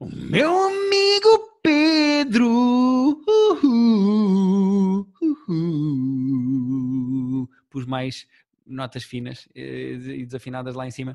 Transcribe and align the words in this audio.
O 0.00 0.06
meu 0.06 0.66
amigo 0.66 1.58
Pedro. 1.62 2.50
Uhul. 5.46 7.48
Pus 7.70 7.86
mais 7.86 8.26
notas 8.66 9.04
finas 9.04 9.48
eh, 9.54 9.92
e 9.94 10.24
desafinadas 10.24 10.74
lá 10.74 10.86
em 10.86 10.90
cima. 10.90 11.14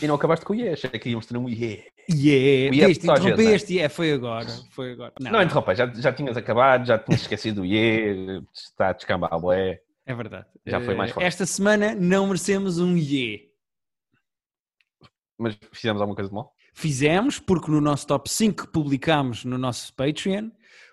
E 0.00 0.06
não 0.06 0.14
acabaste 0.14 0.44
com 0.44 0.52
o 0.52 0.56
yeah, 0.56 0.72
achei 0.72 0.90
que 0.90 1.10
íamos 1.10 1.26
ter 1.26 1.36
um 1.36 1.48
yeah. 1.48 1.82
Yeah, 2.08 2.74
yeah 2.74 2.86
viste, 2.86 3.10
a 3.10 3.14
interrompeste, 3.14 3.74
yeah, 3.74 3.92
foi 3.92 4.12
agora, 4.12 4.46
foi 4.70 4.92
agora. 4.92 5.12
Não, 5.20 5.32
não 5.32 5.42
interrompa, 5.42 5.74
já, 5.74 5.86
já 5.92 6.12
tinhas 6.12 6.36
acabado, 6.36 6.86
já 6.86 6.98
tinhas 6.98 7.22
esquecido 7.22 7.62
o 7.62 7.64
yeah, 7.64 8.44
está 8.52 8.90
a 8.90 8.92
descambar, 8.92 9.38
bué. 9.40 9.80
É 10.06 10.14
verdade. 10.14 10.46
Já 10.66 10.80
foi 10.80 10.94
mais 10.94 11.10
Eh, 11.10 11.14
forte. 11.14 11.26
Esta 11.26 11.46
semana 11.46 11.94
não 11.94 12.26
merecemos 12.26 12.78
um 12.78 12.96
yeah. 12.96 13.42
Mas 15.36 15.58
fizemos 15.72 16.00
alguma 16.00 16.14
coisa 16.14 16.28
de 16.28 16.34
mal? 16.34 16.54
Fizemos, 16.72 17.38
porque 17.38 17.70
no 17.70 17.80
nosso 17.80 18.06
top 18.06 18.30
5 18.30 18.66
que 18.66 18.72
publicámos 18.72 19.44
no 19.44 19.58
nosso 19.58 19.92
Patreon, 19.94 20.50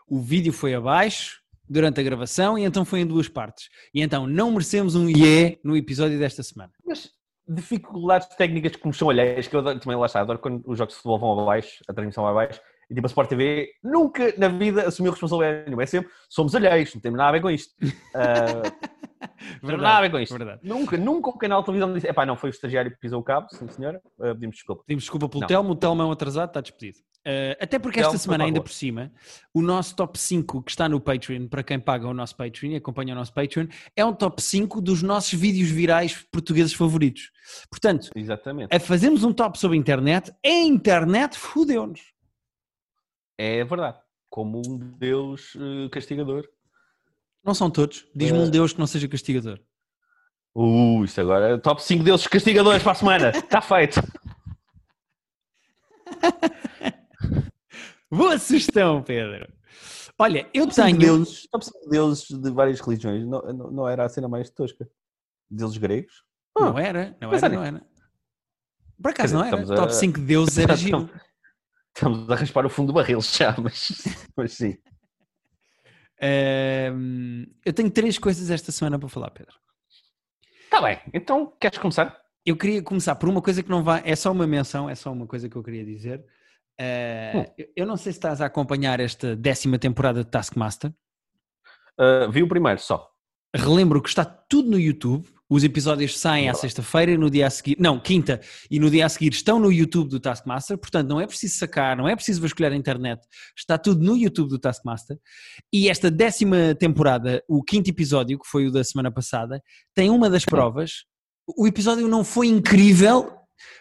o 0.08 0.20
vídeo 0.20 0.54
foi 0.54 0.74
abaixo 0.74 1.42
durante 1.70 2.00
a 2.00 2.04
gravação 2.04 2.58
e 2.58 2.64
então 2.64 2.86
foi 2.86 3.02
em 3.02 3.06
duas 3.06 3.28
partes. 3.28 3.70
E 3.94 4.02
então 4.02 4.26
não 4.26 4.52
merecemos 4.52 4.96
um 4.96 5.10
yeah 5.10 5.58
no 5.64 5.76
episódio 5.76 6.18
desta 6.18 6.42
semana. 6.44 6.72
Mas 6.86 7.12
dificuldades 7.48 8.28
técnicas 8.36 8.76
que 8.76 8.88
me 8.88 8.94
são 8.94 9.10
alheias, 9.10 9.48
que 9.48 9.56
eu 9.56 9.64
também 9.64 9.98
lá 9.98 10.06
está, 10.06 10.20
adoro 10.20 10.40
quando 10.40 10.62
os 10.66 10.78
jogos 10.78 10.94
de 10.94 11.02
futebol 11.02 11.20
vão 11.20 11.40
abaixo, 11.40 11.84
a 11.88 11.94
transmissão 11.94 12.24
vai 12.24 12.32
abaixo, 12.32 12.60
e 12.90 12.94
tipo 12.94 13.06
a 13.06 13.10
Sport 13.10 13.30
TV 13.30 13.70
nunca 13.84 14.34
na 14.38 14.48
vida 14.48 14.88
assumiu 14.88 15.12
responsabilidade 15.12 15.66
nenhuma. 15.66 15.84
É 15.84 15.86
sempre, 15.86 16.10
somos 16.30 16.56
alheios, 16.56 16.94
não 16.94 17.02
temos 17.02 17.18
nada 17.18 17.30
a 17.30 17.32
ver 17.34 17.42
com 17.42 17.50
isto. 17.50 17.74
Ah, 18.16 18.64
não 19.62 19.70
temos 19.70 19.82
nada 19.82 19.98
a 19.98 20.02
ver 20.02 20.12
com 20.12 20.20
isto. 20.20 20.38
verdade. 20.38 20.62
Nunca, 20.64 20.98
nunca 20.98 21.30
um 21.30 21.38
canal 21.38 21.62
de 21.62 21.66
televisão 21.66 21.94
disse, 21.94 22.08
epá, 22.08 22.26
não, 22.26 22.36
foi 22.36 22.50
o 22.50 22.52
estagiário 22.52 22.92
que 22.92 22.98
pisou 22.98 23.20
o 23.20 23.24
cabo, 23.24 23.48
sim 23.50 23.68
senhora, 23.68 24.02
Ah, 24.20 24.34
pedimos 24.34 24.56
desculpa. 24.56 24.84
Pedimos 24.86 25.04
desculpa 25.04 25.30
pelo 25.30 25.42
Não. 25.42 25.48
Telmo, 25.48 25.72
o 25.72 25.76
Telmo 25.76 26.02
é 26.02 26.06
um 26.06 26.12
atrasado, 26.12 26.50
está 26.50 26.62
despedido. 26.62 27.00
Uh, 27.28 27.60
até 27.60 27.78
porque 27.78 28.00
esta 28.00 28.12
Telmo, 28.12 28.20
por 28.20 28.24
semana, 28.24 28.44
ainda 28.46 28.62
por 28.62 28.72
cima, 28.72 29.12
o 29.54 29.62
nosso 29.62 29.94
top 29.98 30.18
5 30.18 30.64
que 30.64 30.72
está 30.72 30.88
no 30.88 31.02
Patreon, 31.02 31.50
para 31.50 31.62
quem 31.62 31.78
paga 31.78 32.08
o 32.08 32.14
nosso 32.14 32.38
Patreon 32.38 32.72
e 32.72 32.76
acompanha 32.78 33.14
o 33.14 33.18
nosso 33.18 33.34
Patreon, 33.34 33.68
é 33.96 34.06
um 34.06 34.14
top 34.14 34.42
5 34.42 34.80
dos 34.80 35.04
nossos 35.04 35.34
vídeos 35.38 35.70
virais 35.70 36.26
portugueses 36.32 36.74
favoritos. 36.74 37.30
Portanto, 37.70 38.12
Exatamente. 38.16 38.74
a 38.74 38.80
fazermos 38.80 39.26
um 39.26 39.34
top 39.34 39.60
sobre 39.60 39.76
a 39.78 39.80
internet, 39.80 40.34
a 40.46 40.50
internet 40.50 41.38
fudeu-nos. 41.38 42.14
É 43.38 43.62
verdade. 43.66 43.98
Como 44.30 44.62
um 44.66 44.78
Deus 44.78 45.54
eh, 45.56 45.90
castigador. 45.90 46.48
Não 47.48 47.54
são 47.54 47.72
todos. 47.72 48.06
Diz-me 48.14 48.40
um 48.40 48.48
Eh. 48.48 48.50
Deus 48.50 48.74
que 48.74 48.80
não 48.80 48.86
seja 48.86 49.08
castigador. 49.08 49.58
Uh, 50.54 51.06
isto 51.06 51.22
agora 51.22 51.54
é 51.54 51.58
top 51.58 51.82
5 51.82 52.04
deuses 52.04 52.28
castigadores 52.28 52.84
para 52.84 52.92
a 52.92 52.96
semana. 52.96 53.30
Está 53.30 53.62
feito. 53.64 54.02
Boa 58.12 58.38
sugestão, 58.38 59.04
Pedro. 59.04 59.48
Olha, 60.20 60.50
eu 60.54 60.64
Top 60.64 60.76
5 60.76 60.86
tenho. 60.88 61.00
deuses, 61.00 61.48
top 61.52 61.66
5 61.66 61.90
deuses 61.90 62.28
de 62.30 62.52
várias 62.52 62.80
religiões. 62.80 63.26
Não, 63.26 63.42
não, 63.54 63.72
não 63.72 63.88
era 63.88 64.06
a 64.06 64.10
cena 64.10 64.28
mais 64.28 64.50
tosca. 64.50 64.90
Deuses 65.50 65.78
gregos? 65.78 66.24
Não 66.58 66.78
era, 66.78 67.16
não 67.22 67.34
era, 67.34 67.50
não 67.50 67.64
era. 67.64 67.82
Por 69.02 69.12
acaso 69.12 69.38
Quer 69.38 69.52
não 69.52 69.60
dizer, 69.62 69.74
era. 69.74 69.74
a- 69.74 69.78
Top 69.86 69.94
5 69.96 70.20
deuses 70.22 70.58
era 70.58 70.74
giro. 70.76 71.10
Estamos 71.96 72.30
a 72.30 72.36
raspar 72.36 72.66
o 72.66 72.70
fundo 72.70 72.88
do 72.88 72.94
barril 72.94 73.22
já, 73.22 73.56
mas, 73.62 73.90
mas 74.36 74.54
sim. 74.54 74.78
Eu 77.66 77.74
tenho 77.74 77.90
três 77.92 78.18
coisas 78.18 78.50
esta 78.50 78.72
semana 78.72 78.98
para 79.00 79.10
falar, 79.10 79.32
Pedro. 79.32 79.56
Está 80.64 80.82
bem, 80.82 81.00
então 81.14 81.54
queres 81.60 81.78
começar? 81.78 82.18
Eu 82.46 82.56
queria 82.58 82.82
começar 82.82 83.16
por 83.16 83.28
uma 83.30 83.42
coisa 83.42 83.62
que 83.64 83.70
não 83.70 83.84
vai, 83.84 84.02
é 84.06 84.16
só 84.16 84.32
uma 84.32 84.48
menção, 84.48 84.90
é 84.90 84.96
só 84.96 85.12
uma 85.12 85.28
coisa 85.28 85.50
que 85.50 85.56
eu 85.56 85.64
queria 85.64 85.84
dizer. 85.86 86.24
Ah, 86.80 87.32
Hum. 87.36 87.46
eu- 87.58 87.68
Eu 87.76 87.86
não 87.88 87.98
sei 87.98 88.12
se 88.12 88.20
estás 88.20 88.42
a 88.42 88.46
acompanhar 88.46 89.00
esta 89.00 89.36
décima 89.36 89.78
temporada 89.80 90.24
de 90.24 90.30
Taskmaster. 90.30 90.92
Uh, 92.00 92.30
vi 92.32 92.44
o 92.44 92.48
primeiro 92.48 92.80
só. 92.80 93.10
Relembro 93.56 94.02
que 94.02 94.10
está 94.10 94.24
tudo 94.24 94.70
no 94.70 94.80
YouTube. 94.80 95.28
Os 95.50 95.64
episódios 95.64 96.20
saem 96.20 96.50
à 96.50 96.54
sexta-feira 96.54 97.12
e 97.12 97.18
no 97.18 97.30
dia 97.30 97.48
a 97.48 97.50
seguir, 97.50 97.78
não, 97.80 97.98
quinta, 97.98 98.42
e 98.70 98.80
no 98.80 98.90
dia 98.90 99.06
a 99.06 99.10
seguir 99.10 99.32
estão 99.32 99.60
no 99.60 99.72
YouTube 99.72 100.10
do 100.10 100.20
Taskmaster, 100.20 100.78
portanto 100.78 101.08
não 101.08 101.22
é 101.22 101.26
preciso 101.26 101.58
sacar, 101.58 101.96
não 101.96 102.08
é 102.08 102.16
preciso 102.16 102.42
vasculhar 102.42 102.74
a 102.74 102.76
internet, 102.76 103.22
está 103.58 103.78
tudo 103.78 104.04
no 104.04 104.18
YouTube 104.18 104.50
do 104.50 104.60
Taskmaster. 104.60 105.18
E 105.72 105.88
esta 105.90 106.12
décima 106.12 106.76
temporada, 106.76 107.42
o 107.48 107.64
quinto 107.64 107.90
episódio, 107.90 108.38
que 108.38 108.48
foi 108.48 108.68
o 108.68 108.72
da 108.72 108.84
semana 108.84 109.10
passada, 109.10 109.62
tem 109.96 110.10
uma 110.10 110.30
das 110.30 110.44
provas. 110.44 111.06
O 111.58 111.66
episódio 111.66 112.10
não 112.10 112.26
foi 112.26 112.48
incrível, 112.48 113.32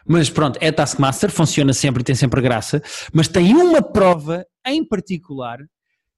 mas 0.06 0.30
pronto, 0.30 0.58
é 0.62 0.70
Taskmaster, 0.70 1.30
funciona 1.32 1.72
sempre 1.72 2.02
e 2.02 2.04
tem 2.04 2.14
sempre 2.14 2.40
graça, 2.40 2.80
mas 3.12 3.26
tem 3.26 3.54
uma 3.54 3.82
prova 3.82 4.46
em 4.64 4.86
particular 4.86 5.58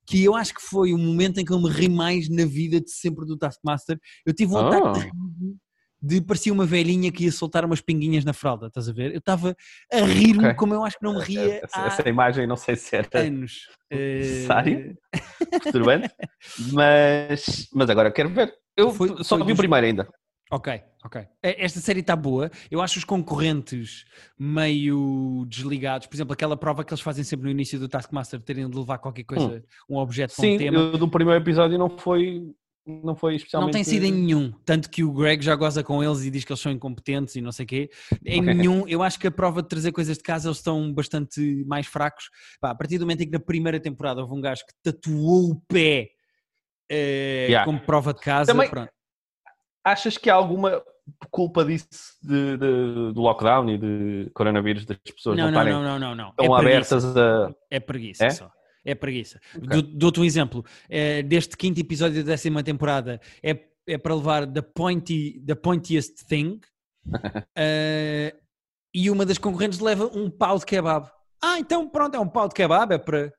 que 0.09 0.25
eu 0.25 0.35
acho 0.35 0.55
que 0.55 0.63
foi 0.63 0.95
o 0.95 0.99
momento 0.99 1.39
em 1.39 1.45
que 1.45 1.53
eu 1.53 1.61
me 1.61 1.69
ri 1.71 1.89
mais 1.89 2.29
na 2.31 2.45
vida 2.47 2.81
de 2.81 2.91
sempre 2.91 3.27
do 3.27 3.37
Taskmaster. 3.37 3.99
Eu 4.25 4.33
tive 4.35 4.53
um 4.55 4.59
ataque 4.59 5.01
de 5.11 5.57
de 6.01 6.21
parecia 6.21 6.53
uma 6.53 6.65
velhinha 6.65 7.11
que 7.11 7.25
ia 7.25 7.33
soltar 7.33 7.65
umas 7.65 7.81
pinguinhas 7.81 8.25
na 8.25 8.33
fralda, 8.33 8.69
estás 8.69 8.89
a 8.89 8.93
ver? 8.93 9.11
Eu 9.13 9.19
estava 9.19 9.57
a 9.93 9.97
rir-me 9.99 10.45
Ok. 10.47 10.55
como 10.55 10.73
eu 10.73 10.85
acho 10.85 10.97
que 10.97 11.03
não 11.05 11.15
me 11.15 11.21
ria 11.25 11.61
essa, 11.61 11.83
há 11.83 11.87
essa 11.89 12.09
imagem 12.09 12.47
não 12.47 12.57
sei 12.57 12.77
se 12.77 12.95
era 12.95 13.09
anos. 13.27 13.67
Eh, 13.91 14.19
Necessário? 14.21 14.97
perturbante, 15.51 16.09
mas, 16.73 17.69
mas 17.75 17.91
agora 17.91 18.13
quero 18.13 18.29
ver. 18.29 18.55
Eu 18.77 18.93
Foi- 18.95 19.09
só 19.25 19.37
foi 19.37 19.39
vi 19.39 19.53
o 19.53 19.55
dos- 19.55 19.59
primeiro 19.59 19.87
ainda. 19.87 20.09
Ok, 20.53 20.81
ok. 21.05 21.21
Eh, 21.43 21.65
Esta 21.65 21.81
série 21.81 22.01
está 22.01 22.15
boa. 22.17 22.51
Eu 22.71 22.81
acho 22.81 22.99
os 22.99 23.05
concorrentes 23.05 24.05
meio 24.39 25.45
desligados. 25.49 26.07
Por 26.07 26.17
exemplo, 26.17 26.33
aquela 26.33 26.57
prova 26.57 26.85
que 26.85 26.93
eles 26.93 27.01
fazem 27.03 27.25
sempre 27.25 27.45
no 27.47 27.51
início 27.51 27.79
do 27.79 27.89
Taskmaster, 27.89 28.41
terem 28.41 28.69
de 28.69 28.77
levar 28.77 28.99
qualquer 28.99 29.25
coisa, 29.25 29.63
um 29.89 29.97
objeto 29.97 30.35
para 30.35 30.45
um 30.47 30.51
Sim, 30.53 30.59
tema. 30.59 30.79
eu, 30.79 30.99
do 30.99 31.09
primeiro 31.09 31.43
episódio 31.43 31.79
não 31.79 31.97
foi, 31.99 32.43
não 32.87 33.15
foi 33.15 33.33
Não 33.33 33.37
especialmente... 33.37 33.73
tem 33.75 33.85
sido 33.85 34.05
em 34.05 34.13
nenhum. 34.13 34.53
Tanto 34.65 34.89
que 34.91 35.05
o 35.05 35.13
Greg 35.13 35.45
já 35.45 35.55
goza 35.55 35.83
com 35.85 36.03
eles 36.03 36.25
e 36.25 36.31
diz 36.31 36.45
que 36.45 36.53
eles 36.53 36.61
são 36.61 36.73
incompetentes 36.73 37.37
e 37.37 37.41
não 37.41 37.53
sei 37.53 37.65
o 37.65 37.69
quê. 37.69 37.91
Em 38.25 38.41
Ok. 38.41 38.55
nenhum. 38.55 38.89
Eu 38.89 39.03
acho 39.03 39.19
que 39.19 39.27
a 39.27 39.31
prova 39.31 39.63
de 39.63 39.69
trazer 39.69 39.93
coisas 39.93 40.17
de 40.17 40.23
casa 40.23 40.49
eles 40.49 40.59
estão 40.59 40.93
bastante 40.93 41.65
mais 41.67 41.87
fracos. 41.87 42.31
Pá, 42.61 42.71
a 42.71 42.75
partir 42.75 42.97
do 42.99 43.03
momento 43.03 43.21
em 43.23 43.27
que 43.27 43.33
na 43.33 43.41
primeira 43.41 43.79
temporada 43.79 44.21
houve 44.23 44.35
um 44.35 44.41
gajo 44.41 44.63
que 44.67 44.75
tatuou 44.83 45.51
o 45.51 45.61
pé 45.69 46.09
eh, 46.91 47.47
Yeah. 47.51 47.65
como 47.67 47.81
prova 47.81 48.15
de 48.15 48.21
casa. 48.21 48.53
Também- 48.53 48.71
pronto. 48.71 48.91
Achas 49.85 50.19
que 50.19 50.29
há 50.29 50.35
alguma 50.35 50.83
culpa 51.31 51.65
disso 51.65 51.89
de, 52.23 52.57
de- 52.59 53.13
do 53.15 53.21
lockdown 53.23 53.71
e 53.71 53.79
de 53.79 54.31
coronavírus 54.35 54.85
das 54.85 54.99
pessoas 54.99 55.37
Não, 55.39 55.51
não, 55.51 55.65
não, 55.65 55.83
não, 55.83 55.99
não, 55.99 56.15
não, 56.15 56.33
tão 56.33 56.55
é 56.57 56.61
abertas 56.61 57.05
a... 57.17 57.51
É 57.71 57.81
preguiça 57.81 58.27
É? 58.27 58.31
só. 58.31 58.51
É 58.85 58.95
preguiça. 58.95 59.41
Ok. 59.57 59.69
Do- 59.69 59.83
Dou-te 59.83 60.21
um 60.21 60.25
exemplo. 60.25 60.65
Eh, 60.89 61.23
deste 61.23 61.57
quinto 61.57 61.81
episódio 61.81 62.23
da 62.23 62.31
décima 62.33 62.63
temporada 62.63 63.21
é, 63.43 63.59
é 63.87 63.97
para 63.99 64.15
levar 64.15 64.47
the, 64.47 64.61
pointy, 64.63 65.41
the 65.47 65.55
pointiest 65.55 66.27
thing 66.29 66.61
Eh, 67.57 68.35
e 68.95 69.11
uma 69.11 69.25
das 69.25 69.39
concorrentes 69.39 69.79
leva 69.81 70.07
um 70.07 70.31
pau 70.31 70.59
de 70.59 70.67
kebab. 70.67 71.09
Ah, 71.43 71.59
então 71.59 71.89
pronto, 71.89 72.15
é 72.15 72.21
um 72.21 72.29
pau 72.29 72.49
de 72.49 72.55
kebab, 72.55 72.93
é 72.95 72.99
para... 72.99 73.33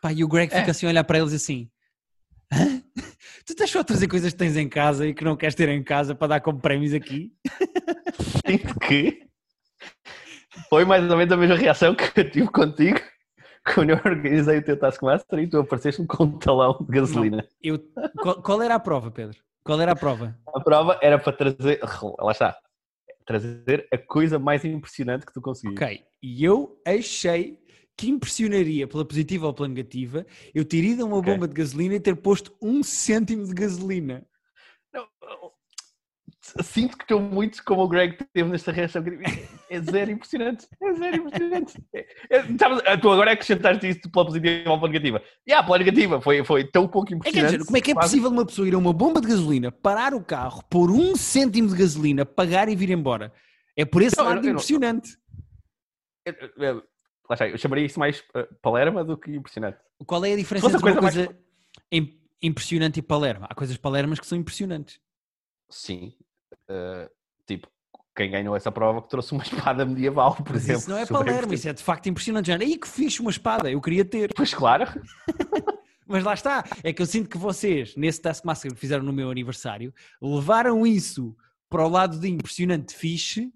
Pá, 0.00 0.12
e 0.12 0.22
o 0.24 0.28
Greg 0.28 0.50
fica 0.52 0.68
É. 0.68 0.70
assim 0.70 0.86
a 0.86 0.88
olhar 0.90 1.04
para 1.04 1.18
eles 1.18 1.32
assim... 1.32 1.68
"Hã? 2.52 2.82
Tu 3.44 3.54
estás 3.54 3.70
só 3.70 3.80
a 3.80 3.84
trazer 3.84 4.06
coisas 4.06 4.32
que 4.32 4.38
tens 4.38 4.56
em 4.56 4.68
casa 4.68 5.06
e 5.06 5.12
que 5.12 5.24
não 5.24 5.36
queres 5.36 5.56
ter 5.56 5.68
em 5.68 5.82
casa 5.82 6.14
para 6.14 6.28
dar 6.28 6.40
como 6.40 6.60
prémios 6.60 6.94
aqui? 6.94 7.32
Sinto 8.46 8.78
que 8.78 9.26
foi 10.68 10.84
mais 10.84 11.02
ou 11.10 11.16
menos 11.16 11.32
a 11.32 11.36
mesma 11.36 11.56
reação 11.56 11.94
que 11.94 12.04
eu 12.20 12.30
tive 12.30 12.48
contigo 12.48 13.00
quando 13.74 13.90
eu 13.90 13.96
organizei 13.96 14.58
o 14.58 14.64
teu 14.64 14.78
Taskmaster 14.78 15.38
e 15.38 15.48
tu 15.48 15.58
apareceste-me 15.58 16.06
com 16.06 16.24
um 16.24 16.38
talão 16.38 16.78
de 16.80 16.92
gasolina. 16.92 17.46
Eu, 17.62 17.78
qual, 18.20 18.42
qual 18.42 18.62
era 18.62 18.74
a 18.74 18.80
prova, 18.80 19.10
Pedro? 19.10 19.38
Qual 19.64 19.80
era 19.80 19.92
a 19.92 19.96
prova? 19.96 20.36
A 20.54 20.60
prova 20.60 20.98
era 21.00 21.18
para 21.18 21.32
trazer, 21.32 21.80
lá 22.18 22.32
está, 22.32 22.56
trazer 23.24 23.88
a 23.92 23.98
coisa 23.98 24.38
mais 24.38 24.64
impressionante 24.64 25.24
que 25.24 25.32
tu 25.32 25.40
conseguias. 25.40 25.80
Ok, 25.80 26.04
e 26.22 26.44
eu 26.44 26.80
achei 26.86 27.58
que 28.02 28.10
impressionaria 28.10 28.88
pela 28.88 29.04
positiva 29.04 29.46
ou 29.46 29.54
pela 29.54 29.68
negativa 29.68 30.26
eu 30.52 30.64
ter 30.64 30.82
ido 30.82 31.02
a 31.02 31.06
uma 31.06 31.18
Ok. 31.18 31.32
bomba 31.32 31.46
de 31.46 31.54
gasolina 31.54 31.94
e 31.94 32.00
ter 32.00 32.16
posto 32.16 32.52
um 32.60 32.82
cêntimo 32.82 33.46
de 33.46 33.54
gasolina. 33.54 34.26
Não, 34.92 35.06
Sinto 36.64 36.98
que 36.98 37.04
estou 37.04 37.20
muito 37.20 37.62
como 37.64 37.82
o 37.82 37.88
Greg 37.88 38.18
teve 38.34 38.48
nesta 38.50 38.72
reação. 38.72 39.02
É 39.70 39.80
zero 39.80 40.10
impressionante. 40.10 40.66
É 40.82 40.92
zero 40.94 41.16
impressionante. 41.18 41.80
É, 41.94 42.06
é, 42.30 42.42
sabes, 42.58 42.82
tu 43.00 43.08
agora 43.10 43.30
acrescentaste 43.32 43.88
isso 43.88 44.10
pela 44.10 44.24
positiva 44.26 44.70
ou 44.70 44.76
pela 44.80 44.92
negativa. 44.92 45.22
E 45.46 45.52
ah, 45.52 45.62
pela 45.62 45.78
negativa 45.78 46.20
foi, 46.20 46.44
foi 46.44 46.64
tão 46.68 46.88
pouco 46.88 47.12
É, 47.12 47.16
impressionante. 47.16 47.52
dizer, 47.52 47.64
como 47.64 47.76
é 47.76 47.80
que 47.80 47.92
é 47.92 47.94
possível 47.94 48.28
uma 48.28 48.44
pessoa 48.44 48.66
ir 48.66 48.74
a 48.74 48.78
uma 48.78 48.92
bomba 48.92 49.20
de 49.20 49.28
gasolina, 49.28 49.70
parar 49.70 50.12
o 50.14 50.24
carro, 50.24 50.64
pôr 50.68 50.90
um 50.90 51.14
cêntimo 51.14 51.68
de 51.68 51.76
gasolina, 51.76 52.26
pagar 52.26 52.68
e 52.68 52.74
vir 52.74 52.90
embora? 52.90 53.32
É 53.76 53.84
por 53.84 54.02
esse 54.02 54.16
Não, 54.18 54.24
lado 54.24 54.36
não- 54.36 54.42
não- 54.42 54.50
impressionante. 54.50 55.16
Eu- 56.26 56.82
Lá 57.32 57.34
está, 57.34 57.48
eu 57.48 57.56
chamaria 57.56 57.86
isso 57.86 57.98
mais 57.98 58.20
uh, 58.36 58.54
Palerma 58.60 59.02
do 59.02 59.16
que 59.16 59.34
impressionante. 59.34 59.78
Qual 60.06 60.22
é 60.22 60.34
a 60.34 60.36
diferença 60.36 60.66
entre 60.66 60.76
uma 60.90 61.00
coisa 61.00 61.26
coisa 61.28 61.38
im- 61.90 62.20
impressionante 62.42 62.98
e 62.98 63.02
palerma? 63.02 63.46
Há 63.48 63.54
coisas 63.54 63.74
palermas 63.78 64.20
que 64.20 64.26
são 64.26 64.36
impressionantes. 64.36 65.00
Sim. 65.70 66.12
Uh, 66.68 67.10
tipo, 67.46 67.68
quem 68.14 68.30
ganhou 68.30 68.54
essa 68.54 68.70
prova 68.70 69.00
que 69.00 69.08
trouxe 69.08 69.32
uma 69.32 69.40
espada 69.44 69.86
medieval, 69.86 70.34
por 70.36 70.52
Mas 70.52 70.64
exemplo. 70.64 70.80
isso 70.82 70.90
não 70.90 70.98
é 70.98 71.06
Palermo, 71.06 71.54
isso 71.54 71.66
é 71.70 71.72
de 71.72 71.82
facto 71.82 72.06
impressionante. 72.10 72.48
Já. 72.48 72.58
Aí 72.58 72.76
que 72.76 72.86
fixe 72.86 73.22
uma 73.22 73.30
espada, 73.30 73.70
eu 73.70 73.80
queria 73.80 74.04
ter. 74.04 74.30
Pois 74.36 74.52
claro. 74.52 74.84
Mas 76.06 76.22
lá 76.22 76.34
está, 76.34 76.62
é 76.84 76.92
que 76.92 77.00
eu 77.00 77.06
sinto 77.06 77.30
que 77.30 77.38
vocês, 77.38 77.96
nesse 77.96 78.20
Taskmaster 78.20 78.70
que 78.74 78.78
fizeram 78.78 79.02
no 79.02 79.12
meu 79.14 79.30
aniversário, 79.30 79.94
levaram 80.20 80.86
isso 80.86 81.34
para 81.70 81.82
o 81.82 81.88
lado 81.88 82.20
de 82.20 82.28
impressionante 82.28 82.94
fixe 82.94 83.50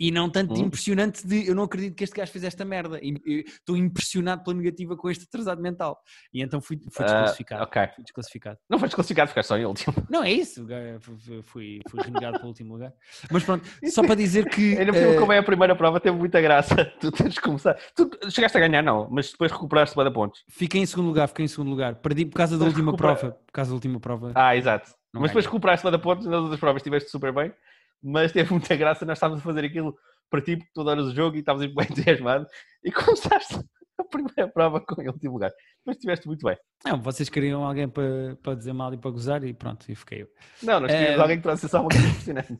e 0.00 0.10
não 0.10 0.30
tanto 0.30 0.54
Hum. 0.54 0.64
impressionante 0.64 1.26
de 1.26 1.46
eu 1.46 1.54
não 1.54 1.64
acredito 1.64 1.94
que 1.94 2.02
este 2.02 2.16
gajo 2.16 2.32
fez 2.32 2.42
esta 2.42 2.64
merda. 2.64 2.98
Estou 3.02 3.76
impressionado 3.76 4.42
pela 4.42 4.56
negativa 4.56 4.96
com 4.96 5.10
este 5.10 5.24
atrasado 5.24 5.60
mental. 5.60 6.00
E 6.32 6.42
então 6.42 6.58
fui, 6.58 6.78
fui 6.90 7.04
Ah, 7.04 7.08
desclassificado. 7.08 7.62
ok. 7.64 7.82
Fui 7.94 8.04
desclassificado. 8.04 8.58
Não 8.68 8.78
foi 8.78 8.88
desclassificado, 8.88 9.28
ficaste 9.28 9.48
só 9.48 9.58
em 9.58 9.66
último. 9.66 9.94
Não, 10.10 10.24
é 10.24 10.32
isso. 10.32 10.66
Fui, 11.00 11.42
fui, 11.42 11.80
fui 11.90 12.00
renegado 12.02 12.38
pelo 12.38 12.48
último 12.48 12.72
lugar. 12.72 12.92
Mas 13.30 13.44
pronto, 13.44 13.68
só 13.90 14.02
para 14.02 14.14
dizer 14.14 14.48
que. 14.48 14.76
Ainda 14.80 14.92
por 14.92 14.98
eh, 15.02 15.16
como 15.18 15.32
é 15.32 15.38
a 15.38 15.42
primeira 15.42 15.76
prova, 15.76 16.00
teve 16.00 16.16
muita 16.16 16.40
graça. 16.40 16.74
Tu 16.98 17.12
tens 17.12 17.34
de 17.34 17.40
começar. 17.40 17.74
Tu 17.94 18.08
chegaste 18.30 18.56
a 18.56 18.60
ganhar, 18.60 18.82
não, 18.82 19.06
mas 19.10 19.30
depois 19.32 19.52
recuperaste 19.52 19.94
para 19.94 20.10
pontos. 20.10 20.42
Fiquei 20.48 20.80
em 20.80 20.86
segundo 20.86 21.08
lugar, 21.08 21.28
fiquei 21.28 21.44
em 21.44 21.48
segundo 21.48 21.68
lugar. 21.68 21.96
Perdi 21.96 22.24
por 22.24 22.36
causa 22.36 22.56
da 22.56 22.64
última 22.64 22.92
recupera- 22.92 23.16
prova. 23.16 23.34
Por 23.34 23.52
causa 23.52 23.70
da 23.70 23.74
última 23.74 24.00
prova. 24.00 24.32
Ah, 24.34 24.56
exato. 24.56 24.90
Não 25.12 25.20
mas 25.20 25.30
depois 25.30 25.44
ganhei. 25.44 25.52
recuperaste 25.52 25.82
para 25.82 25.98
pontos 25.98 26.24
nas 26.26 26.40
outras 26.40 26.60
provas, 26.60 26.80
estiveste 26.80 27.10
super 27.10 27.32
bem. 27.34 27.52
Mas 28.02 28.32
teve 28.32 28.50
muita 28.50 28.74
graça, 28.76 29.04
nós 29.04 29.16
estávamos 29.18 29.40
a 29.42 29.44
fazer 29.44 29.64
aquilo 29.64 29.94
para 30.30 30.40
ti, 30.40 30.56
porque 30.56 30.70
tu 30.72 30.80
adoras 30.80 31.06
o 31.06 31.14
jogo 31.14 31.36
e 31.36 31.40
estavas 31.40 31.66
bem 31.66 31.86
entusiasmado. 31.90 32.46
E 32.84 32.90
começaste 32.90 33.58
a 33.98 34.04
primeira 34.04 34.48
prova 34.48 34.80
com 34.80 35.00
o 35.00 35.06
último 35.06 35.34
lugar. 35.34 35.52
Mas 35.84 35.96
estiveste 35.96 36.26
muito 36.26 36.44
bem. 36.46 36.56
Não, 36.84 37.00
vocês 37.02 37.28
queriam 37.28 37.64
alguém 37.64 37.88
para, 37.88 38.36
para 38.42 38.54
dizer 38.54 38.72
mal 38.72 38.92
e 38.94 38.98
para 38.98 39.10
gozar 39.10 39.44
e 39.44 39.52
pronto, 39.52 39.90
e 39.90 39.94
fiquei 39.94 40.22
eu. 40.22 40.28
Não, 40.62 40.80
nós 40.80 40.90
queríamos 40.90 41.18
Eh, 41.18 41.22
alguém 41.22 41.36
que 41.36 41.42
trouxe 41.42 41.68
só 41.68 41.80
uma 41.80 41.90
coisa 41.90 42.06
impressionante. 42.06 42.58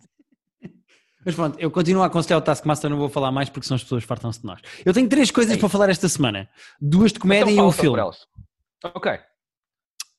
Mas 1.25 1.35
pronto, 1.35 1.59
eu 1.59 1.71
continuo 1.71 2.03
a 2.03 2.07
aconselhar 2.07 2.39
o 2.39 2.43
Taskmaster, 2.43 2.89
não 2.89 2.97
vou 2.97 3.09
falar 3.09 3.31
mais 3.31 3.51
porque 3.51 3.67
senão 3.67 3.77
as 3.77 3.83
pessoas 3.83 4.05
fartam-se 4.05 4.41
de 4.41 4.47
nós. 4.47 4.61
Eu 4.85 4.93
tenho 4.95 5.07
três 5.09 5.31
coisas 5.31 5.55
É 5.55 5.59
para 5.61 5.69
falar 5.69 5.91
esta 5.91 6.09
semana: 6.09 6.49
duas 6.81 7.13
de 7.13 7.19
comédia 7.19 7.51
Então 7.53 7.65
e 7.65 7.69
um 7.69 7.73
filme. 7.73 8.01
Ok. 8.83 9.13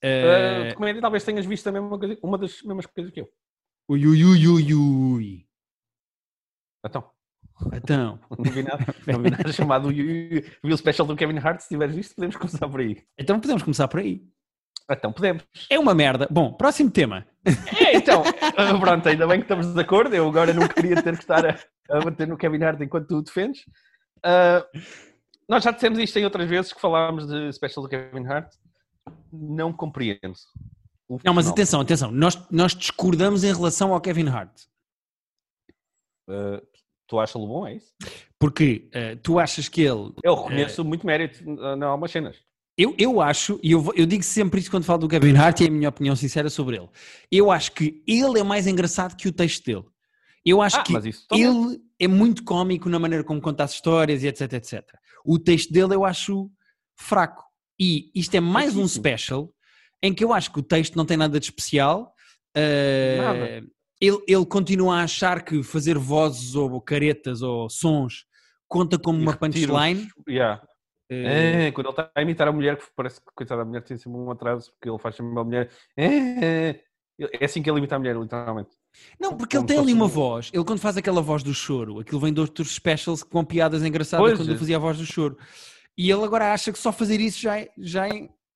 Eh, 0.03 0.61
Uh, 0.63 0.69
de 0.69 0.75
comédia 0.75 1.01
talvez 1.01 1.23
tenhas 1.23 1.45
visto 1.45 1.67
a 1.67 1.71
mesma 1.71 1.97
coisa, 1.97 2.17
uma 2.23 2.37
das 2.37 2.61
mesmas 2.63 2.85
coisas 2.87 3.11
que 3.11 3.21
eu. 3.21 3.29
Ui, 3.89 4.05
ui, 4.05 4.23
ui, 4.23 4.47
ui, 4.47 4.73
ui. 4.73 5.47
Então, 6.85 7.11
Então, 7.73 8.19
não 8.37 8.51
vi 8.51 8.63
nada, 8.63 8.85
não 9.05 9.21
vi 9.21 9.29
nada 9.29 9.51
chamado 9.51 9.87
Ui, 9.89 10.01
Ui, 10.01 10.29
Ui. 10.33 10.41
Vi 10.63 10.73
o 10.73 10.77
special 10.77 11.07
do 11.07 11.15
Kevin 11.15 11.37
Hart, 11.37 11.59
se 11.61 11.69
tiveres 11.69 11.95
visto, 11.95 12.15
podemos 12.15 12.35
começar 12.35 12.67
por 12.67 12.79
aí. 12.79 13.03
então 13.17 13.39
podemos 13.39 13.63
começar 13.63 13.87
por 13.87 13.99
aí. 13.99 14.23
Então, 14.89 15.13
podemos. 15.13 15.43
É 15.69 15.79
uma 15.79 15.93
merda. 15.93 16.27
Bom, 16.29 16.53
próximo 16.53 16.91
tema. 16.91 17.25
É, 17.79 17.95
então, 17.95 18.21
uh, 18.21 18.79
pronto, 18.79 19.07
ainda 19.07 19.25
bem 19.27 19.37
que 19.37 19.45
estamos 19.45 19.73
de 19.73 19.79
acordo. 19.79 20.13
Eu 20.13 20.27
agora 20.27 20.53
não 20.53 20.67
queria 20.67 21.01
ter 21.01 21.15
que 21.15 21.23
estar 21.23 21.45
a, 21.45 21.57
a 21.89 21.99
bater 22.01 22.27
no 22.27 22.37
Kevin 22.37 22.63
Hart 22.63 22.81
enquanto 22.81 23.07
tu 23.07 23.17
o 23.17 23.21
defendes. 23.21 23.61
Uh, 24.25 24.79
nós 25.47 25.63
já 25.63 25.71
dissemos 25.71 25.97
isto 25.99 26.17
em 26.19 26.25
outras 26.25 26.49
vezes 26.49 26.73
que 26.73 26.81
falámos 26.81 27.27
de 27.27 27.51
special 27.53 27.83
do 27.83 27.89
Kevin 27.89 28.25
Hart. 28.25 28.53
Não 29.31 29.71
compreendo. 29.71 30.35
Não, 31.23 31.33
mas 31.33 31.47
atenção, 31.47 31.81
atenção. 31.81 32.11
Nós, 32.11 32.37
nós 32.49 32.75
discordamos 32.75 33.43
em 33.43 33.53
relação 33.53 33.93
ao 33.93 33.99
Kevin 33.99 34.27
Hart. 34.27 34.61
Uh, 36.29 36.65
tu 37.07 37.19
achas-lo 37.19 37.47
bom, 37.47 37.67
é 37.67 37.75
isso? 37.75 37.93
Porque 38.39 38.89
eh, 38.93 39.15
tu 39.17 39.37
achas 39.37 39.67
que 39.67 39.81
ele. 39.81 40.13
Eu 40.23 40.35
reconheço 40.35 40.83
muito 40.83 41.05
mérito 41.05 41.43
uh, 41.43 41.75
em 41.75 41.83
algumas 41.83 42.11
cenas. 42.11 42.37
Eu, 42.77 42.95
eu 42.97 43.21
acho, 43.21 43.59
e 43.61 43.73
eu, 43.73 43.91
eu 43.95 44.05
digo 44.05 44.23
sempre 44.23 44.59
isso 44.59 44.71
quando 44.71 44.85
falo 44.85 44.99
do 44.99 45.09
Kevin 45.09 45.35
Hart 45.35 45.59
e 45.59 45.65
é 45.65 45.67
a 45.67 45.71
minha 45.71 45.89
opinião 45.89 46.15
sincera 46.15 46.49
sobre 46.49 46.77
ele. 46.77 46.89
Eu 47.29 47.51
acho 47.51 47.73
que 47.73 48.01
ele 48.07 48.39
é 48.39 48.43
mais 48.43 48.65
engraçado 48.65 49.15
que 49.15 49.27
o 49.27 49.31
texto 49.31 49.65
dele. 49.65 49.83
Eu 50.43 50.61
acho 50.61 50.77
Ah, 50.77 50.83
que 50.83 50.93
ele 50.95 51.79
é 51.99 52.07
muito 52.07 52.43
cómico 52.43 52.89
na 52.89 52.97
maneira 52.97 53.23
como 53.23 53.39
conta 53.39 53.63
as 53.63 53.73
histórias 53.73 54.23
e 54.23 54.27
etc, 54.27 54.53
etc. 54.53 54.83
O 55.23 55.37
texto 55.37 55.71
dele 55.71 55.93
eu 55.93 56.03
acho 56.03 56.49
fraco. 56.95 57.43
E 57.79 58.09
isto 58.15 58.33
é 58.35 58.39
mais 58.39 58.75
um 58.75 58.87
special 58.87 59.53
em 60.01 60.13
que 60.13 60.23
eu 60.23 60.33
acho 60.33 60.51
que 60.51 60.59
o 60.59 60.63
texto 60.63 60.95
não 60.95 61.05
tem 61.05 61.17
nada 61.17 61.39
de 61.39 61.45
especial. 61.45 62.13
Uh, 62.57 63.21
Nada. 63.21 63.63
Ele, 64.01 64.17
ele 64.27 64.45
continua 64.45 64.97
a 64.99 65.03
achar 65.03 65.43
que 65.43 65.61
fazer 65.61 65.97
vozes 65.97 66.55
ou 66.55 66.81
caretas 66.81 67.41
ou 67.43 67.69
sons 67.69 68.25
conta 68.67 68.97
como 68.97 69.19
E 69.19 69.21
uma 69.21 69.35
punchline. 69.37 70.07
Yeah. 70.27 70.61
Uh, 71.11 71.13
É, 71.13 71.71
quando 71.71 71.87
ele 71.87 71.91
está 71.91 72.11
a 72.15 72.21
imitar 72.21 72.47
a 72.47 72.51
mulher, 72.51 72.77
que 72.77 72.85
parece 72.95 73.19
que 73.19 73.27
coitada 73.35 73.61
da 73.61 73.65
mulher 73.65 73.83
tem 73.83 73.97
sempre 73.97 74.17
um 74.17 74.31
atraso, 74.31 74.71
porque 74.71 74.89
ele 74.89 74.97
faz 74.97 75.15
sempre 75.15 75.37
a 75.39 75.43
mulher. 75.43 75.69
É, 75.97 76.79
é 77.19 77.45
assim 77.45 77.61
que 77.61 77.69
ele 77.69 77.77
imita 77.77 77.95
a 77.95 77.99
mulher, 77.99 78.15
literalmente. 78.15 78.71
Não, 79.19 79.35
porque 79.37 79.55
ele 79.55 79.61
Como 79.61 79.67
tem 79.67 79.77
se 79.77 79.83
ali 79.83 79.93
uma 79.93 80.05
um- 80.05 80.09
voz. 80.09 80.49
Ele 80.53 80.63
quando 80.63 80.79
faz 80.79 80.97
aquela 80.97 81.21
voz 81.21 81.43
do 81.43 81.53
choro, 81.53 81.99
aquilo 81.99 82.19
vem 82.19 82.33
de 82.33 82.39
outros 82.41 82.73
specials 82.73 83.21
com 83.23 83.43
piadas 83.45 83.83
engraçadas 83.83 84.25
Pois 84.25 84.39
quando 84.39 84.47
é. 84.47 84.51
ele 84.53 84.59
fazia 84.59 84.77
a 84.77 84.79
voz 84.79 84.97
do 84.97 85.05
choro. 85.05 85.37
E 85.97 86.09
ele 86.09 86.23
agora 86.23 86.53
acha 86.53 86.71
que 86.71 86.79
só 86.79 86.91
fazer 86.91 87.19
isso 87.19 87.39
já 87.39 87.59
é, 87.59 87.69
já 87.77 88.07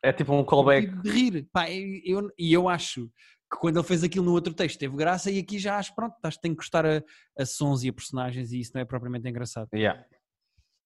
é 0.07 0.13
tipo 0.13 0.33
um 0.33 0.43
callback. 0.43 0.87
de 1.01 1.09
rir. 1.09 1.47
Pá, 1.51 1.69
e 1.69 2.01
eu, 2.05 2.29
e 2.37 2.53
eu 2.53 2.67
acho 2.69 3.07
que 3.51 3.57
quando 3.59 3.77
ele 3.77 3.85
fez 3.87 4.03
aquilo 4.03 4.25
no 4.25 4.31
outro 4.33 4.53
texto 4.53 4.79
teve 4.79 4.95
graça 4.95 5.29
e 5.31 5.39
aqui 5.39 5.57
já 5.59 5.77
acho, 5.77 5.93
pronto, 5.95 6.15
estás- 6.15 6.37
tem 6.37 6.51
que 6.51 6.57
gostar 6.57 6.85
a, 6.85 7.03
a 7.39 7.45
sons 7.45 7.83
e 7.83 7.89
a 7.89 7.93
personagens 7.93 8.51
e 8.51 8.59
isso 8.59 8.71
não 8.73 8.81
é 8.81 8.85
propriamente 8.85 9.27
engraçado. 9.27 9.67
Yeah. 9.73 10.03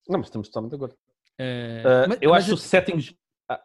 Não, 0.07 0.19
mas 0.19 0.27
estamos 0.27 0.47
totalmente 0.49 0.71
de 0.71 0.75
acordo. 0.75 0.95
Eh, 1.37 1.83
Uh, 1.85 2.09
mas- 2.09 2.17
eu 2.21 2.29
mas 2.31 2.39
acho 2.39 2.47
que 2.49 2.53
o 2.53 2.57
setting, 2.57 3.15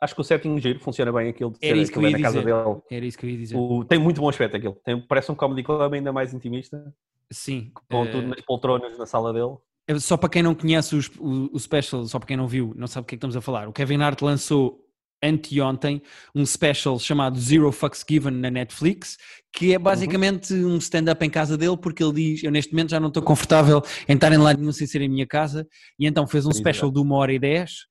acho 0.00 0.14
que 0.14 0.20
o 0.20 0.24
setting 0.24 0.60
giro 0.60 0.78
funciona 0.80 1.12
bem 1.12 1.28
aquilo 1.28 1.50
de 1.50 1.58
Era 1.60 1.76
isso 1.76 1.90
que 1.92 1.98
eu 1.98 2.02
é 2.02 2.10
ia 2.10 2.16
na 2.16 2.22
casa 2.22 2.38
dizer. 2.38 2.54
dele. 2.54 2.80
Era 2.90 3.04
isso 3.06 3.18
que 3.18 3.26
eu 3.26 3.30
ia 3.30 3.36
dizer. 3.38 3.56
O- 3.56 3.84
tem 3.84 3.98
muito 3.98 4.20
bom 4.20 4.28
aspecto 4.28 4.56
aquilo. 4.56 4.74
Tem, 4.84 5.00
parece 5.06 5.32
um 5.32 5.34
comedy 5.34 5.62
club 5.64 5.92
ainda 5.92 6.12
mais 6.12 6.32
intimista, 6.32 6.94
Sim. 7.32 7.72
com 7.90 8.04
eh, 8.04 8.10
tudo 8.12 8.28
nas 8.28 8.40
poltronas 8.42 8.96
na 8.96 9.06
sala 9.06 9.32
dele. 9.32 9.56
Só 10.00 10.16
para 10.16 10.28
quem 10.30 10.42
não 10.42 10.54
conhece 10.54 10.94
os- 10.94 11.10
o, 11.18 11.50
o 11.52 11.58
special, 11.58 12.04
só 12.06 12.18
para 12.18 12.28
quem 12.28 12.36
não 12.36 12.46
viu, 12.46 12.72
não 12.76 12.86
sabe 12.86 13.04
o 13.04 13.06
que 13.06 13.14
é 13.14 13.16
que 13.16 13.18
estamos 13.18 13.36
a 13.36 13.40
falar. 13.40 13.68
O 13.68 13.72
Kevin 13.72 14.00
Hart 14.00 14.22
lançou 14.22 14.83
anteontem 15.22 16.02
um 16.34 16.44
special 16.44 16.98
chamado 16.98 17.38
Zero 17.38 17.70
Fucks 17.72 18.04
Given 18.08 18.32
na 18.32 18.50
Netflix, 18.50 19.16
que 19.52 19.72
é 19.72 19.78
basicamente 19.78 20.52
um 20.52 20.76
stand-up 20.78 21.24
em 21.24 21.30
casa 21.30 21.56
dele, 21.56 21.76
porque 21.76 22.02
ele 22.02 22.12
diz: 22.12 22.44
Eu 22.44 22.50
neste 22.50 22.72
momento 22.72 22.90
já 22.90 23.00
não 23.00 23.08
estou 23.08 23.22
confortável 23.22 23.82
em 24.08 24.14
estar 24.14 24.32
em 24.32 24.38
lado 24.38 24.58
nenhum 24.60 24.72
sem 24.72 24.86
ser 24.86 25.00
em 25.00 25.08
minha 25.08 25.26
casa, 25.26 25.66
e 25.98 26.06
então 26.06 26.26
fez 26.26 26.46
um 26.46 26.50
Exato. 26.50 26.60
special 26.60 26.90
de 26.90 27.00
uma 27.00 27.16
hora 27.16 27.32
e 27.32 27.38
dez, 27.38 27.86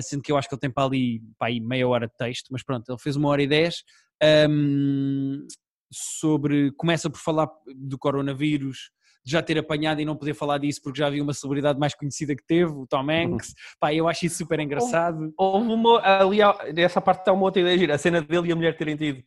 sendo 0.00 0.22
que 0.22 0.32
eu 0.32 0.36
acho 0.36 0.48
que 0.48 0.54
ele 0.54 0.60
tem 0.60 0.70
para 0.70 0.84
ali, 0.84 1.22
para 1.38 1.48
aí 1.48 1.60
meia 1.60 1.88
hora 1.88 2.06
de 2.06 2.14
texto, 2.16 2.48
mas 2.50 2.62
pronto, 2.62 2.88
ele 2.88 2.98
fez 2.98 3.16
uma 3.16 3.28
hora 3.28 3.42
e 3.42 3.46
dez. 3.46 3.82
hum, 4.48 5.46
sobre 5.92 6.72
começa 6.72 7.08
por 7.08 7.20
falar 7.20 7.48
do 7.76 7.96
coronavírus 7.96 8.90
de 9.24 9.32
já 9.32 9.42
ter 9.42 9.56
apanhado 9.58 10.00
e 10.00 10.04
não 10.04 10.14
poder 10.16 10.34
falar 10.34 10.58
disso 10.58 10.82
porque 10.82 10.98
já 10.98 11.06
havia 11.06 11.22
uma 11.22 11.32
celebridade 11.32 11.78
mais 11.78 11.94
conhecida 11.94 12.36
que 12.36 12.44
teve, 12.44 12.70
o 12.72 12.86
Tom 12.86 13.06
Hanks. 13.10 13.54
Pá, 13.80 13.92
eu 13.94 14.06
acho 14.06 14.26
isso 14.26 14.36
super 14.36 14.60
engraçado. 14.60 15.32
Houve 15.36 15.68
uma, 15.72 16.00
ali, 16.00 16.38
nessa 16.74 17.00
parte 17.00 17.20
está 17.20 17.32
uma 17.32 17.44
outra 17.44 17.62
ideia 17.62 17.78
gira. 17.78 17.94
A 17.94 17.98
cena 17.98 18.20
dele 18.20 18.48
e 18.48 18.52
a 18.52 18.56
mulher 18.56 18.76
terem 18.76 18.96
tido 18.96 19.22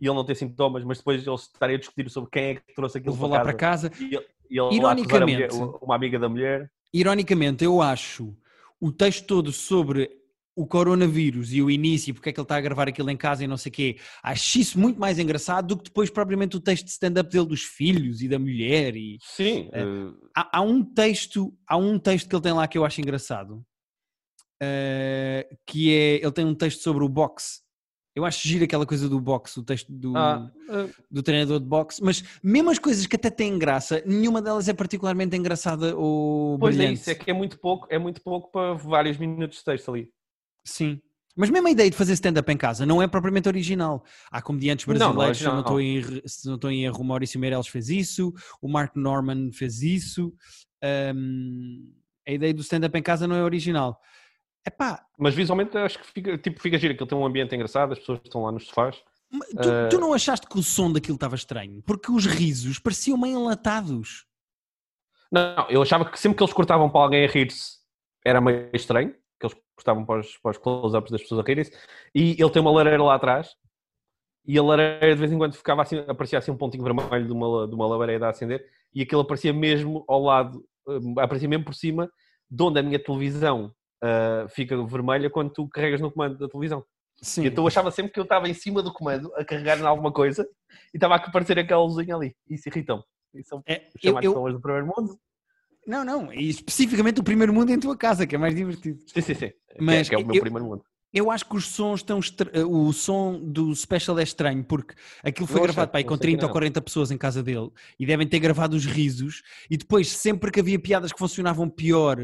e 0.00 0.06
ele 0.06 0.14
não 0.14 0.24
ter 0.24 0.34
sintomas, 0.36 0.84
mas 0.84 0.98
depois 0.98 1.26
eles 1.26 1.40
estarem 1.42 1.76
a 1.76 1.78
discutir 1.78 2.08
sobre 2.10 2.30
quem 2.30 2.44
é 2.44 2.54
que 2.56 2.74
trouxe 2.74 2.98
aquilo 2.98 3.14
Ele 3.14 3.22
levou 3.22 3.36
lá 3.36 3.42
para 3.42 3.52
casa. 3.54 3.90
casa. 3.90 4.02
E 4.04 4.14
ele, 4.14 4.26
e 4.50 4.58
ele 4.58 4.60
a 4.60 4.64
mulher- 4.64 4.98
Ironicamente- 4.98 5.54
uma 5.80 5.94
amiga 5.94 6.18
da 6.18 6.28
mulher. 6.28 6.70
Ironicamente, 6.94 7.64
eu 7.64 7.80
acho 7.82 8.36
o 8.80 8.92
texto 8.92 9.26
todo 9.26 9.50
sobre 9.52 10.10
o 10.54 10.66
coronavírus 10.66 11.52
e 11.52 11.62
o 11.62 11.70
início, 11.70 12.12
porque 12.12 12.28
é 12.28 12.32
que 12.32 12.38
ele 12.38 12.44
está 12.44 12.56
a 12.56 12.60
gravar 12.60 12.88
aquilo 12.88 13.10
em 13.10 13.16
casa 13.16 13.42
e 13.42 13.46
não 13.46 13.56
sei 13.56 13.70
o 13.70 13.72
quê, 13.72 13.96
acho 14.22 14.58
isso 14.58 14.78
muito 14.78 15.00
mais 15.00 15.18
engraçado 15.18 15.68
do 15.68 15.76
que 15.78 15.84
depois 15.84 16.10
propriamente 16.10 16.56
o 16.56 16.60
texto 16.60 16.84
de 16.84 16.90
stand-up 16.90 17.30
dele 17.30 17.46
dos 17.46 17.62
filhos 17.62 18.20
e 18.20 18.28
da 18.28 18.38
mulher 18.38 18.94
e... 18.94 19.18
Sim, 19.22 19.70
É. 19.72 19.80
eh, 19.80 20.12
há, 20.36 20.58
há 20.58 20.60
um 20.60 20.84
texto 20.84 21.54
há 21.66 21.76
um 21.76 21.98
texto 21.98 22.28
que 22.28 22.34
ele 22.34 22.42
tem 22.42 22.52
lá 22.52 22.68
que 22.68 22.76
eu 22.76 22.84
acho 22.84 23.00
engraçado 23.00 23.64
eh, 24.62 25.48
que 25.66 25.92
é 25.92 26.16
ele 26.16 26.32
tem 26.32 26.44
um 26.44 26.54
texto 26.54 26.82
sobre 26.82 27.02
o 27.02 27.08
boxe 27.08 27.60
eu 28.14 28.26
acho 28.26 28.46
giro 28.46 28.64
aquela 28.64 28.84
coisa 28.84 29.08
do 29.08 29.18
boxe 29.18 29.58
o 29.58 29.64
texto 29.64 29.90
do, 29.90 30.14
ah, 30.16 30.52
eh, 30.68 30.88
do 31.10 31.22
treinador 31.22 31.60
de 31.60 31.66
boxe 31.66 32.02
mas 32.04 32.22
mesmo 32.42 32.70
as 32.70 32.78
coisas 32.78 33.06
que 33.06 33.16
até 33.16 33.30
têm 33.30 33.58
graça 33.58 34.02
nenhuma 34.04 34.42
delas 34.42 34.68
é 34.68 34.74
particularmente 34.74 35.34
engraçada 35.34 35.96
ou 35.96 36.58
pois 36.58 36.74
é 36.74 36.78
brilhante 36.78 37.00
isso, 37.00 37.10
é 37.10 37.14
que 37.14 37.30
é 37.30 37.34
muito 37.34 37.58
pouco, 37.58 37.86
é 37.88 37.98
muito 37.98 38.20
pouco 38.22 38.50
para 38.52 38.74
vários 38.74 39.16
minutos 39.16 39.58
de 39.58 39.64
texto 39.64 39.90
ali. 39.90 40.10
Sim 40.64 41.00
mas 41.36 41.48
mesmo 41.48 41.66
a 41.66 41.70
ideia 41.70 41.90
de 41.90 41.96
fazer 41.96 42.12
stand-up 42.12 42.50
em 42.52 42.56
casa 42.56 42.84
não 42.84 43.00
é 43.00 43.06
propriamente 43.08 43.48
original. 43.48 44.04
Há 44.30 44.42
comediantes 44.42 44.86
Não, 44.86 44.94
não 44.94 45.22
é 45.22 45.26
brasileiros, 45.28 45.42
não 45.42 45.60
estou 45.60 45.80
em, 45.80 46.00
não 46.44 46.54
estou 46.56 46.70
em 46.70 46.84
erro, 46.84 47.00
o 47.00 47.04
Maurício 47.04 47.40
Meirelles 47.40 47.68
fez 47.68 47.88
isso, 47.88 48.34
o 48.60 48.68
Mark 48.68 48.94
Norman 48.94 49.50
fez 49.50 49.82
isso. 49.82 50.32
Hum, 51.14 51.90
a 52.26 52.32
ideia 52.32 52.52
do 52.52 52.60
stand-up 52.60 52.96
em 52.98 53.02
casa 53.02 53.26
não 53.26 53.34
é 53.34 53.42
original. 53.42 53.98
Epá, 54.64 55.04
Mas 55.18 55.34
visualmente 55.34 55.76
acho 55.76 55.98
que 55.98 56.06
fica, 56.06 56.38
tipo, 56.38 56.60
fica 56.60 56.78
giro, 56.78 56.94
que 56.94 57.02
ele 57.02 57.08
tem 57.08 57.18
um 57.18 57.26
ambiente 57.26 57.54
engraçado, 57.54 57.92
as 57.92 57.98
pessoas 57.98 58.20
estão 58.22 58.42
lá 58.42 58.52
nos 58.52 58.66
sofás. 58.66 58.96
tu, 59.30 59.68
Eh, 59.68 59.88
tu 59.88 59.98
não 59.98 60.12
achaste 60.12 60.46
que 60.46 60.58
o 60.58 60.62
som 60.62 60.92
daquilo 60.92 61.16
estava 61.16 61.34
estranho? 61.34 61.82
Porque 61.82 62.12
os 62.12 62.26
risos 62.26 62.78
pareciam 62.78 63.18
meio 63.18 63.40
enlatados. 63.40 64.26
Não, 65.32 65.56
não, 65.56 65.70
eu 65.70 65.82
achava 65.82 66.04
que 66.04 66.20
sempre 66.20 66.36
que 66.36 66.44
eles 66.44 66.52
cortavam 66.52 66.90
para 66.90 67.00
alguém 67.00 67.24
a 67.24 67.28
rir-se 67.28 67.78
era 68.24 68.40
meio 68.40 68.68
estranho, 68.74 69.14
cortavam 69.82 70.04
para 70.04 70.20
os, 70.20 70.38
para 70.38 70.52
os 70.52 70.58
close-ups 70.58 71.10
das 71.10 71.20
pessoas 71.22 71.40
a 71.40 71.44
rirem-se, 71.46 71.72
e 72.14 72.32
ele 72.40 72.50
tem 72.50 72.62
uma 72.62 72.70
lareira 72.70 73.02
lá 73.02 73.14
atrás, 73.16 73.54
e 74.46 74.58
a 74.58 74.62
lareira 74.62 75.14
de 75.14 75.20
vez 75.20 75.32
em 75.32 75.38
quando 75.38 75.54
ficava 75.54 75.82
assim, 75.82 75.98
aparecia 76.06 76.38
assim 76.38 76.50
um 76.50 76.56
pontinho 76.56 76.82
vermelho 76.84 77.26
de 77.26 77.32
uma, 77.32 77.68
de 77.68 77.74
uma 77.74 77.86
lareira 77.86 78.26
a 78.26 78.30
acender, 78.30 78.64
e 78.94 79.02
aquilo 79.02 79.20
aparecia 79.20 79.52
mesmo 79.52 80.04
ao 80.08 80.22
lado, 80.22 80.64
uh, 80.86 81.20
aparecia 81.20 81.48
mesmo 81.48 81.64
por 81.64 81.74
cima, 81.74 82.10
de 82.50 82.62
onde 82.62 82.78
a 82.78 82.82
minha 82.82 83.02
televisão 83.02 83.74
uh, 84.02 84.48
fica 84.48 84.80
vermelha 84.84 85.30
quando 85.30 85.50
tu 85.52 85.68
carregas 85.68 86.00
no 86.00 86.10
comando 86.10 86.38
da 86.38 86.48
televisão. 86.48 86.84
Sim. 87.20 87.46
Então 87.46 87.62
eu 87.64 87.68
achava 87.68 87.90
sempre 87.90 88.12
que 88.12 88.18
eu 88.18 88.24
estava 88.24 88.48
em 88.48 88.54
cima 88.54 88.82
do 88.82 88.92
comando 88.92 89.32
a 89.36 89.44
carregar 89.44 89.78
em 89.78 89.86
alguma 89.86 90.12
coisa 90.12 90.46
e 90.92 90.96
estava 90.96 91.14
a 91.14 91.18
aparecer 91.18 91.58
aquela 91.58 91.82
luzinha 91.82 92.16
ali. 92.16 92.34
Isso 92.48 92.68
irritou-me. 92.68 93.04
Isso 93.34 93.48
são 93.50 93.62
É, 93.64 93.88
os 93.94 94.02
eu, 94.02 94.12
eu- 94.14 94.20
pessoas 94.20 94.54
do 94.54 94.60
primeiro 94.60 94.86
mundo. 94.86 95.16
Não, 95.86 96.04
não, 96.04 96.32
e 96.32 96.48
especificamente 96.48 97.20
o 97.20 97.24
primeiro 97.24 97.52
mundo 97.52 97.70
em 97.70 97.78
tua 97.78 97.96
casa, 97.96 98.26
que 98.26 98.34
é 98.34 98.38
mais 98.38 98.54
divertido. 98.54 98.98
Sim, 99.06 99.20
sim, 99.20 99.34
sim. 99.34 99.50
Mas 99.80 100.08
que 100.08 100.14
é, 100.14 100.18
que 100.18 100.22
é 100.22 100.24
o 100.24 100.26
meu 100.26 100.36
eu- 100.36 100.40
primeiro 100.42 100.66
mundo. 100.66 100.82
Eu 101.14 101.30
acho 101.30 101.46
que 101.46 101.54
os 101.56 101.66
sons 101.66 102.00
estão. 102.00 102.18
estra- 102.20 102.66
O 102.66 102.90
som 102.90 103.38
do 103.38 103.74
special 103.76 104.18
é 104.18 104.22
estranho, 104.22 104.64
porque 104.64 104.94
aquilo 105.22 105.46
foi 105.46 105.56
Não 105.56 105.62
gravado 105.64 105.90
sei, 105.90 105.92
pá, 105.92 106.00
não 106.00 106.08
com 106.08 106.16
sei 106.16 106.22
30 106.30 106.46
ou 106.46 106.48
não. 106.48 106.52
40 106.52 106.80
pessoas 106.80 107.10
em 107.10 107.18
casa 107.18 107.42
dele 107.42 107.68
e 107.98 108.06
devem 108.06 108.26
ter 108.26 108.38
gravado 108.38 108.74
os 108.74 108.86
risos. 108.86 109.42
E 109.70 109.76
depois, 109.76 110.10
sempre 110.10 110.50
que 110.50 110.60
havia 110.60 110.78
piadas 110.78 111.12
que 111.12 111.18
funcionavam 111.18 111.68
pior 111.68 112.16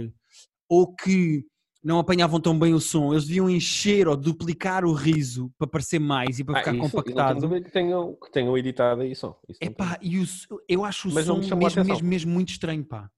ou 0.70 0.94
que 0.94 1.44
não 1.84 1.98
apanhavam 1.98 2.40
tão 2.40 2.58
bem 2.58 2.72
o 2.72 2.80
som, 2.80 3.12
eles 3.12 3.26
deviam 3.26 3.50
encher 3.50 4.08
ou 4.08 4.16
duplicar 4.16 4.84
o 4.86 4.92
riso 4.94 5.52
para 5.58 5.66
parecer 5.68 5.98
mais 5.98 6.38
e 6.38 6.44
para 6.44 6.54
Ah, 6.56 6.58
ficar 6.60 6.72
isso, 6.74 6.82
Não 6.84 6.90
compactado. 6.90 7.40
dúvida 7.42 7.66
que 7.66 7.70
tenham, 7.70 8.14
que 8.16 8.32
tenham 8.32 8.56
editado 8.56 9.02
aí 9.02 9.14
só. 9.14 9.38
Isso 9.46 9.58
não, 9.62 9.68
Epá, 9.70 9.98
e 10.00 10.18
o 10.18 10.24
eu 10.66 10.82
acho 10.82 11.08
o 11.08 11.12
Mas 11.12 11.26
não 11.26 11.42
som 11.42 11.56
mesmo, 11.56 11.84
mesmo, 11.84 12.08
mesmo 12.08 12.32
muito 12.32 12.48
estranho, 12.52 12.82
pá. 12.84 13.10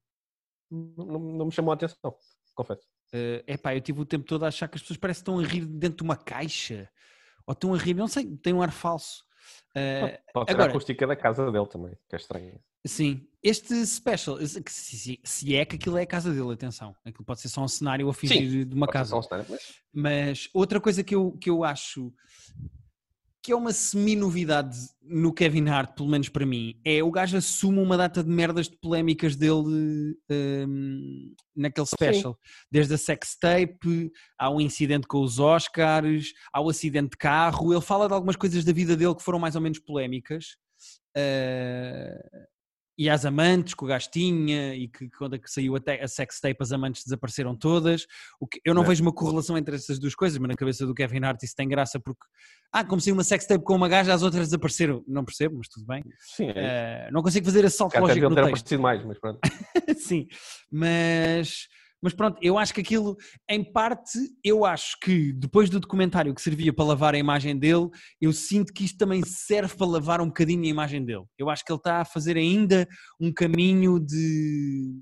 Não, 0.70 1.18
não- 1.18 1.46
me 1.46 1.52
chamou 1.52 1.72
a 1.72 1.74
atenção, 1.74 2.14
confesso. 2.54 2.86
É 3.12 3.42
epá, 3.46 3.74
eu 3.74 3.80
tive 3.80 4.00
o 4.00 4.04
tempo 4.04 4.24
todo 4.24 4.44
a 4.44 4.48
achar 4.48 4.68
que 4.68 4.76
as 4.76 4.82
pessoas 4.82 4.96
parecem 4.98 5.24
que 5.24 5.30
estão 5.30 5.38
a 5.40 5.46
rir 5.46 5.66
dentro 5.66 5.98
de 5.98 6.02
uma 6.04 6.16
caixa. 6.16 6.88
Ou 7.46 7.52
estão 7.52 7.74
a 7.74 7.78
rir, 7.78 7.94
não 7.94 8.06
sei, 8.06 8.24
tem 8.36 8.52
um 8.52 8.62
ar 8.62 8.70
falso. 8.70 9.24
Eh, 9.74 10.20
Pode 10.32 10.50
ser 10.50 10.54
agora- 10.54 10.68
a 10.68 10.70
acústica 10.70 11.06
da 11.06 11.16
casa 11.16 11.50
dele 11.50 11.66
também, 11.66 11.92
que 12.08 12.14
é 12.14 12.18
estranho. 12.18 12.60
Sim, 12.86 13.26
este 13.42 13.74
special, 13.84 14.38
se, 14.46 15.54
é 15.56 15.64
que 15.64 15.76
aquilo 15.76 15.98
é 15.98 16.02
a 16.02 16.06
casa 16.06 16.32
dele, 16.32 16.52
atenção, 16.52 16.94
aquilo 17.04 17.24
pode 17.24 17.40
ser 17.40 17.48
só 17.48 17.62
um 17.62 17.68
cenário 17.68 18.08
a 18.08 18.14
fingir 18.14 18.64
de 18.64 18.74
uma 18.74 18.86
casa. 18.86 19.16
um 19.16 19.22
cenário, 19.22 19.46
mas- 19.50 19.74
Mas 19.92 20.48
outra 20.54 20.80
coisa 20.80 21.02
que 21.02 21.14
eu, 21.14 21.32
que 21.32 21.50
eu 21.50 21.62
acho 21.64 22.12
que 23.42 23.52
é 23.52 23.56
uma 23.56 23.72
semi-novidade 23.72 24.76
no 25.02 25.32
Kevin 25.32 25.68
Hart, 25.68 25.94
pelo 25.94 26.08
menos 26.08 26.28
para 26.28 26.44
mim, 26.44 26.78
é 26.84 27.02
o 27.02 27.10
gajo 27.10 27.36
assume 27.36 27.78
uma 27.78 27.96
data 27.96 28.22
de 28.22 28.28
merdas 28.28 28.68
de 28.68 28.76
polémicas 28.76 29.34
dele 29.34 30.14
hum, 30.30 31.34
naquele 31.56 31.86
special. 31.86 32.38
Desde 32.70 32.94
a 32.94 32.98
sex 32.98 33.36
tape, 33.38 34.10
há 34.38 34.50
um 34.50 34.60
incidente 34.60 35.06
com 35.06 35.22
os 35.22 35.38
Oscars, 35.38 36.32
há 36.52 36.60
o 36.60 36.68
acidente 36.68 37.10
de 37.10 37.16
carro, 37.16 37.72
ele 37.72 37.80
fala 37.80 38.06
de 38.06 38.14
algumas 38.14 38.36
coisas 38.36 38.64
da 38.64 38.72
vida 38.72 38.96
dele 38.96 39.14
que 39.14 39.22
foram 39.22 39.38
mais 39.38 39.56
ou 39.56 39.62
menos 39.62 39.78
polémicas. 39.78 40.56
Uh, 41.16 42.46
e 43.02 43.08
às 43.08 43.24
amantes 43.24 43.72
que 43.72 43.82
o 43.82 43.86
gajo 43.86 44.10
tinha 44.10 44.74
e 44.74 44.86
que 44.86 45.08
quando 45.16 45.34
é 45.34 45.38
que 45.38 45.50
saiu 45.50 45.74
a, 45.74 45.80
a 46.04 46.06
sex 46.06 46.38
tape 46.38 46.58
as 46.60 46.70
amantes 46.70 47.02
desapareceram 47.02 47.56
todas. 47.56 48.06
O 48.38 48.46
que, 48.46 48.60
eu 48.62 48.74
não 48.74 48.82
É. 48.82 48.86
vejo 48.88 49.02
uma 49.02 49.10
correlação 49.12 49.56
entre 49.56 49.74
essas 49.74 49.98
duas 49.98 50.14
coisas, 50.14 50.36
mas 50.38 50.48
na 50.48 50.54
cabeça 50.54 50.84
do 50.84 50.94
Kevin 50.94 51.24
Hart 51.24 51.42
isso 51.42 51.54
tem 51.56 51.66
graça 51.66 51.98
porque 51.98 52.20
ah, 52.70 52.84
como 52.84 53.00
saiu 53.00 53.14
uma 53.14 53.24
sex 53.24 53.46
tape 53.46 53.64
com 53.64 53.74
uma 53.74 53.88
gaja, 53.88 54.12
as 54.12 54.22
outras 54.22 54.48
desapareceram. 54.48 55.02
Não 55.08 55.24
percebo, 55.24 55.56
mas 55.56 55.68
tudo 55.68 55.86
bem. 55.86 56.04
Sim, 56.18 56.50
é. 56.54 57.06
Uh, 57.08 57.12
não 57.14 57.22
consigo 57.22 57.46
fazer 57.46 57.64
esse 57.64 57.78
salto 57.78 57.92
Cá 57.92 57.98
até 58.00 58.06
lógico 58.08 58.28
no 58.28 58.34
texto. 58.52 58.78
mais, 58.78 59.02
mas 59.02 59.18
pronto. 59.18 59.40
Sim, 59.96 60.28
mas, 60.70 61.68
mas 62.02 62.14
pronto, 62.14 62.38
eu 62.40 62.56
acho 62.56 62.72
que 62.72 62.80
aquilo, 62.80 63.16
em 63.48 63.62
parte, 63.62 64.18
eu 64.42 64.64
acho 64.64 64.98
que 65.00 65.32
depois 65.34 65.68
do 65.68 65.78
documentário 65.78 66.34
que 66.34 66.40
servia 66.40 66.72
para 66.72 66.84
lavar 66.84 67.14
a 67.14 67.18
imagem 67.18 67.58
dele, 67.58 67.88
eu 68.20 68.32
sinto 68.32 68.72
que 68.72 68.84
isto 68.84 68.96
também 68.96 69.22
serve 69.22 69.76
para 69.76 69.86
lavar 69.86 70.20
um 70.20 70.26
bocadinho 70.28 70.64
a 70.64 70.68
imagem 70.68 71.04
dele. 71.04 71.24
Eu 71.38 71.50
acho 71.50 71.64
que 71.64 71.70
ele 71.70 71.78
está 71.78 72.00
a 72.00 72.04
fazer 72.04 72.36
ainda 72.36 72.88
um 73.20 73.32
caminho 73.32 74.00
de 74.00 74.98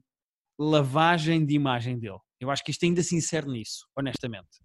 lavagem 0.59 1.47
de 1.47 1.55
imagem 1.55 1.99
dele. 1.99 2.19
Eu 2.41 2.51
acho 2.51 2.65
que 2.65 2.73
isto 2.73 2.85
ainda 2.85 3.03
se 3.03 3.15
insere 3.15 3.47
nisso, 3.47 3.87
honestamente. 3.97 4.59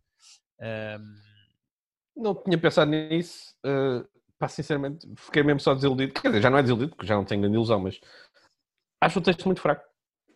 Ahm, 0.59 1.15
Não 2.15 2.35
tinha 2.43 2.57
pensado 2.57 2.89
nisso. 2.89 3.55
Uh, 3.65 4.07
pá, 4.39 4.47
sinceramente, 4.47 5.07
fiquei 5.17 5.43
mesmo 5.43 5.59
só 5.59 5.75
desiludido. 5.75 6.13
Quer 6.13 6.29
dizer, 6.29 6.41
já 6.41 6.49
não 6.49 6.57
é 6.57 6.61
desiludido, 6.63 6.95
porque 6.95 7.07
já 7.07 7.15
não 7.15 7.25
tenho 7.25 7.41
grande 7.41 7.55
ilusão, 7.55 7.79
mas 7.79 7.99
acho 9.01 9.19
o 9.19 9.21
texto 9.21 9.45
muito 9.45 9.61
fraco. 9.61 9.83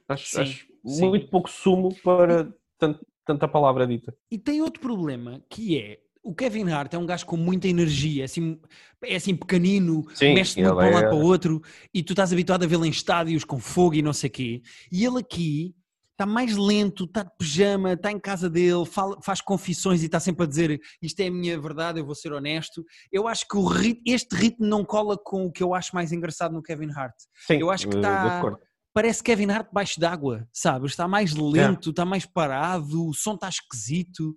Acho, 0.08 0.26
Sim, 0.28 0.42
acho 0.42 0.68
sim. 0.88 1.10
muito 1.10 1.28
pouco 1.30 1.50
sumo 1.50 1.94
para 2.04 2.52
tant- 2.78 3.00
tanta 3.26 3.48
palavra 3.48 3.86
dita. 3.88 4.16
E 4.32 4.38
tem 4.38 4.62
outro 4.62 4.82
problema 4.82 5.44
que 5.50 5.78
é 5.80 6.00
o 6.24 6.36
Kevin 6.36 6.70
Hart 6.70 6.94
é 6.94 6.98
um 6.98 7.06
gajo 7.06 7.26
com 7.26 7.38
muita 7.38 7.70
energia, 7.70 8.24
é 8.24 8.26
assim, 8.26 8.60
é 9.04 9.16
assim 9.16 9.34
pequenino, 9.34 10.06
Sim, 10.14 10.34
mexe 10.34 10.60
muito 10.60 10.70
ele 10.70 10.76
para 10.78 10.90
um 10.90 10.94
lado 10.94 11.06
é- 11.06 11.08
para 11.10 11.18
o 11.18 11.22
outro 11.24 11.62
e 11.94 12.04
tu 12.04 12.12
estás 12.12 12.34
habituado 12.34 12.64
a 12.64 12.68
vê-lo 12.68 12.86
em 12.86 12.90
estádios 12.90 13.46
com 13.46 13.58
fogo 13.60 13.96
e 13.96 14.02
não 14.02 14.12
sei 14.12 14.30
o 14.30 14.34
quê. 14.34 14.62
E 14.92 15.06
ele 15.06 15.20
aqui 15.20 15.74
está 16.12 16.26
mais 16.26 16.58
lento, 16.58 17.06
está 17.06 17.24
de 17.24 17.32
pijama, 17.38 17.94
está 17.94 18.12
em 18.12 18.20
casa 18.20 18.50
dele, 18.50 18.86
fala- 18.86 19.22
faz 19.22 19.40
confissões 19.40 20.02
e 20.02 20.08
está 20.08 20.20
sempre 20.20 20.44
a 20.44 20.48
dizer 20.48 20.82
isto 21.02 21.20
é 21.22 21.28
a 21.28 21.32
minha 21.32 21.58
verdade, 21.62 22.00
eu 22.00 22.06
vou 22.06 22.16
ser 22.16 22.34
honesto. 22.34 22.84
Eu 23.12 23.26
acho 23.28 23.46
que 23.48 24.02
este 24.06 24.36
ritmo 24.36 24.66
não 24.66 24.84
cola 24.84 25.16
com 25.18 25.46
o 25.46 25.52
que 25.52 25.62
eu 25.64 25.74
acho 25.76 25.94
mais 25.96 26.12
engraçado 26.12 26.52
no 26.54 26.62
Kevin 26.64 26.90
Hart. 26.92 27.14
Sim, 27.46 27.60
Eu 27.60 27.70
acho 27.70 27.88
que 27.88 27.96
uh, 27.96 28.02
tá- 28.02 28.22
de 28.30 28.36
acordo. 28.36 28.60
Parece 28.98 29.22
Kevin 29.22 29.52
Hart 29.52 29.68
debaixo 29.68 30.00
d'água, 30.00 30.50
sabes? 30.52 30.94
Está 30.94 31.08
mais 31.08 31.32
lento, 31.36 31.92
está 31.92 32.04
mais 32.04 32.26
parado, 32.26 33.08
o 33.08 33.14
som 33.14 33.36
está 33.36 33.48
esquisito. 33.48 34.32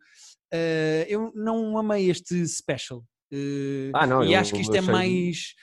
Uh, 0.52 1.08
eu 1.08 1.32
não 1.34 1.78
amei 1.78 2.10
este 2.10 2.46
special. 2.46 2.98
Uh, 3.32 3.90
Ah, 3.94 4.06
não, 4.06 4.22
e 4.22 4.34
eu 4.34 4.38
acho 4.38 4.52
que 4.52 4.60
isto 4.60 4.76
é 4.76 4.82
mais. 4.82 5.54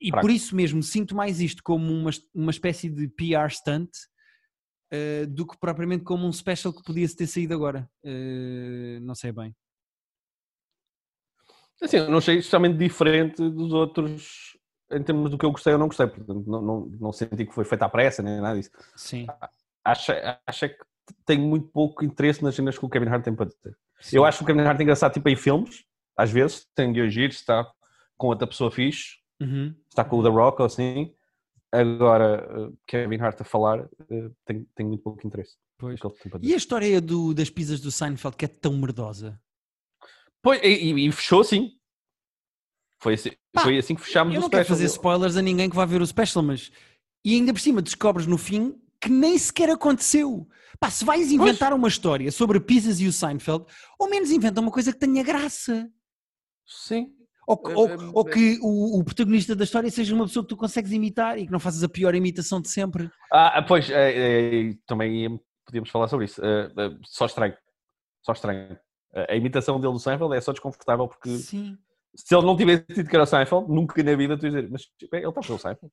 E 0.00 0.10
fraco. 0.10 0.24
por 0.24 0.30
isso 0.30 0.54
mesmo 0.54 0.84
sinto 0.84 1.16
mais 1.16 1.40
isto 1.40 1.64
como 1.64 1.92
uma, 1.92 2.10
uma 2.32 2.52
espécie 2.52 2.88
de 2.88 3.08
PR 3.08 3.50
stunt 3.50 3.90
uh, 4.92 5.26
do 5.26 5.44
que 5.44 5.58
propriamente 5.58 6.04
como 6.04 6.24
um 6.24 6.32
special 6.32 6.72
que 6.72 6.84
podia 6.84 7.08
ter 7.08 7.26
saído 7.26 7.54
agora. 7.54 7.90
Não 9.02 9.16
sei 9.16 9.32
bem. 9.32 9.52
Assim, 11.82 11.96
eu 11.96 12.08
não 12.08 12.18
achei 12.18 12.36
especialmente 12.36 12.78
diferente 12.78 13.50
dos 13.50 13.72
outros 13.72 14.56
em 14.96 15.02
termos 15.02 15.30
do 15.30 15.38
que 15.38 15.44
eu 15.44 15.50
gostei 15.52 15.72
ou 15.72 15.78
não 15.78 15.86
gostei. 15.88 16.06
Portanto, 16.06 16.44
não, 16.46 16.62
não, 16.62 16.86
não 17.00 17.12
senti 17.12 17.44
que 17.46 17.52
foi 17.54 17.64
feita 17.64 17.84
à 17.84 17.88
pressa 17.88 18.22
nem 18.22 18.40
nada 18.40 18.56
disso. 18.58 18.70
Sim. 18.96 19.26
Acho, 19.84 20.12
acho 20.46 20.68
que 20.68 20.76
tenho 21.26 21.42
muito 21.46 21.68
pouco 21.68 22.04
interesse 22.04 22.42
nas 22.42 22.54
cenas 22.54 22.78
que 22.78 22.84
o 22.84 22.88
Kevin 22.88 23.08
Hart 23.08 23.24
tem 23.24 23.34
para 23.34 23.46
dizer. 23.46 23.76
sim. 24.00 24.16
Eu 24.16 24.24
acho 24.24 24.38
que 24.38 24.44
o 24.44 24.46
Kevin 24.46 24.60
Hart 24.60 24.78
é 24.80 24.82
engraçado 24.82 25.12
tipo 25.12 25.28
em 25.28 25.36
filmes, 25.36 25.84
às 26.16 26.30
vezes, 26.30 26.66
tem 26.74 26.92
de 26.92 27.00
agir, 27.00 27.28
está 27.30 27.70
com 28.16 28.28
outra 28.28 28.46
pessoa 28.46 28.70
fixe, 28.70 29.22
Uhum. 29.40 29.74
está 29.88 30.04
com 30.04 30.16
o 30.18 30.22
The 30.22 30.28
Rock 30.30 30.62
ou 30.62 30.66
assim. 30.66 31.12
Agora, 31.72 32.46
eh, 32.48 32.72
Kevin 32.86 33.18
Hart 33.20 33.40
a 33.40 33.44
falar, 33.44 33.88
tenho, 34.46 34.64
tenho 34.76 34.88
muito 34.88 35.02
pouco 35.02 35.26
interesse. 35.26 35.56
Pois. 35.76 35.98
E 36.40 36.54
a 36.54 36.56
história 36.56 37.00
do, 37.00 37.34
das 37.34 37.50
pizzas 37.50 37.80
do 37.80 37.90
Seinfeld 37.90 38.36
que 38.36 38.44
é 38.44 38.48
tão 38.48 38.72
merdosa? 38.74 39.40
Pois, 40.40 40.60
e, 40.62 40.92
e- 41.06 41.12
fechou 41.12 41.40
assim. 41.40 41.72
Foi 43.04 43.12
assim, 43.14 43.30
Pá, 43.52 43.60
foi 43.64 43.76
assim 43.76 43.94
que 43.94 44.00
fechámos 44.00 44.32
Eu 44.34 44.40
o 44.40 44.42
não 44.44 44.48
quero 44.48 44.64
special. 44.64 44.78
fazer 44.78 44.86
spoilers 44.96 45.36
a 45.36 45.42
ninguém 45.42 45.68
que 45.68 45.76
vá 45.76 45.84
ver 45.84 46.00
o 46.00 46.06
special, 46.06 46.42
mas. 46.42 46.72
E 47.22 47.34
ainda 47.34 47.52
por 47.52 47.60
cima 47.60 47.82
descobres 47.82 48.26
no 48.26 48.38
fim 48.38 48.74
que 48.98 49.10
nem 49.10 49.36
sequer 49.36 49.68
aconteceu. 49.68 50.48
Pá, 50.80 50.90
se 50.90 51.04
vais 51.04 51.30
inventar 51.30 51.74
uma 51.74 51.86
história 51.86 52.32
sobre 52.32 52.58
pizzas 52.60 53.00
e 53.00 53.06
o 53.06 53.12
Seinfeld, 53.12 53.66
ao 54.00 54.08
menos 54.08 54.30
inventa 54.30 54.58
uma 54.58 54.70
coisa 54.70 54.90
que 54.90 54.98
tenha 54.98 55.22
graça. 55.22 55.86
Sim. 56.66 57.08
Ou, 57.46 57.58
que- 57.58 57.72
É, 57.72 57.76
ou- 57.76 57.88
é, 57.90 57.96
ou 58.14 58.26
é. 58.26 58.32
que 58.32 58.58
o, 58.62 58.98
o 58.98 59.04
protagonista 59.04 59.54
da 59.54 59.64
história 59.64 59.90
seja 59.90 60.14
uma 60.14 60.24
pessoa 60.24 60.42
que 60.42 60.48
tu 60.48 60.56
consegues 60.56 60.90
imitar 60.90 61.38
e 61.38 61.44
que 61.44 61.52
não 61.52 61.60
fazes 61.60 61.82
a 61.84 61.88
pior 61.90 62.14
imitação 62.14 62.58
de 62.58 62.70
sempre. 62.70 63.10
Ah, 63.30 63.62
pois, 63.68 63.90
eh, 63.90 64.70
eh, 64.70 64.74
também 64.86 65.38
podíamos 65.66 65.90
falar 65.90 66.08
sobre 66.08 66.24
isso. 66.24 66.40
Eh, 66.42 66.70
só 67.04 67.26
estranho. 67.26 67.54
Só 68.22 68.32
estranho. 68.32 68.78
A 69.28 69.36
imitação 69.36 69.78
dele 69.78 69.92
do 69.92 69.98
Seinfeld 70.00 70.34
é 70.34 70.40
só 70.40 70.52
desconfortável 70.52 71.06
porque 71.06 71.36
Sim. 71.36 71.76
Se 72.14 72.34
ele 72.34 72.46
não 72.46 72.56
tivesse 72.56 72.84
dito 72.88 73.08
que 73.08 73.16
era 73.16 73.24
o 73.24 73.26
Seinfeld, 73.26 73.68
nunca 73.68 74.02
na 74.02 74.14
vida 74.14 74.36
tu 74.38 74.46
ias 74.46 74.54
dizer, 74.54 74.70
mas 74.70 74.82
tipo, 74.98 75.14
ele 75.16 75.28
está 75.28 75.40
a 75.40 75.42
fazer 75.42 75.54
o 75.54 75.58
Seinfeld. 75.58 75.92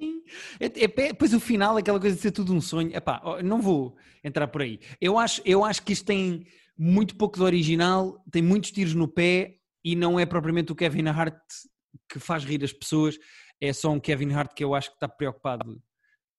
Sim. 0.00 0.22
É, 0.58 0.66
é, 0.66 0.84
é- 0.84 1.08
depois 1.12 1.34
o 1.34 1.40
final, 1.40 1.76
aquela 1.76 2.00
coisa 2.00 2.16
de 2.16 2.22
ser 2.22 2.30
tudo 2.30 2.54
um 2.54 2.60
sonho. 2.60 2.94
Epá, 2.96 3.22
não 3.44 3.60
vou 3.60 3.96
entrar 4.24 4.48
por 4.48 4.62
aí. 4.62 4.80
Eu 5.00 5.18
acho, 5.18 5.42
eu 5.44 5.64
acho 5.64 5.82
que 5.82 5.92
isto 5.92 6.06
tem 6.06 6.46
muito 6.76 7.16
pouco 7.16 7.36
de 7.36 7.42
original, 7.42 8.22
tem 8.32 8.42
muitos 8.42 8.70
tiros 8.70 8.94
no 8.94 9.06
pé 9.06 9.58
e 9.84 9.94
não 9.94 10.18
é 10.18 10.24
propriamente 10.24 10.72
o 10.72 10.74
Kevin 10.74 11.08
Hart 11.08 11.38
que 12.08 12.18
faz 12.18 12.44
rir 12.44 12.64
as 12.64 12.72
pessoas, 12.72 13.18
é 13.60 13.72
só 13.72 13.90
um 13.90 14.00
Kevin 14.00 14.32
Hart 14.32 14.54
que 14.54 14.64
eu 14.64 14.74
acho 14.74 14.88
que 14.90 14.96
está 14.96 15.08
preocupado 15.08 15.80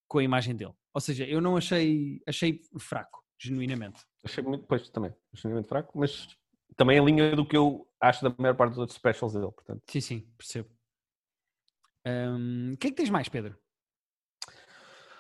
com 0.08 0.18
a 0.18 0.24
imagem 0.24 0.56
dele. 0.56 0.74
Ou 0.94 1.00
seja, 1.02 1.26
eu 1.26 1.40
não 1.40 1.56
achei, 1.56 2.22
achei 2.28 2.60
fraco, 2.80 3.24
genuinamente. 3.40 4.02
Achei 4.26 4.44
muito, 4.44 4.66
pois 4.68 4.90
também, 4.90 5.14
muito 5.46 5.68
fraco, 5.68 5.98
mas 5.98 6.28
também 6.76 6.98
em 6.98 7.06
linha 7.06 7.36
do 7.36 7.46
que 7.46 7.56
eu 7.56 7.88
acho 8.00 8.24
da 8.24 8.34
maior 8.38 8.56
parte 8.56 8.72
dos 8.72 8.80
outros 8.80 8.98
specials 8.98 9.34
dele, 9.34 9.52
portanto. 9.52 9.82
Sim, 9.88 10.02
sim, 10.02 10.28
percebo. 10.38 10.70
O 12.74 12.78
que 12.78 12.88
é 12.88 12.90
que 12.90 12.96
tens 12.96 13.10
mais, 13.10 13.30
Pedro? 13.30 13.56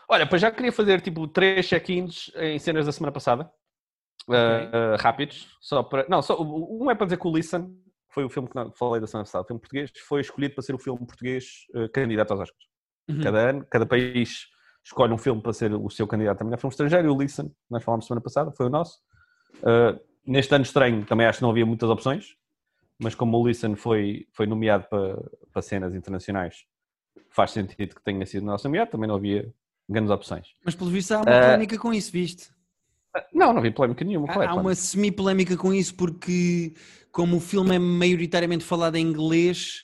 Olha, 0.10 0.28
pois 0.28 0.42
já 0.42 0.52
queria 0.52 0.72
fazer 0.72 1.00
tipo 1.00 1.28
três 1.28 1.68
check-ins 1.68 2.32
em 2.36 2.60
cenas 2.60 2.86
da 2.86 2.92
semana 2.92 3.12
passada. 3.12 3.52
Ok. 4.28 4.38
Uh, 4.38 4.94
uh, 4.94 4.98
rápidos, 5.00 5.58
só 5.62 5.82
para. 5.82 6.06
Não, 6.08 6.22
só, 6.22 6.40
um 6.42 6.92
é 6.92 6.96
para 6.96 7.06
dizer 7.06 7.18
que 7.18 7.28
o 7.28 7.36
Listen, 7.36 7.70
que 8.08 8.14
foi 8.14 8.24
o 8.24 8.30
filme 8.30 8.48
que 8.50 8.56
não- 8.56 8.72
falei 8.74 9.02
da 9.02 9.08
semana 9.08 9.26
passada, 9.26 9.44
o 9.44 9.48
filme 9.48 9.60
português, 9.60 9.92
foi 10.08 10.22
escolhido 10.22 10.54
para 10.54 10.64
ser 10.64 10.76
o 10.76 10.80
filme 10.80 11.00
português 11.06 11.66
uh, 11.74 11.90
candidato 11.90 12.32
aos 12.32 12.42
Oscars. 12.42 12.66
Uhum. 13.10 13.22
Cada 13.22 13.50
ano, 13.50 13.66
cada 13.70 13.86
país 13.86 14.48
escolhe 14.84 15.14
um 15.14 15.18
filme 15.18 15.42
para 15.42 15.54
ser 15.54 15.74
o 15.74 15.90
seu 15.90 16.08
candidato 16.08 16.42
a 16.42 16.44
melhor 16.44 16.58
filme 16.58 16.72
estrangeiro, 16.72 17.08
e 17.08 17.12
o 17.12 17.18
Listen, 17.18 17.52
nós 17.70 17.84
falámos 17.84 18.06
semana 18.06 18.22
passada, 18.22 18.52
foi 18.52 18.68
o 18.68 18.70
nosso. 18.70 19.00
Uh, 19.58 20.00
neste 20.26 20.54
ano 20.54 20.64
estranho 20.64 21.06
também 21.06 21.26
acho 21.26 21.40
que 21.40 21.44
não 21.44 21.52
havia 21.52 21.66
muitas 21.66 21.90
opções, 21.90 22.36
mas 23.00 23.16
como 23.16 23.38
o 23.38 23.48
Listen 23.48 23.76
foi, 23.76 24.28
foi 24.32 24.46
nomeado 24.46 24.86
para, 24.90 25.18
para 25.52 25.62
cenas 25.62 25.96
internacionais, 25.96 26.66
faz 27.30 27.52
sentido 27.52 27.96
que 27.96 28.04
tenha 28.04 28.26
sido 28.26 28.46
nosso 28.46 28.66
nomeado, 28.66 28.92
também 28.92 29.08
não 29.08 29.16
havia 29.16 29.52
grandes 29.90 30.12
opções. 30.12 30.48
Mas 30.64 30.76
pelo 30.76 30.90
visto 30.90 31.12
há 31.12 31.18
uma 31.18 31.24
uh, 31.24 31.42
polémica 31.42 31.78
com 31.78 31.94
isso, 31.94 32.12
viste? 32.12 32.50
Não, 33.34 33.52
não 33.52 33.60
havia 33.60 33.72
polémica 33.72 34.06
nenhuma. 34.06 34.32
Há, 34.32 34.52
há 34.52 34.56
uma 34.56 34.76
semi-polémica 34.76 35.58
com 35.58 35.74
isso 35.74 35.96
porque, 35.96 36.74
como 37.12 37.38
o 37.38 37.42
filme 37.42 37.76
é 37.76 37.80
maioritariamente 37.80 38.64
falado 38.64 38.96
em 38.96 39.06
inglês, 39.06 39.84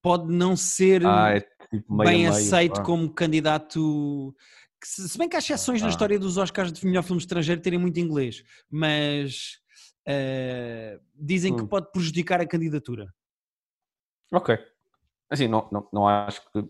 pode 0.00 0.32
não 0.32 0.56
ser 0.56 1.04
ah, 1.06 1.36
é 1.36 1.40
tipo 1.70 1.96
bem 1.96 2.18
meio, 2.18 2.30
aceito 2.30 2.74
meio, 2.74 2.84
como 2.84 3.10
candidato. 3.10 4.34
Se 4.84 5.18
bem 5.18 5.28
que 5.28 5.36
há 5.36 5.38
exceções 5.38 5.80
ah. 5.82 5.84
na 5.84 5.90
história 5.90 6.18
dos 6.18 6.36
Oscars 6.36 6.72
de 6.72 6.86
melhor 6.86 7.02
filme 7.02 7.20
estrangeiro 7.20 7.60
terem 7.60 7.78
muito 7.78 7.98
inglês, 7.98 8.44
mas 8.70 9.58
uh, 10.08 11.00
dizem 11.14 11.52
hum. 11.52 11.56
que 11.56 11.66
pode 11.66 11.90
prejudicar 11.90 12.40
a 12.40 12.46
candidatura. 12.46 13.12
Ok. 14.32 14.58
Assim, 15.30 15.48
não, 15.48 15.68
não, 15.72 15.88
não 15.92 16.08
acho 16.08 16.42
que. 16.50 16.68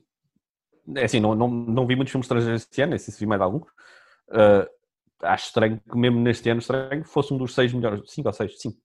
É 0.97 1.05
assim, 1.05 1.19
não, 1.19 1.35
não, 1.35 1.49
não 1.49 1.87
vi 1.87 1.97
muitos 1.97 2.13
filmes 2.13 2.27
estrangeiros 2.27 2.63
este 2.63 2.83
ano, 2.83 2.99
se 2.99 3.19
vi 3.19 3.27
mais 3.27 3.41
algum. 3.41 3.59
Uh, 4.29 4.69
acho 5.23 5.47
estranho 5.47 5.81
que 5.81 5.97
mesmo 5.97 6.21
neste 6.21 6.49
ano 6.51 6.61
estranho 6.61 7.05
fosse 7.05 7.33
um 7.33 7.39
dos 7.39 7.55
seis 7.55 7.73
melhores, 7.73 8.11
cinco 8.11 8.29
ou 8.29 8.33
seis, 8.33 8.61
cinco 8.61 8.79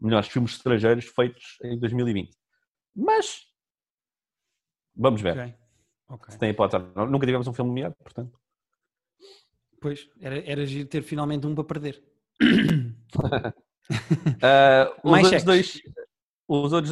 melhores 0.00 0.28
filmes 0.28 0.52
estrangeiros 0.52 1.04
feitos 1.06 1.58
em 1.62 1.78
2020. 1.78 2.36
Mas 2.94 3.42
vamos 4.94 5.20
ver. 5.20 5.32
Okay. 5.32 5.54
Okay. 6.08 6.32
Se 6.32 6.38
tem 6.38 6.50
hipótese. 6.50 6.84
Nunca 6.94 7.26
tivemos 7.26 7.46
um 7.46 7.52
filme 7.52 7.70
nomeado, 7.70 7.94
portanto. 8.02 8.38
Pois, 9.84 10.08
era, 10.18 10.42
era 10.50 10.64
giro 10.64 10.88
ter 10.88 11.02
finalmente 11.02 11.46
um 11.46 11.54
para 11.54 11.62
perder. 11.62 12.02
uh, 12.40 13.52
os 15.04 15.10
Mais 15.10 15.24
outros 15.26 15.44
dois, 15.44 15.82
os 16.48 16.72
outros 16.72 16.90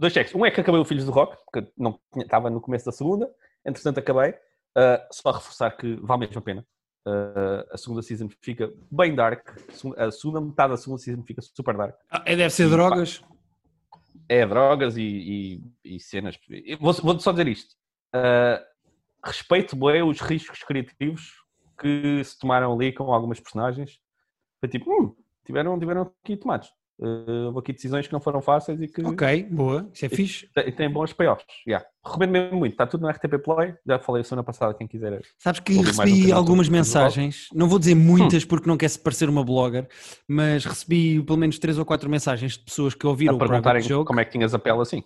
dois 0.00 0.12
cheques. 0.12 0.34
Um 0.34 0.44
é 0.44 0.50
que 0.50 0.60
acabei 0.60 0.80
o 0.80 0.84
Filhos 0.84 1.04
do 1.04 1.12
Rock, 1.12 1.36
porque 1.44 1.70
não 1.78 2.00
estava 2.16 2.50
no 2.50 2.60
começo 2.60 2.84
da 2.84 2.90
segunda, 2.90 3.30
entretanto 3.64 4.00
acabei. 4.00 4.30
Uh, 4.76 4.98
só 5.12 5.30
reforçar 5.30 5.70
que 5.76 5.94
vale 6.02 6.26
mesmo 6.26 6.36
a 6.36 6.42
pena. 6.42 6.66
Uh, 7.06 7.62
a 7.70 7.78
segunda 7.78 8.02
season 8.02 8.28
fica 8.40 8.72
bem 8.90 9.14
dark. 9.14 9.48
A 9.96 10.10
segunda 10.10 10.40
metade 10.40 10.70
da 10.70 10.76
segunda 10.76 11.00
season 11.00 11.22
fica 11.22 11.40
super 11.42 11.76
dark. 11.76 11.94
Ah, 12.10 12.24
é, 12.26 12.34
deve 12.34 12.50
ser 12.50 12.66
e, 12.66 12.70
drogas. 12.70 13.18
Pá, 13.18 13.28
é 14.28 14.44
drogas 14.44 14.96
e, 14.96 15.60
e, 15.84 15.94
e 15.94 16.00
cenas. 16.00 16.36
Vou, 16.80 16.92
vou, 16.92 17.20
só 17.20 17.30
dizer 17.30 17.46
isto. 17.46 17.76
Uh, 18.12 18.60
respeito 19.24 19.76
bem 19.76 20.02
os 20.02 20.20
riscos 20.20 20.64
criativos 20.64 21.40
que 21.82 22.22
se 22.24 22.38
tomaram 22.38 22.72
ali 22.72 22.92
com 22.92 23.12
algumas 23.12 23.40
personagens. 23.40 23.98
Foi 24.60 24.68
tipo, 24.68 24.90
hum, 24.90 25.14
tiveram, 25.44 25.78
tiveram 25.78 26.10
aqui 26.22 26.36
tomates. 26.36 26.70
Uh, 26.98 27.46
houve 27.46 27.58
aqui 27.58 27.72
decisões 27.72 28.06
que 28.06 28.12
não 28.12 28.20
foram 28.20 28.40
fáceis 28.40 28.80
e 28.80 28.86
que. 28.86 29.04
Ok, 29.04 29.48
boa, 29.50 29.88
isso 29.92 30.06
é 30.06 30.08
fixe. 30.08 30.48
E 30.56 30.70
tem 30.70 30.88
bons 30.88 31.12
payoffs. 31.12 31.44
Yeah. 31.66 31.84
Recomendo 32.04 32.30
mesmo 32.30 32.58
muito, 32.58 32.72
está 32.72 32.86
tudo 32.86 33.00
no 33.00 33.08
RTP 33.08 33.42
Play. 33.42 33.74
Já 33.84 33.98
falei 33.98 34.20
a 34.20 34.24
semana 34.24 34.44
passada, 34.44 34.72
quem 34.74 34.86
quiser. 34.86 35.20
Sabes 35.36 35.60
que 35.60 35.72
recebi 35.80 36.30
algumas 36.30 36.68
mensagens, 36.68 37.48
não 37.52 37.68
vou 37.68 37.80
dizer 37.80 37.96
muitas 37.96 38.44
hum. 38.44 38.46
porque 38.46 38.68
não 38.68 38.76
quer 38.76 38.88
se 38.88 39.00
parecer 39.00 39.28
uma 39.28 39.42
blogger, 39.42 39.88
mas 40.28 40.64
recebi 40.64 41.20
pelo 41.22 41.38
menos 41.38 41.58
três 41.58 41.76
ou 41.76 41.84
quatro 41.84 42.08
mensagens 42.08 42.52
de 42.52 42.64
pessoas 42.64 42.94
que 42.94 43.06
ouviram 43.06 43.36
a 43.40 43.76
o 43.76 43.80
jogo. 43.80 44.04
Como 44.04 44.20
é 44.20 44.24
que 44.24 44.30
tinhas 44.30 44.54
a 44.54 44.58
pele 44.58 44.80
assim? 44.80 45.02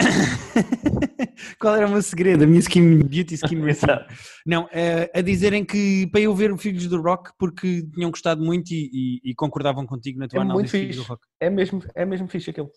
Qual 1.60 1.74
era 1.74 1.86
o 1.86 1.90
meu 1.90 2.02
segredo? 2.02 2.44
A 2.44 2.46
minha 2.46 2.60
skin 2.60 3.00
beauty 3.00 3.34
skin 3.34 3.60
routine. 3.60 4.06
Não, 4.46 4.68
é, 4.72 5.10
a 5.14 5.20
dizerem 5.20 5.64
que 5.64 6.06
para 6.08 6.20
eu 6.20 6.34
ver 6.34 6.52
o 6.52 6.58
Filhos 6.58 6.86
do 6.86 7.00
Rock 7.00 7.30
porque 7.38 7.82
tinham 7.94 8.10
gostado 8.10 8.42
muito 8.42 8.70
e, 8.70 8.90
e, 8.92 9.30
e 9.30 9.34
concordavam 9.34 9.86
contigo 9.86 10.18
na 10.18 10.28
tua 10.28 10.40
é 10.40 10.42
análise 10.42 10.76
muito 10.76 10.96
do 10.96 11.02
Rock. 11.02 11.26
É 11.40 11.50
mesmo, 11.50 11.82
é 11.94 12.04
mesmo 12.04 12.28
fixe 12.28 12.50
aquilo. 12.50 12.70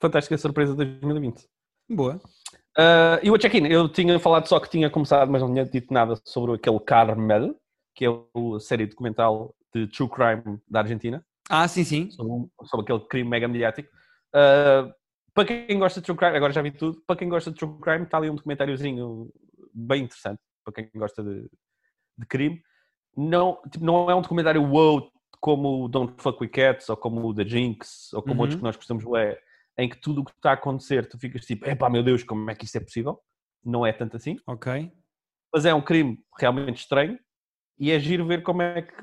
Fantástica 0.00 0.38
surpresa 0.38 0.74
de 0.74 0.84
2020. 0.84 1.46
Boa. 1.90 2.20
Uh, 2.78 3.18
e 3.22 3.30
o 3.30 3.36
check-in, 3.36 3.66
eu 3.66 3.88
tinha 3.88 4.18
falado 4.18 4.46
só 4.46 4.60
que 4.60 4.70
tinha 4.70 4.88
começado, 4.88 5.30
mas 5.30 5.42
não 5.42 5.52
tinha 5.52 5.64
dito 5.64 5.92
nada 5.92 6.18
sobre 6.24 6.54
aquele 6.54 6.78
Carmel, 6.80 7.56
que 7.94 8.06
é 8.06 8.08
a 8.08 8.60
série 8.60 8.86
documental 8.86 9.54
de 9.74 9.86
True 9.88 10.08
Crime 10.08 10.58
da 10.68 10.80
Argentina. 10.80 11.24
Ah, 11.48 11.66
sim, 11.66 11.82
sim. 11.82 12.10
Sobre, 12.10 12.48
sobre 12.64 12.84
aquele 12.84 13.08
crime 13.08 13.28
mega 13.28 13.48
mediático. 13.48 13.88
Uh, 14.34 14.92
para 15.34 15.44
quem 15.44 15.78
gosta 15.78 16.00
de 16.00 16.06
True 16.06 16.18
Crime, 16.18 16.36
agora 16.36 16.52
já 16.52 16.62
vi 16.62 16.70
tudo, 16.70 17.02
para 17.06 17.16
quem 17.16 17.28
gosta 17.28 17.50
de 17.50 17.56
True 17.56 17.78
Crime, 17.80 18.04
está 18.04 18.18
ali 18.18 18.30
um 18.30 18.34
documentáriozinho 18.34 19.30
bem 19.72 20.04
interessante, 20.04 20.40
para 20.64 20.74
quem 20.74 20.90
gosta 20.94 21.22
de, 21.22 21.48
de 22.18 22.26
crime. 22.26 22.62
Não, 23.16 23.60
tipo, 23.70 23.84
não 23.84 24.10
é 24.10 24.14
um 24.14 24.22
documentário 24.22 24.62
wow 24.62 25.10
como 25.40 25.84
o 25.84 25.88
Don't 25.88 26.14
Fuck 26.18 26.42
With 26.42 26.50
Cats, 26.50 26.88
ou 26.88 26.96
como 26.96 27.26
o 27.26 27.34
The 27.34 27.44
Jinx, 27.44 28.12
ou 28.12 28.22
como 28.22 28.34
uhum. 28.34 28.40
outros 28.40 28.58
que 28.58 28.62
nós 28.62 28.76
gostamos 28.76 29.04
ler, 29.04 29.40
em 29.78 29.88
que 29.88 29.96
tudo 29.96 30.20
o 30.20 30.24
que 30.24 30.32
está 30.32 30.50
a 30.50 30.54
acontecer, 30.54 31.08
tu 31.08 31.18
ficas 31.18 31.46
tipo, 31.46 31.66
epá, 31.66 31.88
meu 31.88 32.02
Deus, 32.02 32.22
como 32.22 32.50
é 32.50 32.54
que 32.54 32.64
isso 32.64 32.76
é 32.76 32.80
possível? 32.80 33.20
Não 33.64 33.86
é 33.86 33.92
tanto 33.92 34.16
assim. 34.16 34.36
Ok. 34.46 34.92
Mas 35.52 35.64
é 35.64 35.74
um 35.74 35.80
crime 35.80 36.18
realmente 36.38 36.80
estranho, 36.80 37.18
e 37.78 37.90
é 37.90 37.98
giro 37.98 38.26
ver 38.26 38.42
como 38.42 38.60
é 38.60 38.82
que 38.82 38.94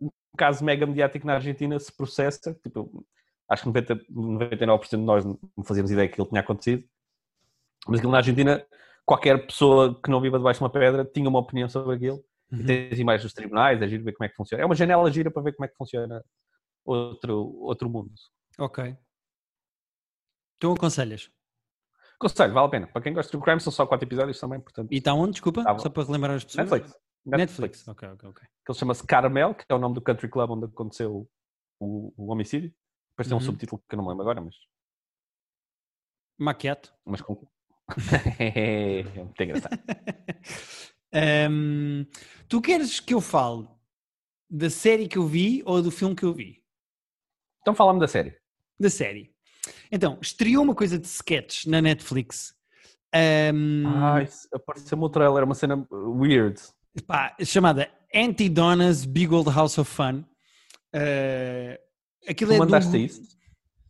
um 0.00 0.08
caso 0.36 0.64
mega 0.64 0.86
mediático 0.86 1.26
na 1.26 1.34
Argentina 1.34 1.78
se 1.78 1.94
processa, 1.94 2.54
tipo, 2.62 3.04
acho 3.48 3.62
que 3.62 3.68
90, 3.68 3.94
99% 4.10 4.88
de 4.90 4.96
nós 4.96 5.24
não 5.24 5.38
fazíamos 5.64 5.90
ideia 5.90 6.08
que 6.08 6.14
aquilo 6.14 6.28
tinha 6.28 6.40
acontecido. 6.40 6.84
Mas 7.86 7.98
aquilo 7.98 8.12
na 8.12 8.18
Argentina, 8.18 8.64
qualquer 9.04 9.46
pessoa 9.46 10.00
que 10.00 10.10
não 10.10 10.20
viva 10.20 10.38
debaixo 10.38 10.58
de 10.58 10.64
uma 10.64 10.70
pedra 10.70 11.04
tinha 11.04 11.28
uma 11.28 11.38
opinião 11.38 11.68
sobre 11.68 11.96
aquilo. 11.96 12.24
Uhum. 12.50 12.60
E 12.60 12.66
tens 12.66 12.98
imagens 12.98 13.22
dos 13.22 13.32
tribunais, 13.32 13.80
é 13.80 13.88
giro 13.88 14.04
ver 14.04 14.12
como 14.12 14.26
é 14.26 14.28
que 14.28 14.36
funciona. 14.36 14.62
É 14.62 14.66
uma 14.66 14.74
janela 14.74 15.10
gira 15.10 15.30
para 15.30 15.42
ver 15.42 15.52
como 15.54 15.64
é 15.64 15.68
que 15.68 15.76
funciona 15.76 16.22
outro, 16.84 17.56
outro 17.60 17.88
mundo. 17.88 18.12
Ok. 18.58 18.96
Tu 20.58 20.72
aconselhas? 20.72 21.30
Aconselho, 22.16 22.52
vale 22.52 22.66
a 22.66 22.70
pena. 22.70 22.86
Para 22.86 23.02
quem 23.02 23.12
gosta 23.12 23.36
do 23.36 23.42
crime, 23.42 23.60
são 23.60 23.72
só 23.72 23.86
quatro 23.86 24.06
episódios 24.06 24.38
também, 24.38 24.60
portanto... 24.60 24.92
E 24.92 24.98
está 24.98 25.12
onde, 25.12 25.32
desculpa? 25.32 25.64
Só 25.78 25.88
para 25.88 26.04
relembrar 26.04 26.36
as 26.36 26.44
pessoas. 26.44 26.70
Netflix. 26.70 27.00
Netflix. 27.24 27.84
Netflix. 27.84 27.88
Ok, 27.88 28.08
ok, 28.08 28.28
ok. 28.28 28.48
Ele 28.68 28.78
chama-se 28.78 29.06
Caramel, 29.06 29.54
que 29.54 29.64
é 29.68 29.74
o 29.74 29.78
nome 29.78 29.94
do 29.94 30.00
country 30.00 30.28
club 30.28 30.50
onde 30.50 30.66
aconteceu 30.66 31.28
o, 31.80 32.12
o 32.16 32.30
homicídio. 32.30 32.72
Depois 33.12 33.28
tem 33.28 33.34
um 33.34 33.40
uhum. 33.40 33.46
subtítulo 33.46 33.82
que 33.88 33.94
eu 33.94 33.96
não 33.98 34.04
me 34.04 34.10
lembro 34.10 34.22
agora, 34.22 34.40
mas. 34.40 34.56
Maquiato. 36.38 36.94
Mas 37.04 37.20
com. 37.20 37.34
é 38.38 39.02
muito 39.02 39.42
engraçado. 39.42 39.78
um, 41.50 42.06
tu 42.48 42.60
queres 42.60 43.00
que 43.00 43.14
eu 43.14 43.20
fale 43.20 43.68
da 44.50 44.70
série 44.70 45.08
que 45.08 45.18
eu 45.18 45.26
vi 45.26 45.62
ou 45.64 45.82
do 45.82 45.90
filme 45.90 46.16
que 46.16 46.24
eu 46.24 46.32
vi? 46.32 46.62
Então 47.60 47.74
fala-me 47.74 48.00
da 48.00 48.08
série. 48.08 48.36
Da 48.78 48.90
série. 48.90 49.32
Então, 49.90 50.18
estreou 50.20 50.64
uma 50.64 50.74
coisa 50.74 50.98
de 50.98 51.06
sketch 51.06 51.66
na 51.66 51.80
Netflix. 51.80 52.54
Um, 53.14 53.86
ah, 53.86 54.24
apareceu-me 54.54 55.04
o 55.04 55.08
trailer, 55.08 55.44
uma 55.44 55.54
cena 55.54 55.86
weird. 55.90 56.60
Pá, 57.06 57.36
chamada 57.44 57.90
Anti-Donna's 58.14 59.04
Big 59.04 59.32
Old 59.32 59.50
House 59.50 59.78
of 59.78 59.90
Fun. 59.90 60.24
Uh, 60.94 61.78
Aquilo 62.28 62.50
tu 62.50 62.54
é 62.54 62.58
mandaste 62.58 62.90
do... 62.90 62.96
isso? 62.96 63.22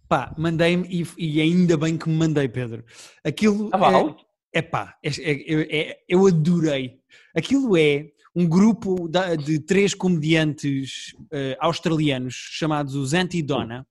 Pá, 0.08 0.34
mandei-me 0.36 0.86
e, 0.90 1.06
e, 1.16 1.40
ainda 1.40 1.76
bem 1.76 1.96
que 1.96 2.08
me 2.08 2.16
mandei, 2.16 2.48
Pedro. 2.48 2.84
Aquilo 3.24 3.70
ah, 3.72 4.14
é, 4.52 4.58
é 4.58 4.62
pá, 4.62 4.98
é, 5.02 5.08
é, 5.08 5.80
é, 5.80 5.98
eu 6.08 6.26
adorei. 6.26 7.00
Aquilo 7.34 7.76
é 7.76 8.10
um 8.34 8.46
grupo 8.46 9.08
de 9.44 9.58
três 9.60 9.94
comediantes 9.94 11.14
uh, 11.14 11.56
australianos 11.60 12.34
chamados 12.34 12.94
os 12.94 13.14
Anti-Donna. 13.14 13.86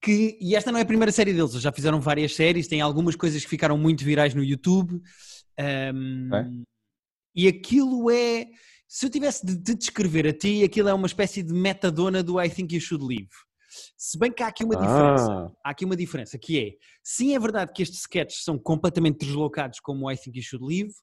Que, 0.00 0.38
e 0.40 0.54
esta 0.54 0.70
não 0.70 0.78
é 0.78 0.82
a 0.82 0.86
primeira 0.86 1.10
série 1.10 1.32
deles, 1.32 1.50
eles 1.50 1.62
já 1.62 1.72
fizeram 1.72 2.00
várias 2.00 2.34
séries, 2.34 2.68
tem 2.68 2.80
algumas 2.80 3.16
coisas 3.16 3.42
que 3.42 3.50
ficaram 3.50 3.76
muito 3.76 4.04
virais 4.04 4.34
no 4.34 4.44
YouTube. 4.44 5.02
Um, 5.94 6.64
e 7.34 7.48
aquilo 7.48 8.10
é 8.10 8.46
se 8.88 9.04
eu 9.04 9.10
tivesse 9.10 9.44
de 9.44 9.56
te 9.58 9.74
descrever 9.74 10.26
a 10.26 10.32
ti, 10.32 10.64
aquilo 10.64 10.88
é 10.88 10.94
uma 10.94 11.06
espécie 11.06 11.42
de 11.42 11.52
metadona 11.52 12.22
do 12.22 12.42
I 12.42 12.48
Think 12.48 12.74
You 12.74 12.80
Should 12.80 13.04
Leave. 13.04 13.28
Se 13.98 14.18
bem 14.18 14.32
que 14.32 14.42
há 14.42 14.46
aqui 14.46 14.64
uma 14.64 14.76
diferença, 14.76 15.30
ah. 15.30 15.52
há 15.62 15.70
aqui 15.70 15.84
uma 15.84 15.94
diferença, 15.94 16.38
que 16.38 16.58
é, 16.58 16.72
sim 17.04 17.34
é 17.34 17.38
verdade 17.38 17.72
que 17.74 17.82
estes 17.82 18.00
sketches 18.00 18.42
são 18.42 18.58
completamente 18.58 19.18
deslocados 19.18 19.78
como 19.78 20.06
o 20.06 20.10
I 20.10 20.16
Think 20.16 20.38
You 20.38 20.42
Should 20.42 20.64
Leave, 20.64 20.94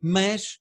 mas 0.00 0.60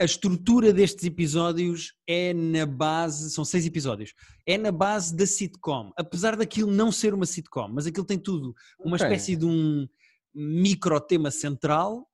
a 0.00 0.04
estrutura 0.04 0.72
destes 0.72 1.04
episódios 1.04 1.94
é 2.08 2.34
na 2.34 2.66
base, 2.66 3.30
são 3.30 3.44
seis 3.44 3.64
episódios, 3.64 4.12
é 4.44 4.58
na 4.58 4.72
base 4.72 5.14
da 5.14 5.26
sitcom, 5.26 5.92
apesar 5.96 6.36
daquilo 6.36 6.70
não 6.70 6.90
ser 6.90 7.14
uma 7.14 7.24
sitcom, 7.24 7.68
mas 7.68 7.86
aquilo 7.86 8.04
tem 8.04 8.18
tudo, 8.18 8.52
uma 8.80 8.96
okay. 8.96 9.06
espécie 9.06 9.36
de 9.36 9.46
um 9.46 9.88
micro 10.34 11.00
tema 11.00 11.30
central 11.30 12.06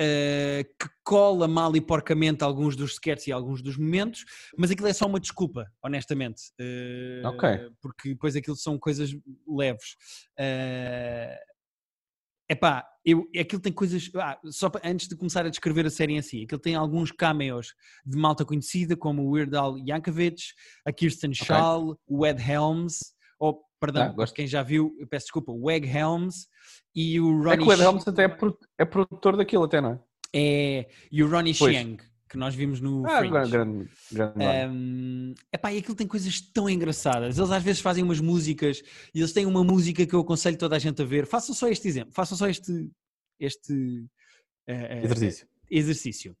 Uh, 0.00 0.64
que 0.76 0.88
cola 1.04 1.46
mal 1.46 1.76
e 1.76 1.80
porcamente 1.80 2.42
alguns 2.42 2.74
dos 2.74 2.94
sketches 2.94 3.28
e 3.28 3.32
alguns 3.32 3.62
dos 3.62 3.76
momentos, 3.76 4.24
mas 4.58 4.72
aquilo 4.72 4.88
é 4.88 4.92
só 4.92 5.06
uma 5.06 5.20
desculpa, 5.20 5.70
honestamente. 5.80 6.42
Uh, 6.60 7.28
ok. 7.28 7.70
Porque 7.80 8.08
depois 8.08 8.34
aquilo 8.34 8.56
são 8.56 8.76
coisas 8.76 9.10
leves. 9.46 9.96
Uh, 10.38 11.54
Epá, 12.48 12.86
eu, 13.04 13.26
aquilo 13.38 13.60
tem 13.60 13.72
coisas. 13.72 14.10
Ah, 14.16 14.38
só 14.46 14.68
para, 14.68 14.86
antes 14.88 15.08
de 15.08 15.16
começar 15.16 15.46
a 15.46 15.48
descrever 15.48 15.86
a 15.86 15.90
série 15.90 16.14
em 16.14 16.20
si, 16.20 16.42
aquilo 16.44 16.60
tem 16.60 16.74
alguns 16.74 17.10
cameos 17.10 17.74
de 18.04 18.18
malta 18.18 18.44
conhecida, 18.44 18.94
como 18.94 19.22
o 19.22 19.30
Weird 19.30 19.56
Al 19.56 19.78
Yankovic, 19.78 20.42
a 20.84 20.92
Kirsten 20.92 21.32
Shaw, 21.32 21.98
o 22.06 22.26
Ed 22.26 22.42
Helms, 22.42 23.14
ou, 23.46 23.62
perdão, 23.80 24.02
Ah, 24.04 24.08
gosto. 24.08 24.34
quem 24.34 24.46
já 24.46 24.62
viu, 24.62 24.94
eu 24.98 25.06
peço 25.06 25.26
desculpa, 25.26 25.52
o 25.52 25.70
Eg 25.70 25.86
Helms 25.86 26.46
e 26.94 27.20
o 27.20 27.42
É 27.42 27.44
Ronnie, 27.50 27.58
que 27.66 27.70
o 27.70 27.72
Ed 27.72 27.82
Helms 27.82 28.08
até 28.08 28.24
é, 28.24 28.36
é 28.78 28.84
produtor 28.84 29.36
daquilo, 29.36 29.64
até, 29.64 29.80
não 29.80 29.92
é? 29.92 30.00
é, 30.34 30.88
e 31.12 31.22
o 31.22 31.28
Ronnie 31.28 31.54
Pois. 31.56 31.74
Chiang, 31.76 32.02
que 32.28 32.36
nós 32.38 32.54
vimos 32.54 32.80
no 32.80 33.06
Ah, 33.06 33.18
Fringe. 33.18 33.50
grande, 33.50 33.88
grande. 34.10 34.44
Um, 34.68 35.34
epá, 35.52 35.72
e 35.72 35.78
aquilo 35.78 35.94
tem 35.94 36.06
coisas 36.06 36.40
tão 36.40 36.68
engraçadas. 36.68 37.38
Eles 37.38 37.50
às 37.50 37.62
vezes 37.62 37.80
fazem 37.80 38.02
umas 38.02 38.18
músicas 38.20 38.82
e 39.14 39.20
eles 39.20 39.32
têm 39.32 39.46
uma 39.46 39.62
música 39.62 40.04
que 40.04 40.14
eu 40.14 40.20
aconselho 40.20 40.58
toda 40.58 40.74
a 40.74 40.78
gente 40.80 41.00
a 41.00 41.04
ver. 41.04 41.26
Façam 41.26 41.54
só 41.54 41.68
este 41.68 41.86
exemplo, 41.86 42.12
façam 42.12 42.36
só 42.36 42.48
este, 42.48 42.90
este 43.38 44.04
eh, 44.66 45.02
Exercício. 45.04 45.46
exercício. 45.70 46.36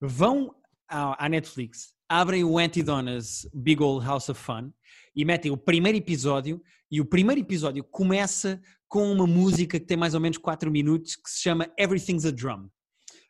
Vão 0.00 0.54
à, 0.88 1.24
à 1.24 1.28
Netflix, 1.28 1.94
abrem 2.10 2.42
o 2.42 2.58
Antidona's 2.58 3.48
Big 3.54 3.80
Old 3.80 4.04
House 4.04 4.28
of 4.28 4.42
Fun 4.42 4.72
e 5.14 5.24
metem 5.24 5.52
o 5.52 5.56
primeiro 5.56 5.96
episódio 5.96 6.60
e 6.90 7.00
o 7.00 7.04
primeiro 7.04 7.40
episódio 7.40 7.84
começa 7.84 8.60
com 8.88 9.12
uma 9.12 9.28
música 9.28 9.78
que 9.78 9.86
tem 9.86 9.96
mais 9.96 10.12
ou 10.12 10.20
menos 10.20 10.36
4 10.36 10.68
minutos 10.72 11.14
que 11.14 11.30
se 11.30 11.40
chama 11.40 11.72
Everything's 11.78 12.26
a 12.26 12.32
Drum. 12.32 12.68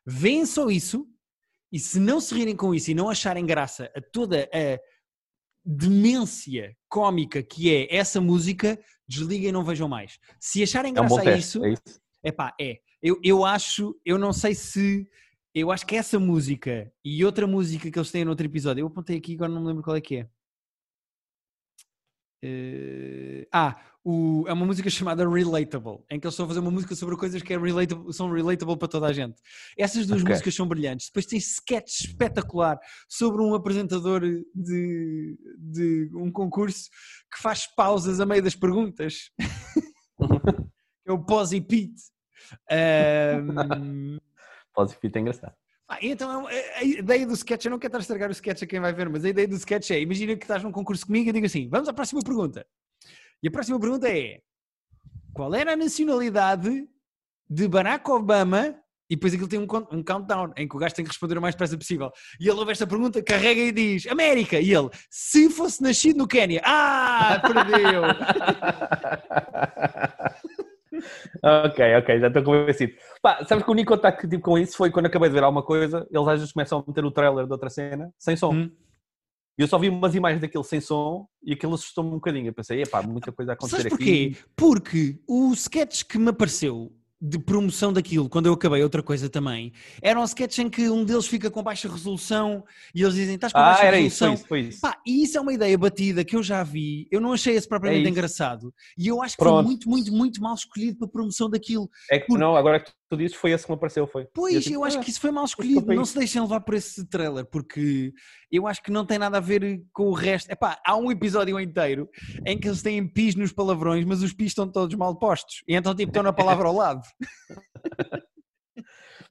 Vêem 0.06 0.46
só 0.46 0.70
isso 0.70 1.06
e 1.70 1.78
se 1.78 2.00
não 2.00 2.20
se 2.20 2.34
rirem 2.34 2.56
com 2.56 2.74
isso 2.74 2.90
e 2.90 2.94
não 2.94 3.10
acharem 3.10 3.44
graça 3.44 3.92
a 3.94 4.00
toda 4.00 4.48
a 4.50 4.80
demência 5.62 6.74
cómica 6.88 7.42
que 7.42 7.70
é 7.70 7.94
essa 7.94 8.18
música, 8.18 8.80
desliguem 9.06 9.50
e 9.50 9.52
não 9.52 9.62
vejam 9.62 9.90
mais. 9.90 10.18
Se 10.40 10.62
acharem 10.62 10.94
É 10.96 11.00
um 11.02 11.06
graça 11.06 11.28
a 11.28 11.36
isso, 11.36 11.62
é 11.62 11.72
isso? 11.74 12.00
Epá, 12.24 12.54
é. 12.58 12.78
Eu, 13.02 13.20
eu 13.22 13.44
acho, 13.44 13.94
eu 14.06 14.18
não 14.18 14.32
sei 14.32 14.54
se. 14.54 15.06
Eu 15.54 15.70
acho 15.72 15.84
que 15.86 15.96
essa 15.96 16.18
música 16.18 16.92
e 17.04 17.24
outra 17.24 17.46
música 17.46 17.90
que 17.90 17.98
eles 17.98 18.10
têm 18.10 18.24
no 18.24 18.30
outro 18.30 18.46
episódio, 18.46 18.82
eu 18.82 18.86
apontei 18.86 19.16
aqui, 19.16 19.34
agora 19.34 19.50
não 19.52 19.60
me 19.62 19.66
lembro 19.68 19.82
qual 19.82 19.96
é 19.96 20.00
que 20.00 20.16
é. 20.18 20.28
Eh, 22.42 23.46
ah, 23.52 23.78
o- 24.02 24.44
é 24.48 24.52
uma 24.52 24.64
música 24.64 24.88
chamada 24.88 25.28
Relatable, 25.28 25.98
em 26.10 26.18
que 26.18 26.26
eles 26.26 26.32
estão 26.32 26.46
a 26.46 26.48
fazer 26.48 26.60
uma 26.60 26.70
música 26.70 26.94
sobre 26.94 27.16
coisas 27.16 27.42
que 27.42 27.52
é 27.52 27.58
relatable, 27.58 28.12
são 28.14 28.32
relatable 28.32 28.78
para 28.78 28.88
toda 28.88 29.08
a 29.08 29.12
gente. 29.12 29.40
Essas 29.76 30.06
duas 30.06 30.22
Ok. 30.22 30.30
músicas 30.32 30.54
são 30.54 30.66
brilhantes. 30.66 31.08
Depois 31.08 31.26
tem 31.26 31.38
sketch 31.38 32.04
espetacular 32.06 32.78
sobre 33.08 33.42
um 33.42 33.52
apresentador 33.54 34.22
de, 34.54 35.38
de 35.58 36.10
um 36.14 36.30
concurso 36.32 36.88
que 37.30 37.42
faz 37.42 37.66
pausas 37.66 38.20
a 38.20 38.26
meio 38.26 38.42
das 38.42 38.54
perguntas. 38.54 39.30
é 41.06 41.12
o 41.12 41.18
Posy 41.22 41.60
Pete. 41.60 42.00
Ahm, 44.82 44.88
Pode 44.88 45.12
ser 45.12 45.18
engraçado. 45.18 45.54
ah, 45.88 45.98
então, 46.02 46.46
a 46.46 46.50
a 46.78 46.84
ideia 46.84 47.26
do 47.26 47.34
sketch, 47.34 47.64
eu 47.64 47.70
não 47.70 47.78
quero 47.78 47.88
estar 47.90 47.98
a 47.98 48.02
estragar 48.02 48.28
o 48.28 48.32
sketch 48.32 48.62
a 48.62 48.66
quem 48.66 48.80
vai 48.80 48.92
ver, 48.92 49.08
mas 49.08 49.24
a 49.24 49.28
ideia 49.28 49.48
do 49.48 49.54
sketch 49.56 49.90
é: 49.90 50.00
imagina 50.00 50.36
que 50.36 50.44
estás 50.44 50.62
num 50.62 50.72
concurso 50.72 51.06
comigo 51.06 51.28
e 51.28 51.32
digo 51.32 51.46
assim, 51.46 51.68
vamos 51.68 51.88
à 51.88 51.92
próxima 51.92 52.20
pergunta. 52.22 52.66
E 53.42 53.48
a 53.48 53.50
próxima 53.50 53.78
pergunta 53.80 54.08
é: 54.08 54.40
qual 55.32 55.54
era 55.54 55.72
a 55.72 55.76
nacionalidade 55.76 56.86
de 57.48 57.68
Barack 57.68 58.08
Obama? 58.10 58.76
E 59.08 59.16
depois 59.16 59.34
aquilo 59.34 59.48
tem 59.48 59.58
um, 59.58 59.66
um 59.90 60.04
countdown 60.04 60.52
em 60.56 60.68
que 60.68 60.76
o 60.76 60.78
gajo 60.78 60.94
tem 60.94 61.04
que 61.04 61.10
responder 61.10 61.36
o 61.36 61.42
mais 61.42 61.56
depressa 61.56 61.76
possível. 61.76 62.12
E 62.38 62.44
ele 62.48 62.56
ouve 62.56 62.70
esta 62.70 62.86
pergunta, 62.86 63.20
carrega 63.20 63.60
e 63.60 63.72
diz: 63.72 64.06
América! 64.06 64.60
E 64.60 64.72
ele, 64.72 64.88
se 65.10 65.50
fosse 65.50 65.82
nascido 65.82 66.18
no 66.18 66.28
Quénia, 66.28 66.62
ah, 66.64 67.40
perdeu! 67.42 68.02
ok, 71.42 71.96
ok, 71.96 72.20
já 72.20 72.26
estou 72.28 72.42
convencido. 72.42 72.92
Pá, 73.22 73.44
sabes 73.44 73.64
que 73.64 73.70
o 73.70 73.72
único 73.72 73.94
contacto 73.94 74.20
que 74.22 74.28
tive 74.28 74.42
com 74.42 74.58
isso 74.58 74.76
foi 74.76 74.90
quando 74.90 75.06
acabei 75.06 75.28
de 75.28 75.34
ver 75.34 75.44
alguma 75.44 75.62
coisa, 75.62 76.06
eles 76.10 76.28
às 76.28 76.38
vezes 76.38 76.52
começam 76.52 76.78
a 76.78 76.84
meter 76.86 77.04
o 77.04 77.10
trailer 77.10 77.46
de 77.46 77.52
outra 77.52 77.70
cena 77.70 78.12
sem 78.18 78.36
som. 78.36 78.52
Hum. 78.52 78.70
E 79.58 79.62
eu 79.62 79.68
só 79.68 79.78
vi 79.78 79.88
umas 79.88 80.14
imagens 80.14 80.40
daquilo 80.40 80.64
sem 80.64 80.80
som 80.80 81.26
e 81.42 81.52
aquilo 81.52 81.74
assustou-me 81.74 82.10
um 82.10 82.14
bocadinho. 82.14 82.46
Eu 82.46 82.54
pensei, 82.54 82.82
epá, 82.82 83.02
muita 83.02 83.30
coisa 83.30 83.52
a 83.52 83.54
acontecer 83.54 83.82
Sabes 83.82 83.92
aqui. 83.92 84.36
porquê? 84.56 85.16
Porque 85.16 85.20
o 85.28 85.52
sketch 85.52 86.04
que 86.04 86.18
me 86.18 86.30
apareceu 86.30 86.90
de 87.22 87.38
promoção 87.38 87.92
daquilo, 87.92 88.28
quando 88.30 88.46
eu 88.46 88.54
acabei 88.54 88.82
outra 88.82 89.02
coisa 89.02 89.28
também, 89.28 89.72
era 90.00 90.18
um 90.18 90.24
sketch 90.24 90.58
em 90.58 90.70
que 90.70 90.88
um 90.88 91.04
deles 91.04 91.26
fica 91.26 91.50
com 91.50 91.62
baixa 91.62 91.86
resolução 91.86 92.64
e 92.94 93.02
eles 93.02 93.14
dizem, 93.14 93.34
estás 93.34 93.52
com 93.52 93.58
Ah, 93.58 93.64
baixa 93.64 93.84
era 93.84 93.98
isso, 94.00 94.24
resolução. 94.24 94.46
foi 94.48 94.60
isso, 94.60 94.70
foi 94.70 94.74
isso. 94.74 94.80
Pá, 94.80 94.98
e 95.06 95.22
isso 95.24 95.36
é 95.36 95.40
uma 95.40 95.52
ideia 95.52 95.76
batida 95.76 96.24
que 96.24 96.34
eu 96.34 96.42
já 96.42 96.62
vi, 96.62 97.06
eu 97.10 97.20
não 97.20 97.32
achei 97.34 97.54
esse 97.54 97.68
propriamente 97.68 98.00
É 98.00 98.02
isso. 98.04 98.10
engraçado. 98.12 98.74
E 98.96 99.06
eu 99.08 99.20
acho 99.22 99.36
que 99.36 99.42
foi 99.44 99.52
Pronto. 99.52 99.66
muito, 99.66 99.88
muito, 99.88 100.12
muito 100.12 100.40
mal 100.40 100.54
escolhido 100.54 100.96
para 100.96 101.08
a 101.08 101.10
promoção 101.10 101.50
daquilo. 101.50 101.90
É 102.10 102.18
que 102.18 102.26
por- 102.26 102.38
não, 102.38 102.56
agora 102.56 102.80
que 102.80 102.90
tu 103.10 103.16
dizes, 103.16 103.36
foi 103.36 103.50
esse 103.50 103.64
que 103.64 103.72
me 103.72 103.74
apareceu, 103.74 104.06
foi. 104.06 104.24
Pois, 104.32 104.54
eu, 104.54 104.60
tipo, 104.60 104.84
acho 104.84 104.98
ah, 104.98 105.02
que 105.02 105.10
isso 105.10 105.20
foi 105.20 105.32
mal 105.32 105.44
escolhido. 105.44 105.84
Não 105.92 106.04
se 106.04 106.16
deixem 106.16 106.40
levar 106.40 106.60
por 106.60 106.74
esse 106.74 107.04
trailer, 107.08 107.44
porque 107.44 108.12
eu 108.52 108.68
acho 108.68 108.80
que 108.80 108.92
não 108.92 109.04
tem 109.04 109.18
nada 109.18 109.38
a 109.38 109.40
ver 109.40 109.82
com 109.92 110.04
o 110.04 110.12
resto. 110.12 110.48
Epá, 110.48 110.80
há 110.86 110.96
um 110.96 111.10
episódio 111.10 111.58
inteiro 111.58 112.08
em 112.46 112.58
que 112.58 112.68
eles 112.68 112.82
têm 112.82 113.06
pis 113.06 113.34
nos 113.34 113.52
palavrões, 113.52 114.04
mas 114.04 114.22
os 114.22 114.32
pis 114.32 114.48
estão 114.48 114.70
todos 114.70 114.94
mal 114.94 115.18
postos. 115.18 115.64
E 115.66 115.74
então, 115.74 115.92
tipo, 115.92 116.10
estão 116.10 116.22
na 116.22 116.32
palavra 116.32 116.68
ao 116.68 116.74
lado. 116.74 117.02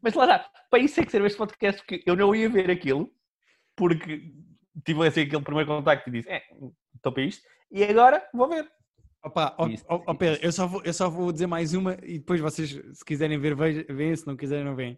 Mas 0.01 0.13
lá 0.13 0.23
está, 0.23 0.49
para 0.69 0.79
isso 0.79 0.99
é 0.99 1.05
que 1.05 1.11
serve 1.11 1.27
este 1.27 1.37
podcast, 1.37 1.81
porque 1.81 2.01
eu 2.05 2.15
não 2.15 2.33
ia 2.33 2.47
ver 2.47 2.71
aquilo, 2.71 3.11
porque 3.75 4.31
tive 4.85 5.05
assim 5.05 5.21
aquele 5.21 5.43
primeiro 5.43 5.67
contacto 5.67 6.09
e 6.09 6.13
disse, 6.13 6.29
é, 6.29 6.41
estou 6.95 7.11
para 7.11 7.23
isto, 7.23 7.45
e 7.69 7.83
agora 7.83 8.25
vou 8.33 8.47
ver. 8.47 8.65
Opa, 9.23 9.53
ó, 9.57 9.67
ó, 9.89 10.03
ó, 10.07 10.13
Pedro, 10.13 10.39
eu 10.41 10.51
só, 10.51 10.65
vou, 10.65 10.81
eu 10.83 10.93
só 10.93 11.09
vou 11.09 11.31
dizer 11.31 11.45
mais 11.45 11.73
uma 11.73 11.97
e 12.03 12.19
depois 12.19 12.39
vocês, 12.39 12.69
se 12.93 13.03
quiserem 13.05 13.37
ver, 13.37 13.53
veem, 13.53 14.15
se 14.15 14.25
não 14.25 14.37
quiserem, 14.37 14.63
não 14.63 14.75
veem. 14.75 14.97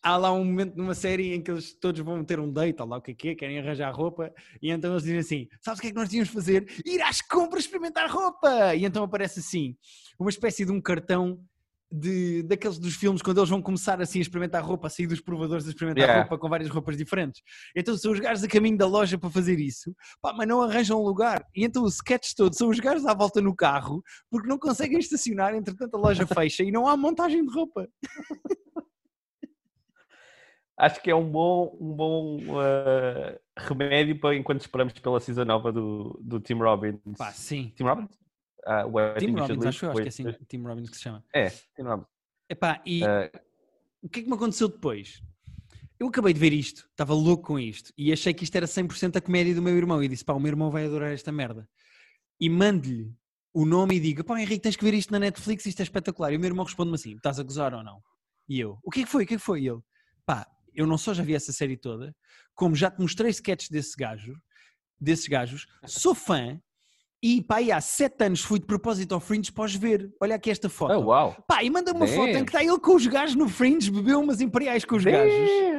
Há 0.00 0.16
lá 0.16 0.32
um 0.32 0.44
momento 0.44 0.76
numa 0.76 0.94
série 0.94 1.34
em 1.34 1.42
que 1.42 1.50
eles 1.50 1.74
todos 1.74 2.00
vão 2.02 2.24
ter 2.24 2.38
um 2.38 2.52
date, 2.52 2.80
ou 2.80 2.86
lá 2.86 2.98
o 2.98 3.02
que 3.02 3.10
é 3.10 3.14
que 3.14 3.28
é, 3.30 3.34
querem 3.34 3.58
arranjar 3.58 3.92
roupa, 3.92 4.32
e 4.62 4.70
então 4.70 4.92
eles 4.92 5.02
dizem 5.02 5.18
assim: 5.18 5.48
Sabes 5.60 5.80
o 5.80 5.82
que 5.82 5.88
é 5.88 5.90
que 5.90 5.96
nós 5.96 6.08
devíamos 6.08 6.32
fazer? 6.32 6.64
Ir 6.84 7.02
às 7.02 7.20
compras 7.20 7.64
experimentar 7.64 8.08
roupa! 8.08 8.76
E 8.76 8.84
então 8.84 9.02
aparece 9.02 9.40
assim, 9.40 9.76
uma 10.16 10.30
espécie 10.30 10.64
de 10.64 10.70
um 10.70 10.80
cartão 10.80 11.40
de, 11.90 12.42
daqueles 12.42 12.78
dos 12.78 12.94
filmes 12.94 13.22
quando 13.22 13.38
eles 13.38 13.50
vão 13.50 13.62
começar 13.62 14.00
assim 14.00 14.18
a 14.18 14.22
experimentar 14.22 14.64
roupa, 14.64 14.86
a 14.86 14.90
sair 14.90 15.06
dos 15.06 15.20
provadores 15.20 15.66
a 15.66 15.70
experimentar 15.70 15.96
Yeah. 15.96 16.22
roupa 16.22 16.38
com 16.38 16.48
várias 16.48 16.70
roupas 16.70 16.96
diferentes. 16.96 17.42
Então 17.74 17.96
são 17.96 18.12
os 18.12 18.20
gajos 18.20 18.44
a 18.44 18.48
caminho 18.48 18.76
da 18.76 18.86
loja 18.86 19.16
para 19.18 19.30
fazer 19.30 19.58
isso, 19.58 19.94
pá, 20.20 20.32
mas 20.32 20.46
não 20.46 20.60
arranjam 20.62 21.02
lugar. 21.02 21.44
E 21.54 21.64
então 21.64 21.82
o 21.82 21.88
sketch 21.88 22.32
todo 22.36 22.54
são 22.54 22.68
os 22.68 22.78
gajos 22.78 23.06
à 23.06 23.14
volta 23.14 23.40
no 23.40 23.54
carro 23.54 24.02
porque 24.30 24.48
não 24.48 24.58
conseguem 24.58 24.98
estacionar, 24.98 25.54
entretanto 25.54 25.94
a 25.96 25.98
loja 25.98 26.26
fecha 26.26 26.62
e 26.62 26.70
não 26.70 26.86
há 26.86 26.96
montagem 26.96 27.44
de 27.44 27.52
roupa. 27.52 27.88
Acho 30.78 31.02
que 31.02 31.10
é 31.10 31.14
um 31.14 31.30
bom, 31.30 31.74
um 31.80 31.94
bom 31.94 32.38
eh, 32.62 33.40
remédio 33.56 34.20
para 34.20 34.36
enquanto 34.36 34.60
esperamos 34.60 34.92
pela 34.92 35.18
season 35.20 35.46
nova 35.46 35.72
do, 35.72 36.20
do 36.22 36.38
Tim 36.38 36.54
Robbins. 36.54 37.00
Pá, 37.16 37.32
sim. 37.32 37.72
Tim 37.74 37.84
Robbins? 37.84 38.10
Ah, 38.66 38.84
Tim 39.18 39.32
Robbins, 39.32 39.64
acho 39.66 39.86
eu, 39.86 39.90
acho 39.90 40.00
que 40.00 40.06
é 40.06 40.08
assim, 40.08 40.24
Tim 40.48 40.62
Robbins 40.62 40.90
que 40.90 40.96
se 40.96 41.04
chama. 41.04 41.24
É, 41.32 41.50
Tim 41.50 41.82
Robbins. 41.82 42.08
Epá, 42.48 42.82
e 42.84 43.04
Eh, 43.04 43.30
o 44.02 44.08
que 44.08 44.20
é 44.20 44.22
que 44.22 44.28
me 44.28 44.34
aconteceu 44.34 44.68
depois? 44.68 45.22
Eu 45.98 46.08
acabei 46.08 46.32
de 46.32 46.40
ver 46.40 46.52
isto, 46.52 46.86
estava 46.90 47.14
louco 47.14 47.44
com 47.44 47.58
isto 47.58 47.92
e 47.96 48.12
achei 48.12 48.34
que 48.34 48.44
isto 48.44 48.54
era 48.54 48.66
100% 48.66 49.16
a 49.16 49.20
comédia 49.20 49.54
do 49.54 49.62
meu 49.62 49.76
irmão 49.76 50.02
e 50.02 50.08
disse, 50.08 50.24
pá, 50.24 50.34
o 50.34 50.40
meu 50.40 50.50
irmão 50.50 50.70
vai 50.70 50.84
adorar 50.84 51.12
esta 51.12 51.32
merda. 51.32 51.68
E 52.38 52.50
mande-lhe 52.50 53.14
o 53.54 53.64
nome 53.64 53.96
e 53.96 54.00
diga, 54.00 54.22
pá, 54.22 54.38
Henrique, 54.40 54.60
tens 54.60 54.76
que 54.76 54.84
ver 54.84 54.94
isto 54.94 55.10
na 55.10 55.18
Netflix, 55.18 55.64
isto 55.64 55.80
é 55.80 55.82
espetacular. 55.84 56.32
E 56.32 56.36
o 56.36 56.40
meu 56.40 56.48
irmão 56.48 56.64
responde-me 56.64 56.96
assim, 56.96 57.14
estás 57.16 57.40
a 57.40 57.42
gozar 57.42 57.72
ou 57.72 57.82
não? 57.82 58.02
E 58.48 58.60
eu, 58.60 58.78
o 58.82 58.90
que 58.90 59.00
é 59.00 59.04
que 59.04 59.08
foi? 59.10 59.24
O 59.24 59.26
que 59.26 59.34
é 59.34 59.36
que 59.38 59.42
foi? 59.42 59.62
E 59.62 59.68
ele, 59.68 59.80
pá, 60.26 60.46
eu 60.74 60.86
não 60.86 60.98
só 60.98 61.14
já 61.14 61.22
vi 61.22 61.34
essa 61.34 61.52
série 61.52 61.76
toda, 61.76 62.14
como 62.54 62.76
já 62.76 62.90
te 62.90 63.00
mostrei 63.00 63.30
sketches 63.30 63.70
desse 63.70 63.96
gajo, 63.96 64.38
desses 65.00 65.26
gajos, 65.26 65.66
sou 65.86 66.14
fã 66.14 66.60
e 67.26 67.42
pá, 67.42 67.60
e 67.60 67.72
há 67.72 67.80
sete 67.80 68.24
anos 68.24 68.40
fui 68.40 68.60
de 68.60 68.66
propósito 68.66 69.12
ao 69.12 69.20
Fringe 69.20 69.52
os 69.56 69.74
ver. 69.74 70.12
Olha 70.20 70.36
aqui 70.36 70.48
esta 70.50 70.68
foto. 70.68 70.92
oh, 70.94 71.06
uau! 71.06 71.36
Pá, 71.48 71.64
e 71.64 71.68
manda 71.70 71.92
uma 71.92 72.06
foto 72.06 72.28
em 72.28 72.44
que 72.44 72.50
está 72.50 72.62
ele 72.62 72.78
com 72.78 72.94
os 72.94 73.06
gajos 73.06 73.34
no 73.34 73.48
Fringe, 73.48 73.90
bebeu 73.90 74.20
umas 74.20 74.40
imperiais 74.40 74.84
com 74.84 74.94
os 74.96 75.04
gajos. 75.04 75.32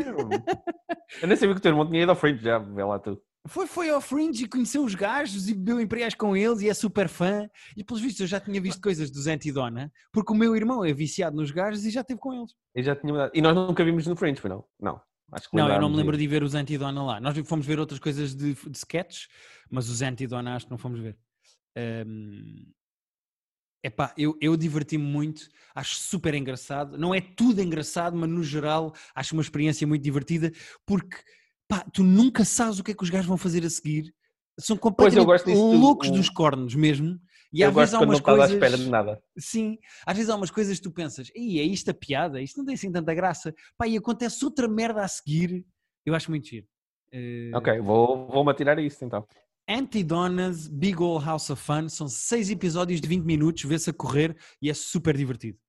Damn! 0.05 0.29
Eu 1.21 1.27
nem 1.27 1.38
sabia 1.38 1.55
que 1.55 1.60
o 1.60 1.62
teu 1.62 1.71
irmão 1.71 1.88
tinha 1.88 2.03
ido 2.03 2.10
ao 2.10 2.17
Fringe, 2.17 2.43
já 2.43 2.57
vê 2.60 2.83
lá 2.83 2.99
tu. 2.99 3.17
Foi, 3.47 3.65
foi 3.65 3.89
ao 3.89 4.01
Fringe 4.01 4.43
e 4.43 4.47
conheceu 4.47 4.83
os 4.83 4.93
gajos 4.93 5.47
e 5.47 5.53
bebeu 5.53 5.79
imperiais 5.79 6.13
com 6.13 6.36
eles 6.36 6.62
e 6.62 6.69
é 6.69 6.73
super 6.73 7.07
fã. 7.07 7.49
E 7.77 7.83
pelos 7.83 8.01
vistos 8.01 8.19
eu 8.19 8.27
já 8.27 8.41
tinha 8.41 8.60
visto 8.60 8.81
coisas 8.81 9.10
dos 9.10 9.25
Antidona, 9.25 9.89
porque 10.12 10.33
o 10.33 10.36
meu 10.36 10.53
irmão 10.53 10.83
é 10.83 10.91
viciado 10.91 11.38
nos 11.38 11.49
gajos 11.49 11.86
e 11.86 11.89
já 11.89 12.01
esteve 12.01 12.19
com 12.19 12.33
eles. 12.33 12.51
E 12.75 12.83
já 12.83 12.93
tinha. 12.93 13.31
E 13.33 13.41
nós 13.41 13.55
nunca 13.55 13.86
vimos 13.86 14.05
no 14.05 14.17
Fringe, 14.17 14.41
foi 14.41 14.49
não? 14.49 14.65
Não. 14.79 14.99
Acho 15.31 15.49
que 15.49 15.57
Não, 15.57 15.69
eu 15.69 15.81
não 15.81 15.89
me 15.89 15.97
lembro 15.97 16.15
disso. 16.17 16.21
de 16.21 16.27
ver 16.27 16.43
os 16.43 16.55
Antidona 16.55 17.03
lá. 17.03 17.19
Nós 17.19 17.38
fomos 17.45 17.65
ver 17.65 17.79
outras 17.79 17.99
coisas 17.99 18.33
de, 18.33 18.53
de 18.53 18.77
sketches, 18.77 19.27
mas 19.69 19.89
os 19.89 20.01
Antidona 20.01 20.55
acho 20.55 20.65
que 20.65 20.71
não 20.71 20.77
fomos 20.77 20.99
ver. 20.99 21.17
Hum, 21.77 22.65
Epá, 23.83 24.13
eu, 24.17 24.35
eu 24.41 24.57
diverti-me 24.57 25.03
muito, 25.03 25.47
acho 25.73 25.95
super 25.95 26.33
engraçado. 26.33 26.97
Não 26.97 27.13
é 27.13 27.21
tudo 27.21 27.61
engraçado, 27.61 28.17
mas 28.17 28.29
no 28.29 28.43
geral 28.43 28.93
acho 29.15 29.33
uma 29.33 29.41
experiência 29.41 29.85
muito 29.87 30.01
divertida, 30.01 30.51
porque 30.85 31.17
pá, 31.67 31.85
tu 31.93 32.03
nunca 32.03 32.43
sabes 32.43 32.79
o 32.79 32.83
que 32.83 32.91
é 32.91 32.93
que 32.93 33.03
os 33.03 33.09
gajos 33.09 33.27
vão 33.27 33.37
fazer 33.37 33.63
a 33.65 33.69
seguir. 33.69 34.13
São 34.59 34.75
completamente 34.75 35.43
loucos 35.71 36.09
O- 36.09 36.11
dos 36.11 36.29
cornos 36.29 36.73
mesmo. 36.73 37.19
E 37.53 37.63
às 37.63 37.73
vezes 37.73 37.93
há 37.93 37.99
umas 37.99 38.19
coisas. 38.19 38.49
à 38.49 38.53
espera 38.53 38.77
de 38.77 38.89
nada. 38.89 39.23
Sim, 39.37 39.77
às 40.05 40.17
vezes 40.17 40.29
há 40.31 40.35
umas 40.35 40.51
coisas 40.51 40.77
que 40.77 40.83
tu 40.83 40.91
pensas, 40.91 41.31
Ih, 41.35 41.59
é 41.59 41.63
isto 41.63 41.89
a 41.91 41.93
piada, 41.93 42.41
isto 42.41 42.57
não 42.57 42.65
tem 42.65 42.73
assim 42.73 42.91
tanta 42.91 43.13
graça. 43.13 43.53
Pá, 43.77 43.87
e 43.87 43.95
acontece 43.95 44.43
outra 44.43 44.67
merda 44.67 45.03
a 45.03 45.07
seguir. 45.07 45.63
Eu 46.03 46.15
acho 46.15 46.31
muito 46.31 46.47
giro. 46.47 46.67
Eh, 47.11 47.51
Ok, 47.53 47.79
vou- 47.79 48.27
vou-me 48.27 48.51
atirar 48.51 48.77
a 48.77 48.81
isso 48.81 49.05
então. 49.05 49.25
Antidonas 49.67 50.67
Big 50.67 51.01
Ol' 51.01 51.19
House 51.19 51.49
of 51.49 51.62
Fun 51.62 51.89
são 51.89 52.08
seis 52.08 52.49
episódios 52.49 53.01
de 53.01 53.08
20 53.08 53.25
minutos, 53.25 53.63
vê-se 53.63 53.89
a 53.89 53.93
correr 53.93 54.38
e 54.62 54.69
é 54.69 54.73
super 54.73 55.17
divertido. 55.17 55.60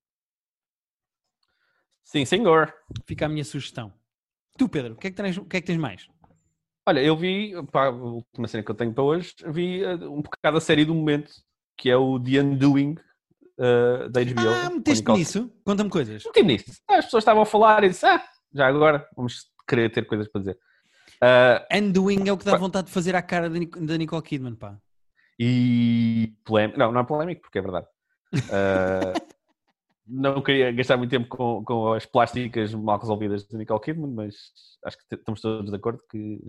Sim, 2.05 2.25
senhor. 2.25 2.73
Fica 3.07 3.27
a 3.27 3.29
minha 3.29 3.45
sugestão. 3.45 3.93
Tu, 4.57 4.69
Pedro, 4.69 4.95
o 4.95 4.97
que 4.97 5.09
é 5.09 5.11
que 5.11 5.17
tens, 5.17 5.37
o 5.37 5.45
que 5.45 5.57
é 5.57 5.61
que 5.61 5.67
tens 5.67 5.79
mais? 5.79 6.09
Olha, 6.87 7.01
eu 7.01 7.17
vi, 7.17 7.53
pá, 7.71 7.87
a 7.87 7.91
última 7.91 8.49
cena 8.49 8.63
que 8.63 8.71
eu 8.71 8.75
tenho 8.75 8.95
para 8.95 9.05
hoje, 9.05 9.35
vi 9.49 9.83
eh, 9.83 9.95
um 9.95 10.23
bocado 10.23 10.57
a 10.57 10.61
série 10.61 10.85
do 10.85 10.95
momento, 10.95 11.31
que 11.77 11.91
é 11.91 11.97
o 11.97 12.19
The 12.19 12.41
Undoing 12.41 12.97
eh, 13.59 14.09
da 14.09 14.25
HBO. 14.25 14.49
Ah, 14.49 14.71
meteste 14.71 15.11
nisso? 15.13 15.53
Conta-me 15.65 15.91
coisas. 15.91 16.25
Meti 16.25 16.43
nisso. 16.43 16.81
As 16.89 17.05
pessoas 17.05 17.23
estavam 17.23 17.43
a 17.43 17.47
falar 17.47 17.85
e 17.85 17.89
disse, 17.89 18.07
ah, 18.07 18.25
já 18.55 18.67
agora 18.67 19.07
vamos 19.15 19.51
querer 19.69 19.91
ter 19.91 20.07
coisas 20.07 20.29
para 20.29 20.41
dizer. 20.41 20.59
Ah, 21.21 21.67
Undoing 21.73 22.29
é 22.29 22.33
o 22.33 22.39
que 22.39 22.45
dá 22.45 22.53
Pá. 22.53 22.59
vontade 22.59 22.87
de 22.89 22.93
fazer 22.93 23.15
à 23.17 23.23
cara 23.23 23.51
da 23.51 23.59
Nic- 23.59 23.79
da 23.79 23.97
Nicole 23.99 24.23
Kidman, 24.23 24.55
pá. 24.55 24.79
e 25.39 26.35
polémico, 26.45 26.79
não, 26.79 26.93
não 26.93 27.01
é 27.01 27.05
polémico 27.05 27.43
porque 27.43 27.59
é 27.59 27.63
verdade. 27.63 27.87
Ah, 28.51 29.13
não 30.07 30.41
queria 30.43 30.71
gastar 30.73 30.97
muito 30.97 31.11
tempo 31.11 31.29
com, 31.29 31.65
com 31.65 31.93
as 31.93 32.07
plásticas 32.07 32.73
mal 32.75 32.99
resolvidas 32.99 33.47
de 33.47 33.57
Nicole 33.57 33.81
Kidman, 33.81 34.13
mas 34.13 34.35
acho 34.85 34.97
que 34.99 35.15
estamos 35.15 35.41
todos 35.41 35.71
de 35.71 35.77
acordo 35.77 36.03
que 36.11 36.41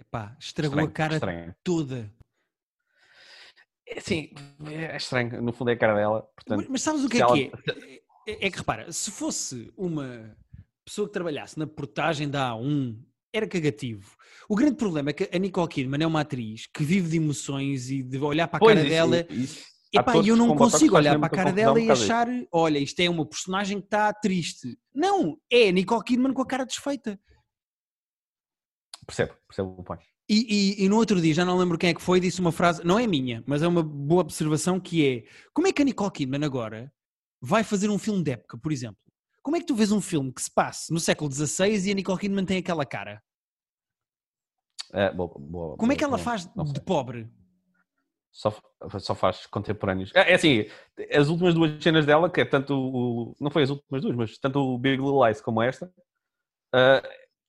Epá, 0.00 0.36
estragou 0.40 0.78
estranho, 0.78 0.88
a 0.88 0.92
cara 0.92 1.14
estranho. 1.14 1.54
toda. 1.62 2.10
É, 3.86 4.00
Sim, 4.00 4.30
é 4.66 4.96
estranho, 4.96 5.42
no 5.42 5.52
fundo 5.52 5.70
é 5.70 5.74
a 5.74 5.76
cara 5.78 5.94
dela, 5.94 6.20
Mas, 6.22 6.32
portanto, 6.34 6.66
mas 6.70 6.82
sabes 6.82 7.04
o 7.04 7.08
que 7.08 7.16
é 7.18 7.20
ela- 7.20 7.32
que 7.34 7.52
é? 8.26 8.32
é? 8.32 8.46
é 8.46 8.50
que 8.50 8.56
repara, 8.58 8.90
se 8.92 9.10
fosse 9.10 9.72
uma 9.76 10.34
pessoa 10.84 11.08
que 11.08 11.12
trabalhasse 11.12 11.58
na 11.58 11.66
portagem 11.66 12.30
da 12.30 12.50
A1, 12.52 12.96
era 13.32 13.46
cagativo. 13.46 14.16
O 14.48 14.56
grande 14.56 14.76
problema 14.76 15.10
é 15.10 15.12
que 15.12 15.28
a 15.34 15.38
Nicole 15.38 15.68
Kidman 15.68 16.02
é 16.02 16.06
uma 16.06 16.20
atriz 16.20 16.66
que 16.72 16.82
vive 16.82 17.08
de 17.10 17.16
emoções 17.16 17.90
e 17.90 18.02
de 18.02 18.18
olhar 18.18 18.48
para 18.48 18.56
a 18.56 18.60
Pois, 18.60 18.74
cara 18.74 18.80
isso- 18.86 18.90
dela. 18.90 19.26
isso- 19.30 19.70
Epá, 19.92 20.16
eu 20.18 20.36
não 20.36 20.54
consigo 20.54 20.94
olhar 20.96 21.18
para 21.18 21.26
a 21.26 21.30
cara 21.30 21.52
dela 21.52 21.80
e 21.80 21.90
achar, 21.90 22.28
olha, 22.52 22.78
isto 22.78 23.00
é 23.00 23.10
uma 23.10 23.26
personagem 23.26 23.80
que 23.80 23.86
está 23.86 24.12
triste. 24.12 24.78
Não, 24.94 25.36
é 25.50 25.68
a 25.68 25.72
Nicole 25.72 26.04
Kidman 26.04 26.32
com 26.32 26.42
a 26.42 26.46
cara 26.46 26.64
desfeita. 26.64 27.18
Percebo, 29.04 29.34
percebo 29.48 29.74
o 29.78 29.82
ponto. 29.82 30.04
E, 30.28 30.46
e- 30.78 30.84
e 30.84 30.88
no 30.88 30.96
outro 30.96 31.20
dia, 31.20 31.34
já 31.34 31.44
não 31.44 31.58
lembro 31.58 31.76
quem 31.76 31.90
é 31.90 31.94
que 31.94 32.00
foi, 32.00 32.20
disse 32.20 32.40
uma 32.40 32.52
frase, 32.52 32.84
não 32.84 33.00
é 33.00 33.06
minha, 33.06 33.42
mas 33.48 33.62
é 33.62 33.66
uma 33.66 33.82
boa 33.82 34.20
observação 34.20 34.78
que 34.78 35.04
é, 35.04 35.24
como 35.52 35.66
é 35.66 35.72
que 35.72 35.82
a 35.82 35.84
Nicole 35.84 36.12
Kidman 36.12 36.44
agora 36.44 36.92
vai 37.40 37.64
fazer 37.64 37.88
um 37.90 37.98
filme 37.98 38.22
de 38.22 38.30
época, 38.30 38.56
por 38.58 38.70
exemplo? 38.70 39.00
Como 39.42 39.56
é 39.56 39.60
que 39.60 39.66
tu 39.66 39.74
vês 39.74 39.90
um 39.92 40.00
filme 40.00 40.32
que 40.32 40.42
se 40.42 40.50
passe 40.52 40.92
no 40.92 41.00
século 41.00 41.30
XVI 41.32 41.88
e 41.88 41.90
a 41.90 41.94
Nicole 41.94 42.18
Kidman 42.18 42.44
tem 42.44 42.58
aquela 42.58 42.84
cara? 42.84 43.22
É, 44.92 45.10
boa- 45.12 45.32
boa- 45.38 45.76
Como 45.76 45.92
é 45.92 45.96
que 45.96 46.04
ela 46.04 46.18
faz 46.18 46.46
de 46.46 46.80
pobre? 46.80 47.30
Só, 48.32 48.54
só 49.00 49.14
faz 49.14 49.46
contemporâneos. 49.46 50.12
É, 50.14 50.32
é 50.32 50.34
assim, 50.34 50.66
as 51.12 51.28
últimas 51.28 51.54
duas 51.54 51.82
cenas 51.82 52.06
dela, 52.06 52.30
que 52.30 52.40
é 52.40 52.44
tanto 52.44 52.74
o. 52.74 53.36
Não 53.40 53.50
foi 53.50 53.64
as 53.64 53.70
últimas 53.70 54.02
duas, 54.02 54.14
mas 54.16 54.38
tanto 54.38 54.60
o 54.60 54.78
Big 54.78 54.96
Little 55.02 55.24
Lies 55.26 55.40
como 55.40 55.60
esta, 55.62 55.92
ah, 56.72 57.02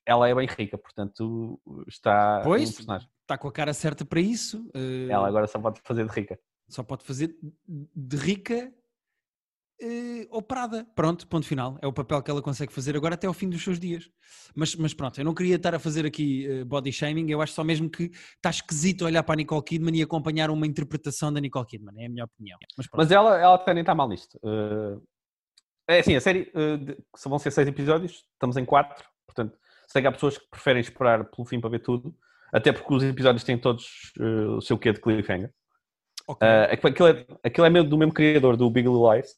ela 0.05 0.27
é 0.27 0.33
bem 0.33 0.47
rica, 0.47 0.77
portanto 0.77 1.59
está 1.87 2.41
Pois. 2.43 2.69
um 2.69 2.73
personagem. 2.73 3.09
Está 3.21 3.37
com 3.37 3.47
a 3.47 3.51
cara 3.51 3.73
certa 3.73 4.03
para 4.03 4.19
isso, 4.19 4.69
eh, 4.73 5.07
Ela 5.09 5.27
agora 5.27 5.45
só 5.47 5.59
pode 5.59 5.79
fazer 5.83 6.05
de 6.07 6.11
rica. 6.11 6.39
só 6.67 6.81
pode 6.83 7.03
fazer 7.05 7.35
de 7.67 8.17
rica 8.17 8.73
eh, 9.81 10.27
operada. 10.29 10.85
Pronto, 10.95 11.27
ponto 11.27 11.45
final. 11.45 11.77
É 11.81 11.87
o 11.87 11.93
papel 11.93 12.21
que 12.21 12.29
ela 12.29 12.41
consegue 12.41 12.71
fazer 12.71 12.95
agora 12.95 13.15
até 13.15 13.27
ao 13.27 13.33
fim 13.33 13.49
dos 13.49 13.63
seus 13.63 13.79
dias. 13.79 14.09
Mas, 14.55 14.75
mas 14.75 14.93
pronto, 14.93 15.19
eu 15.19 15.25
não 15.25 15.33
queria 15.33 15.55
estar 15.55 15.73
a 15.73 15.79
fazer 15.79 16.05
aqui 16.05 16.45
eh, 16.45 16.63
body 16.63 16.91
shaming, 16.91 17.29
eu 17.29 17.41
acho 17.41 17.53
só 17.53 17.63
mesmo 17.63 17.89
que 17.89 18.11
está 18.35 18.49
esquisito 18.49 19.05
olhar 19.05 19.23
para 19.23 19.33
a 19.33 19.37
Nicole 19.37 19.63
Kidman 19.63 19.97
e 19.97 20.01
acompanhar 20.01 20.49
uma 20.49 20.67
interpretação 20.67 21.33
da 21.33 21.39
Nicole 21.39 21.65
Kidman, 21.65 22.01
é 22.01 22.05
a 22.05 22.09
minha 22.09 22.25
opinião. 22.25 22.57
Mas 22.77 22.87
pronto. 22.87 23.01
Mas 23.03 23.11
ela, 23.11 23.39
ela 23.39 23.63
nem 23.67 23.81
está 23.81 23.95
mal 23.95 24.07
nisto. 24.07 24.39
Ah, 24.43 24.99
é 25.87 25.99
assim, 25.99 26.15
a 26.15 26.21
série 26.21 26.51
uh, 26.55 26.77
de- 26.77 26.97
só 27.15 27.29
vão 27.29 27.39
ser 27.39 27.51
seis 27.51 27.67
episódios, 27.67 28.23
estamos 28.33 28.55
em 28.57 28.65
quatro, 28.65 29.03
portanto, 29.25 29.57
sei 29.87 30.01
que 30.01 30.07
há 30.07 30.11
pessoas 30.11 30.37
que 30.37 30.49
preferem 30.49 30.79
esperar 30.79 31.25
pelo 31.25 31.45
fim 31.45 31.59
para 31.59 31.69
ver 31.69 31.79
tudo, 31.79 32.15
até 32.53 32.71
porque 32.71 32.93
os 32.93 33.03
episódios 33.03 33.43
têm 33.43 33.57
todos 33.57 34.13
uh, 34.19 34.57
o 34.57 34.61
seu 34.61 34.77
quê 34.77 34.93
de 34.93 35.01
cliffhanger. 35.01 35.51
Ok. 36.27 36.47
Uh, 36.47 36.87
aquilo, 36.87 37.07
é, 37.07 37.25
aquilo 37.43 37.65
é 37.65 37.69
mesmo 37.69 37.89
do 37.89 37.97
mesmo 37.97 38.13
criador 38.13 38.55
do 38.55 38.69
Big 38.69 38.87
Little 38.87 39.11
Lies 39.11 39.35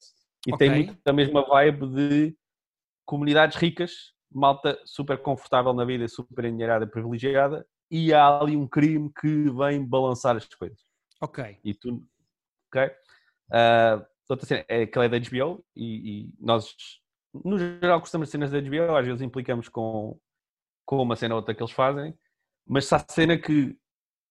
e 0.47 0.53
Ok. 0.53 0.58
tem 0.58 0.69
muito 0.86 0.97
a 1.06 1.13
mesma 1.13 1.45
vibe 1.45 1.88
de 1.88 2.38
comunidades 3.06 3.58
ricas, 3.58 4.13
malta 4.32 4.79
super 4.86 5.17
confortável 5.17 5.73
na 5.73 5.86
vida, 5.86 6.08
super 6.08 6.45
endinheirada, 6.45 6.88
privilegiada, 6.88 7.65
e 7.89 8.13
há 8.13 8.39
ali 8.39 8.58
um 8.58 8.67
crime 8.67 9.12
que 9.19 9.49
vem 9.51 9.86
balançar 9.86 10.36
as 10.36 10.45
coisas. 10.45 10.79
ok. 11.21 11.60
E 11.63 11.73
tu, 11.73 12.03
ok? 12.67 12.88
Uh, 13.49 14.06
outra 14.27 14.47
cena, 14.47 14.65
é 14.67 14.82
aquela 14.84 15.06
é 15.06 15.10
da 15.10 15.19
HBO 15.19 15.63
e, 15.75 16.23
e 16.23 16.34
nós, 16.39 16.75
no 17.34 17.58
geral, 17.58 17.99
gostamos 17.99 18.27
de 18.27 18.32
cenas 18.32 18.51
da 18.51 18.60
HBO, 18.60 18.95
às 18.95 19.06
vezes 19.06 19.21
implicamos 19.21 19.69
com, 19.69 20.19
com 20.86 21.01
uma 21.01 21.15
cena 21.15 21.36
ou 21.36 21.39
outra 21.39 21.53
que 21.53 21.62
eles 21.62 21.71
fazem, 21.73 22.17
mas 22.65 22.86
se 22.86 22.95
há 22.95 22.99
cena 22.99 23.38
que 23.38 23.77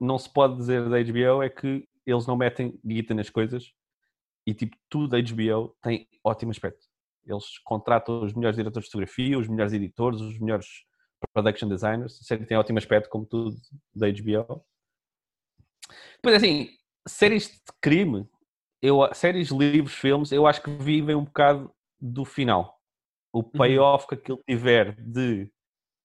não 0.01 0.19
se 0.19 0.31
pode 0.31 0.57
dizer 0.57 0.89
da 0.89 1.01
HBO 1.01 1.43
é 1.43 1.49
que 1.49 1.89
eles 2.05 2.27
não 2.27 2.37
metem 2.37 2.79
guita 2.85 3.15
nas 3.15 3.31
coisas 3.31 3.73
e 4.47 4.55
tipo, 4.55 4.77
tudo 4.89 5.09
da 5.09 5.19
HBO 5.21 5.77
tem 5.83 6.09
ótimo 6.25 6.51
aspecto. 6.51 6.87
Eles 7.25 7.59
contratam 7.59 8.25
os 8.25 8.35
melhores 8.35 8.57
diretores 8.57 8.87
de 8.87 8.91
fotografia, 8.91 9.39
os 9.39 9.49
melhores 9.49 9.73
editores, 9.73 10.21
os 10.21 10.39
melhores 10.39 10.85
production 11.33 11.69
designers, 11.69 12.19
a 12.21 12.25
série 12.25 12.45
tem 12.45 12.57
ótimo 12.57 12.79
aspecto 12.79 13.09
como 13.09 13.25
tudo 13.25 13.57
da 13.95 14.09
HBO. 14.09 14.65
Depois 16.17 16.37
assim, 16.37 16.69
séries 17.07 17.49
de 17.49 17.73
crime, 17.81 18.29
eu, 18.81 18.99
séries, 19.15 19.51
livros, 19.51 19.95
filmes, 19.95 20.33
eu 20.33 20.47
acho 20.47 20.63
que 20.63 20.71
vivem 20.71 21.15
um 21.15 21.25
bocado 21.25 21.73
do 22.01 22.25
final. 22.25 22.81
O 23.33 23.43
payoff 23.43 24.07
que 24.09 24.15
aquilo 24.15 24.43
tiver 24.47 24.97
de 25.01 25.51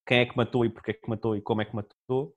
quem 0.06 0.20
é 0.20 0.26
que 0.26 0.38
matou 0.38 0.64
e 0.64 0.70
porque 0.70 0.92
é 0.92 0.94
que 0.94 1.10
matou 1.10 1.36
e 1.36 1.42
como 1.42 1.62
é 1.62 1.66
que 1.66 1.76
matou, 1.76 2.36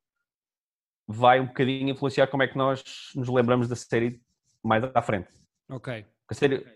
vai 1.07 1.41
um 1.41 1.47
bocadinho 1.47 1.91
influenciar 1.91 2.27
como 2.27 2.43
é 2.43 2.49
que 2.49 2.57
nós 2.57 2.83
nos 3.15 3.29
lembramos 3.29 3.69
da 3.69 3.77
série 3.77 4.21
mais 4.63 4.83
à 4.95 5.03
frente. 5.03 5.29
Ok. 5.71 6.05
A 6.29 6.35
série, 6.35 6.67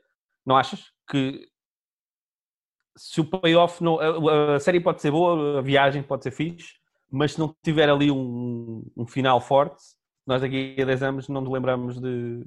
não 0.46 0.56
achas 0.56 0.92
que 1.10 1.48
se 2.96 3.20
o 3.20 3.24
payoff 3.24 3.82
não, 3.82 3.98
a, 3.98 4.54
a 4.56 4.60
série 4.60 4.80
pode 4.80 5.02
ser 5.02 5.10
boa, 5.10 5.58
a 5.58 5.62
viagem 5.62 6.02
pode 6.02 6.22
ser 6.22 6.30
fixe, 6.30 6.74
mas 7.10 7.32
se 7.32 7.38
não 7.38 7.54
tiver 7.62 7.88
ali 7.88 8.10
um, 8.10 8.84
um 8.96 9.06
final 9.06 9.40
forte, 9.40 9.82
nós 10.26 10.40
daqui 10.40 10.76
a 10.80 10.84
10 10.84 11.02
anos 11.02 11.28
não 11.28 11.40
nos 11.40 11.52
lembramos 11.52 12.00
de, 12.00 12.46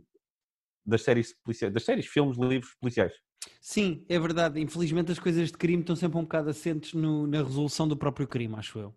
das 0.85 1.03
séries 1.03 1.33
policiais, 1.43 1.73
das 1.73 1.83
séries, 1.83 2.05
filmes, 2.07 2.37
livros 2.37 2.73
policiais. 2.79 3.13
Sim, 3.61 4.05
é 4.09 4.17
verdade. 4.19 4.59
Infelizmente 4.59 5.11
as 5.11 5.19
coisas 5.19 5.51
de 5.51 5.57
crime 5.57 5.81
estão 5.81 5.95
sempre 5.95 6.17
um 6.17 6.23
bocado 6.23 6.49
assentes 6.49 6.93
no- 6.93 7.27
na 7.27 7.43
resolução 7.43 7.87
do 7.87 7.95
próprio 7.95 8.27
crime, 8.27 8.55
acho 8.55 8.79
eu. 8.79 8.95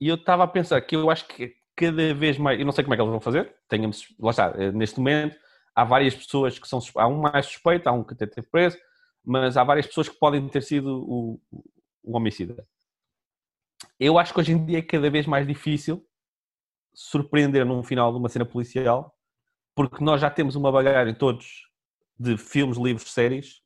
E 0.00 0.08
eu 0.08 0.14
estava 0.16 0.44
a 0.44 0.48
pensar 0.48 0.80
que 0.80 0.96
eu 0.96 1.10
acho 1.10 1.26
que 1.28 1.54
cada 1.76 2.14
vez 2.14 2.38
mais, 2.38 2.58
eu 2.58 2.64
não 2.66 2.72
sei 2.72 2.82
como 2.84 2.94
é 2.94 2.96
que 2.96 3.02
eles 3.02 3.10
vão 3.10 3.20
fazer, 3.20 3.54
tenhamos, 3.68 4.14
lá 4.18 4.30
está, 4.30 4.52
eh, 4.56 4.72
neste 4.72 4.98
momento 4.98 5.36
há 5.74 5.84
várias 5.84 6.14
pessoas 6.14 6.58
que 6.58 6.68
são, 6.68 6.80
há 6.96 7.06
um 7.06 7.20
mais 7.20 7.46
suspeito, 7.46 7.88
há 7.88 7.92
um 7.92 8.04
que 8.04 8.14
até 8.14 8.26
teve 8.26 8.46
preso, 8.48 8.78
mas 9.24 9.56
há 9.56 9.64
várias 9.64 9.86
pessoas 9.86 10.08
que 10.08 10.18
podem 10.18 10.46
ter 10.48 10.62
sido 10.62 11.04
o, 11.08 11.40
o 12.02 12.16
homicida. 12.16 12.66
Eu 13.98 14.18
acho 14.18 14.32
que 14.32 14.40
hoje 14.40 14.52
em 14.52 14.64
dia 14.64 14.78
é 14.78 14.82
cada 14.82 15.10
vez 15.10 15.26
mais 15.26 15.46
difícil 15.46 16.06
surpreender 16.94 17.64
num 17.64 17.82
final 17.82 18.12
de 18.12 18.18
uma 18.18 18.28
cena 18.28 18.44
policial, 18.44 19.16
porque 19.74 20.04
nós 20.04 20.20
já 20.20 20.30
temos 20.30 20.56
uma 20.56 20.70
bagagem 20.70 21.14
todos 21.14 21.68
de 22.18 22.36
filmes, 22.36 22.76
livros, 22.76 23.12
séries, 23.12 23.62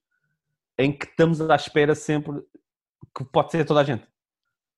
em 0.79 0.97
que 0.97 1.07
estamos 1.07 1.41
à 1.41 1.55
espera 1.57 1.95
sempre 1.95 2.41
que 3.17 3.25
pode 3.25 3.51
ser 3.51 3.65
toda 3.65 3.81
a 3.81 3.85
gente. 3.85 4.07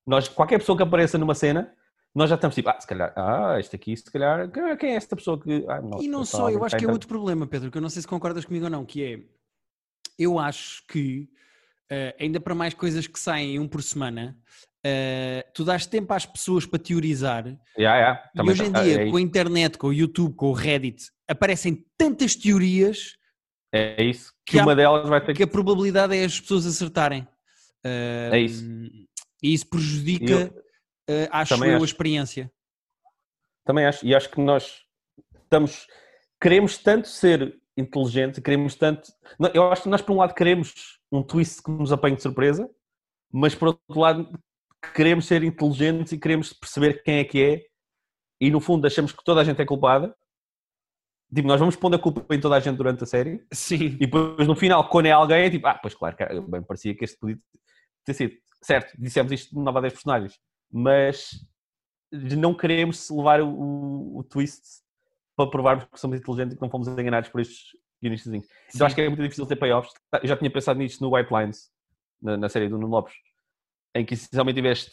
Nós, 0.06 0.28
qualquer 0.28 0.58
pessoa 0.58 0.76
que 0.76 0.82
apareça 0.82 1.18
numa 1.18 1.34
cena, 1.34 1.74
nós 2.14 2.28
já 2.30 2.34
estamos 2.36 2.54
tipo, 2.54 2.68
ah, 2.68 2.80
se 2.80 2.86
calhar, 2.86 3.12
ah, 3.16 3.56
este 3.60 3.76
aqui, 3.76 3.96
se 3.96 4.10
calhar, 4.10 4.50
quem 4.78 4.90
é 4.92 4.94
esta 4.96 5.14
pessoa 5.14 5.40
que. 5.40 5.64
Ah, 5.68 5.80
E 6.00 6.08
não 6.08 6.22
está 6.22 6.38
só, 6.38 6.50
eu 6.50 6.64
acho 6.64 6.76
que 6.76 6.82
é 6.82 6.84
então. 6.84 6.92
outro 6.92 7.08
problema, 7.08 7.46
Pedro, 7.46 7.70
que 7.70 7.78
eu 7.78 7.82
não 7.82 7.90
sei 7.90 8.02
se 8.02 8.08
concordas 8.08 8.44
comigo 8.44 8.64
ou 8.64 8.70
não, 8.70 8.84
que 8.84 9.02
é, 9.04 9.20
eu 10.18 10.38
acho 10.38 10.84
que, 10.88 11.28
eh, 11.90 12.16
ainda 12.18 12.40
para 12.40 12.54
mais 12.54 12.74
coisas 12.74 13.06
que 13.06 13.18
saem 13.20 13.58
um 13.60 13.68
por 13.68 13.82
semana, 13.82 14.36
eh, 14.84 15.46
tu 15.54 15.64
dás 15.64 15.86
tempo 15.86 16.12
às 16.12 16.26
pessoas 16.26 16.66
para 16.66 16.78
teorizar, 16.78 17.44
Yeah, 17.78 17.98
yeah, 17.98 18.30
e 18.34 18.50
hoje 18.50 18.64
em 18.64 18.72
tá- 18.72 18.82
dia, 18.82 19.02
é, 19.02 19.10
com 19.10 19.16
a 19.16 19.20
internet, 19.20 19.78
com 19.78 19.88
o 19.88 19.92
YouTube, 19.92 20.34
com 20.34 20.46
o 20.48 20.52
Reddit, 20.52 21.10
aparecem 21.28 21.84
tantas 21.96 22.34
teorias 22.34 23.16
é 23.72 24.02
isso. 24.02 24.32
Que, 24.46 24.52
que 24.52 24.58
há- 24.58 24.62
uma 24.64 24.74
delas 24.74 25.06
vai 25.08 25.22
ter 25.24 25.34
que 25.36 25.42
a 25.42 25.46
probabilidade 25.46 26.16
é 26.16 26.24
as 26.24 26.40
pessoas 26.40 26.64
acertarem. 26.66 27.28
Eh, 27.84 28.30
É 28.32 28.40
isso. 28.40 28.64
E 29.42 29.52
isso 29.52 29.68
prejudica, 29.68 30.32
Eu- 30.32 30.62
eh, 31.08 31.28
acho 31.30 31.54
também 31.54 31.70
eu, 31.70 31.74
a 31.74 31.76
acho. 31.78 31.86
experiência. 31.86 32.52
Também 33.64 33.86
acho. 33.86 34.06
E 34.06 34.14
acho 34.14 34.30
que 34.30 34.40
nós 34.40 34.82
estamos. 35.42 35.86
queremos 36.40 36.78
tanto 36.78 37.08
ser 37.08 37.58
inteligente, 37.76 38.40
queremos 38.40 38.74
tanto. 38.74 39.12
Eu 39.54 39.70
acho 39.72 39.82
que 39.84 39.88
nós, 39.88 40.02
por 40.02 40.12
um 40.12 40.18
lado, 40.18 40.34
queremos 40.34 40.98
um 41.10 41.22
twist 41.22 41.62
que 41.62 41.70
nos 41.70 41.92
apanhe 41.92 42.16
de 42.16 42.22
surpresa, 42.22 42.68
mas 43.32 43.54
por 43.54 43.68
outro 43.68 44.00
lado, 44.00 44.38
queremos 44.94 45.26
ser 45.26 45.42
inteligentes 45.42 46.12
e 46.12 46.18
queremos 46.18 46.52
perceber 46.52 47.02
quem 47.02 47.18
é 47.18 47.24
que 47.24 47.42
é, 47.42 47.66
e 48.40 48.50
no 48.50 48.60
fundo 48.60 48.86
achamos 48.86 49.12
que 49.12 49.24
toda 49.24 49.40
a 49.40 49.44
gente 49.44 49.60
é 49.60 49.66
culpada. 49.66 50.14
Tipo, 51.34 51.46
nós 51.46 51.60
vamos 51.60 51.76
pondo 51.76 51.96
a 51.96 51.98
culpa 51.98 52.34
em 52.34 52.40
toda 52.40 52.56
a 52.56 52.60
gente 52.60 52.76
durante 52.76 53.04
a 53.04 53.06
série, 53.06 53.44
Sim. 53.52 53.84
e 54.00 54.06
depois 54.06 54.46
no 54.46 54.56
final, 54.56 54.88
quando 54.88 55.06
é 55.06 55.10
alguém, 55.10 55.44
é 55.44 55.50
tipo, 55.50 55.66
ah, 55.66 55.74
pois 55.74 55.94
claro, 55.94 56.16
bem 56.48 56.62
parecia 56.62 56.94
que 56.94 57.04
este 57.04 57.18
podia 57.18 57.38
ter 58.04 58.14
sido. 58.14 58.34
Certo, 58.62 58.92
dissemos 58.98 59.30
isto 59.30 59.54
de 59.54 59.62
9 59.62 59.78
a 59.78 59.80
10 59.82 59.92
personagens, 59.92 60.40
mas 60.70 61.46
não 62.12 62.54
queremos 62.54 63.08
levar 63.10 63.40
o, 63.40 63.48
o, 63.48 64.18
o 64.18 64.24
twist 64.24 64.62
para 65.36 65.50
provarmos 65.50 65.84
que 65.84 66.00
somos 66.00 66.18
inteligentes 66.18 66.54
e 66.54 66.56
que 66.56 66.62
não 66.62 66.70
fomos 66.70 66.88
enganados 66.88 67.30
por 67.30 67.40
estes 67.40 67.76
guionistas. 68.02 68.32
Então 68.74 68.86
acho 68.86 68.94
que 68.94 69.00
é 69.00 69.08
muito 69.08 69.22
difícil 69.22 69.46
ter 69.46 69.56
payoffs. 69.56 69.92
Eu 70.22 70.28
já 70.28 70.36
tinha 70.36 70.50
pensado 70.50 70.78
nisto 70.78 71.02
no 71.02 71.14
White 71.14 71.32
Lines, 71.32 71.70
na, 72.20 72.36
na 72.36 72.48
série 72.48 72.68
do 72.68 72.78
Nuno 72.78 72.88
Lopes, 72.88 73.14
em 73.94 74.04
que 74.04 74.14
essencialmente 74.14 74.56
tiveste 74.56 74.92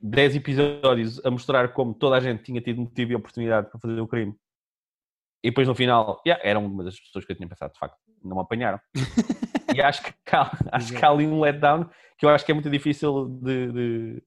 10 0.00 0.36
episódios 0.36 1.24
a 1.24 1.30
mostrar 1.30 1.72
como 1.72 1.94
toda 1.94 2.16
a 2.16 2.20
gente 2.20 2.42
tinha 2.42 2.60
tido 2.60 2.80
motivo 2.80 3.12
e 3.12 3.14
oportunidade 3.14 3.70
para 3.70 3.80
fazer 3.80 4.00
o 4.00 4.08
crime. 4.08 4.34
E 5.42 5.48
depois 5.50 5.66
no 5.66 5.74
final, 5.74 6.20
yeah, 6.26 6.46
eram 6.46 6.66
uma 6.66 6.84
das 6.84 7.00
pessoas 7.00 7.24
que 7.24 7.32
eu 7.32 7.36
tinha 7.36 7.48
pensado, 7.48 7.72
de 7.72 7.78
facto, 7.78 7.96
não 8.22 8.36
me 8.36 8.42
apanharam. 8.42 8.78
e 9.74 9.80
acho 9.80 10.02
que, 10.02 10.12
há, 10.32 10.50
acho 10.72 10.92
que 10.92 11.04
há 11.04 11.08
ali 11.08 11.26
um 11.26 11.40
letdown 11.40 11.88
que 12.18 12.26
eu 12.26 12.30
acho 12.30 12.44
que 12.44 12.52
é 12.52 12.54
muito 12.54 12.68
difícil 12.68 13.28
de, 13.40 13.72
de, 13.72 14.22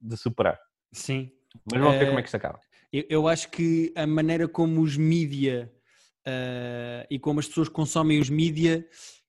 de 0.00 0.16
superar. 0.16 0.58
Sim. 0.92 1.30
Mas 1.70 1.80
vamos 1.80 1.96
ver 1.98 2.04
Eh, 2.04 2.06
como 2.06 2.18
é 2.18 2.22
que 2.22 2.28
isto 2.28 2.36
acaba. 2.36 2.60
Eu, 2.92 3.04
eu 3.08 3.28
acho 3.28 3.50
que 3.50 3.92
a 3.96 4.06
maneira 4.06 4.48
como 4.48 4.80
os 4.80 4.96
mídia 4.96 5.72
eh, 6.26 7.06
e 7.10 7.18
como 7.18 7.40
as 7.40 7.46
pessoas 7.48 7.68
consomem 7.68 8.18
os 8.20 8.30
mídia 8.30 8.86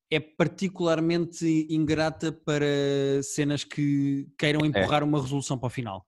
é 0.09 0.19
particularmente 0.19 1.67
ingrata 1.69 2.31
para 2.31 2.65
cenas 3.23 3.63
que 3.63 4.27
queiram 4.37 4.65
empurrar 4.65 5.03
uma 5.03 5.21
resolução 5.21 5.57
para 5.57 5.67
o 5.67 5.69
final. 5.69 6.05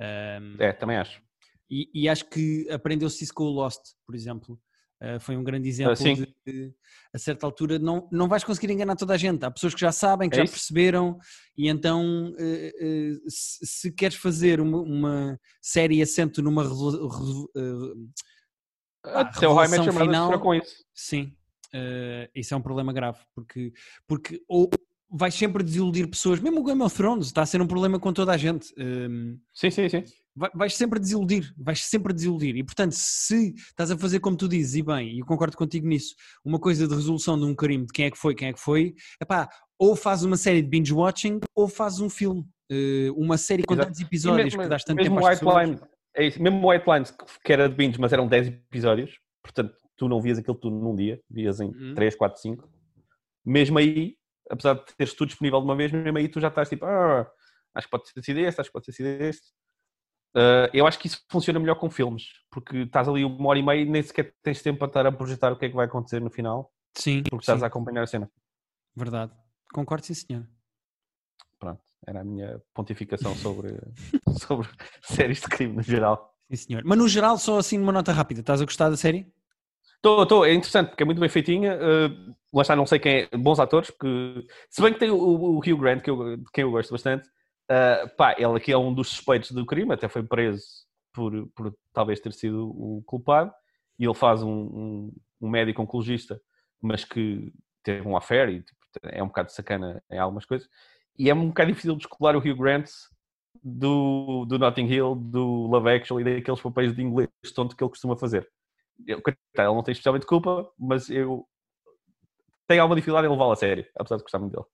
Um, 0.00 0.56
É, 0.58 0.72
também 0.72 0.96
acho. 0.96 1.22
e, 1.70 1.88
e 1.94 2.08
acho 2.08 2.28
que 2.28 2.68
aprendeu-se 2.70 3.22
isso 3.22 3.32
com 3.32 3.44
o 3.44 3.50
Lost, 3.50 3.80
por 4.04 4.14
exemplo. 4.14 4.60
Uh, 5.04 5.20
foi 5.20 5.36
um 5.36 5.44
grande 5.44 5.68
exemplo 5.68 5.96
sim. 5.96 6.14
de, 6.14 6.34
de, 6.46 6.74
a 7.12 7.18
certa 7.18 7.44
altura, 7.44 7.78
não, 7.78 8.08
não 8.10 8.26
vais 8.28 8.42
conseguir 8.42 8.72
enganar 8.72 8.96
toda 8.96 9.12
a 9.12 9.16
gente. 9.18 9.44
Há 9.44 9.50
pessoas 9.50 9.74
que 9.74 9.80
já 9.80 9.92
sabem, 9.92 10.30
que 10.30 10.36
É 10.36 10.38
já 10.38 10.44
isso. 10.44 10.52
perceberam, 10.54 11.18
e 11.58 11.68
então, 11.68 12.30
uh, 12.30 12.32
uh, 12.32 13.20
se, 13.30 13.66
se 13.66 13.92
queres 13.92 14.16
fazer 14.16 14.60
uma, 14.60 14.80
uma 14.80 15.40
série 15.60 16.00
assento 16.00 16.40
numa 16.40 16.62
resolu- 16.62 17.08
resolu- 17.08 17.50
uh, 17.56 18.08
Ah, 19.04 19.30
final- 19.92 20.40
com 20.40 20.54
isso. 20.54 20.76
Sim, 20.94 21.36
eh, 21.74 22.30
isso 22.34 22.54
é 22.54 22.56
um 22.56 22.62
problema 22.62 22.92
grave, 22.92 23.18
porque, 23.34 23.72
porque 24.06 24.40
ou 24.48 24.70
vais 25.10 25.34
sempre 25.34 25.62
desiludir 25.62 26.08
pessoas, 26.08 26.40
mesmo 26.40 26.60
o 26.60 26.64
Game 26.64 26.80
of 26.82 26.96
Thrones 26.96 27.26
está 27.26 27.42
a 27.42 27.46
ser 27.46 27.60
um 27.60 27.66
problema 27.66 28.00
com 28.00 28.12
toda 28.12 28.32
a 28.32 28.36
gente. 28.38 28.68
Sim, 29.52 29.70
sim, 29.70 29.88
sim. 29.90 30.04
Vai- 30.34 30.50
vais 30.54 30.74
sempre 30.76 30.98
desiludir, 30.98 31.52
vais 31.56 31.84
sempre 31.84 32.12
desiludir. 32.12 32.56
E 32.56 32.64
portanto, 32.64 32.92
se 32.92 33.54
estás 33.54 33.90
a 33.90 33.98
fazer 33.98 34.20
como 34.20 34.36
tu 34.36 34.48
dizes, 34.48 34.74
e 34.76 34.82
bem, 34.82 35.14
e 35.16 35.20
eu 35.20 35.26
concordo 35.26 35.56
contigo 35.56 35.86
nisso, 35.86 36.14
uma 36.44 36.58
coisa 36.58 36.86
de 36.88 36.94
resolução 36.94 37.38
de 37.38 37.44
um 37.44 37.54
crime, 37.54 37.86
de 37.86 37.92
quem 37.92 38.06
é 38.06 38.10
que 38.10 38.18
foi, 38.18 38.34
quem 38.34 38.48
é 38.48 38.52
que 38.52 38.60
foi, 38.60 38.94
epá, 39.20 39.48
ou 39.78 39.94
fazes 39.96 40.24
uma 40.24 40.36
série 40.36 40.62
de 40.62 40.68
binge-watching, 40.68 41.40
ou 41.54 41.68
fazes 41.68 42.00
um 42.00 42.08
filme. 42.10 42.44
Eh, 42.70 43.10
uma 43.16 43.36
série 43.36 43.62
com 43.62 43.74
Exato. 43.74 43.88
tantos 43.88 44.00
episódios 44.00 44.44
mesmo, 44.44 44.62
que 44.62 44.68
dás 44.68 44.82
tanto 44.84 44.96
mesmo 44.96 45.16
tempo 45.16 45.26
às 45.26 45.40
White 45.42 45.82
é 46.16 46.26
isso, 46.26 46.40
mesmo 46.42 46.70
White 46.70 46.84
Lines, 46.88 47.10
que- 47.44 47.52
era 47.52 47.68
de 47.68 47.74
binge, 47.74 48.00
mas 48.00 48.12
eram 48.12 48.26
10 48.28 48.46
episódios, 48.46 49.18
portanto, 49.42 49.74
tu 49.96 50.08
não 50.08 50.20
vias 50.22 50.38
aquilo 50.38 50.54
tudo 50.56 50.76
num 50.76 50.94
dia, 50.94 51.20
vias 51.28 51.60
em 51.60 51.68
Uhum. 51.68 51.94
3, 51.94 52.14
4, 52.16 52.40
5. 52.40 52.68
Mesmo 53.44 53.78
aí, 53.78 54.16
apesar 54.48 54.74
de 54.74 54.84
teres 54.96 55.12
tudo 55.12 55.28
disponível 55.28 55.58
de 55.60 55.64
uma 55.66 55.76
vez, 55.76 55.92
mesmo 55.92 56.16
aí 56.16 56.28
tu 56.28 56.40
já 56.40 56.48
estás 56.48 56.68
tipo, 56.68 56.84
ah, 56.86 57.26
acho 57.74 57.86
que 57.86 57.90
pode 57.90 58.04
ter 58.14 58.22
sido 58.24 58.38
este, 58.40 58.60
acho 58.60 58.70
que 58.70 58.72
pode 58.72 58.86
ter 58.86 58.92
sido 58.92 59.06
este. 59.08 59.48
Ah, 60.34 60.68
eu 60.72 60.86
acho 60.86 60.98
que 60.98 61.06
isso 61.06 61.24
funciona 61.30 61.58
melhor 61.60 61.76
com 61.76 61.90
filmes, 61.90 62.24
porque 62.50 62.78
estás 62.78 63.08
ali 63.08 63.24
uma 63.24 63.48
hora 63.48 63.58
e 63.58 63.62
meia 63.62 63.82
e 63.82 63.84
nem 63.84 64.02
sequer 64.02 64.34
tens 64.42 64.62
tempo 64.62 64.78
para 64.78 64.88
estar 64.88 65.06
a 65.06 65.12
projetar 65.12 65.52
o 65.52 65.56
que 65.58 65.66
é 65.66 65.68
que 65.68 65.76
vai 65.76 65.86
acontecer 65.86 66.20
no 66.20 66.30
final, 66.30 66.72
Sim, 66.96 67.22
porque 67.30 67.42
estás 67.42 67.60
sim, 67.60 67.64
a 67.64 67.66
acompanhar 67.66 68.02
a 68.02 68.06
cena. 68.06 68.30
verdade. 68.96 69.32
Concordo, 69.72 70.06
sim, 70.06 70.14
senhor. 70.14 70.46
Pronto, 71.58 71.82
era 72.06 72.20
a 72.20 72.24
minha 72.24 72.60
pontificação 72.74 73.34
sobre, 73.36 73.76
sobre 74.46 74.68
séries 75.02 75.40
de 75.40 75.48
crime 75.48 75.74
no 75.74 75.82
geral. 75.82 76.34
Sim, 76.50 76.56
senhor. 76.56 76.82
Mas 76.84 76.98
no 76.98 77.08
geral, 77.08 77.38
só 77.38 77.58
assim 77.58 77.78
numa 77.78 77.92
nota 77.92 78.12
rápida, 78.12 78.40
estás 78.40 78.60
a 78.60 78.64
gostar 78.64 78.90
da 78.90 78.96
série? 78.96 79.32
Estou, 79.96 80.22
estou, 80.22 80.44
é 80.44 80.52
interessante 80.52 80.88
porque 80.90 81.02
é 81.02 81.06
muito 81.06 81.20
bem 81.20 81.28
feitinha. 81.30 81.76
Uh, 81.76 82.34
lá 82.52 82.62
está, 82.62 82.76
não 82.76 82.86
sei 82.86 82.98
quem 82.98 83.28
é, 83.32 83.36
bons 83.36 83.58
atores, 83.58 83.90
porque 83.90 84.46
se 84.68 84.82
bem 84.82 84.92
que 84.92 84.98
tem 84.98 85.10
o, 85.10 85.16
o 85.16 85.58
Hugh 85.58 85.78
Grant, 85.78 86.02
que 86.02 86.10
eu, 86.10 86.36
de 86.36 86.44
quem 86.52 86.62
eu 86.62 86.70
gosto 86.70 86.90
bastante, 86.90 87.28
uh, 87.70 88.16
pá, 88.16 88.34
ele 88.36 88.56
aqui 88.56 88.72
é 88.72 88.78
um 88.78 88.92
dos 88.92 89.08
suspeitos 89.08 89.50
do 89.50 89.66
crime, 89.66 89.92
até 89.92 90.08
foi 90.08 90.22
preso 90.22 90.66
por, 91.12 91.46
por 91.54 91.74
talvez 91.92 92.20
ter 92.20 92.32
sido 92.32 92.68
o 92.68 93.02
culpado, 93.04 93.52
e 93.98 94.04
ele 94.04 94.14
faz 94.14 94.42
um, 94.42 94.50
um, 94.50 95.12
um 95.40 95.48
médico 95.48 95.82
oncologista, 95.82 96.40
mas 96.80 97.04
que 97.04 97.52
teve 97.82 98.06
um 98.06 98.16
affair 98.16 98.48
e 98.48 98.62
tipo, 98.62 98.78
é 99.04 99.22
um 99.22 99.28
bocado 99.28 99.52
sacana 99.52 100.02
em 100.10 100.18
algumas 100.18 100.44
coisas, 100.44 100.68
e 101.18 101.30
é 101.30 101.34
um 101.34 101.48
bocado 101.48 101.70
difícil 101.70 101.96
descolar 101.96 102.36
o 102.36 102.38
Hugh 102.38 102.56
Grant 102.56 102.90
do, 103.62 104.44
do 104.46 104.58
Notting 104.58 104.86
Hill, 104.86 105.14
do 105.14 105.66
Love 105.66 105.90
Actually, 105.90 106.24
daqueles 106.24 106.60
papéis 106.60 106.94
de 106.94 107.02
inglês 107.02 107.28
tonto 107.54 107.76
que 107.76 107.84
ele 107.84 107.90
costuma 107.90 108.16
fazer. 108.16 108.48
Coitado, 109.22 109.38
ele 109.56 109.74
não 109.74 109.82
tem 109.82 109.92
especialmente 109.92 110.26
culpa, 110.26 110.68
mas 110.78 111.08
eu 111.08 111.46
tenho 112.66 112.82
alguma 112.82 112.96
dificuldade 112.96 113.26
em 113.26 113.30
levá-lo 113.30 113.52
a 113.52 113.56
sério, 113.56 113.86
apesar 113.96 114.16
de 114.16 114.22
gostar 114.22 114.38
muito 114.38 114.52
dele. 114.52 114.66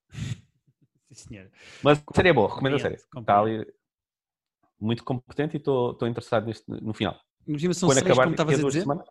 Sim, 1.11 1.29
senhor. 1.29 1.51
Mas 1.83 2.03
a 2.07 2.15
série 2.15 2.29
é 2.29 2.33
boa, 2.33 2.49
recomendo 2.49 2.77
a 2.77 2.79
série. 2.79 2.95
Está 2.95 3.41
ali 3.41 3.67
muito 4.81 5.05
competente 5.05 5.57
e 5.57 5.59
estou 5.59 5.97
interessado 6.07 6.47
neste, 6.47 6.65
no 6.71 6.95
final. 6.95 7.21
Filmes 7.45 7.77
são 7.77 7.89
Quando 7.89 7.99
seis, 7.99 8.07
acabar, 8.07 8.23
como 8.25 8.35
estavas 8.35 8.55
a 8.55 8.59
duas 8.61 8.73
dizer? 8.73 8.83
semanas. 8.83 9.07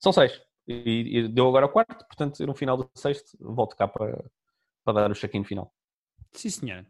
São 0.00 0.12
seis. 0.12 0.40
E, 0.66 1.18
e 1.18 1.28
deu 1.28 1.46
agora 1.48 1.66
o 1.66 1.68
quarto, 1.68 2.04
portanto, 2.06 2.44
no 2.46 2.54
final 2.54 2.76
do 2.76 2.88
sexto, 2.94 3.36
volto 3.40 3.76
cá 3.76 3.86
para, 3.86 4.24
para 4.84 4.94
dar 4.94 5.10
o 5.10 5.14
check-in 5.14 5.44
final. 5.44 5.72
Sim, 6.32 6.50
senhor. 6.50 6.86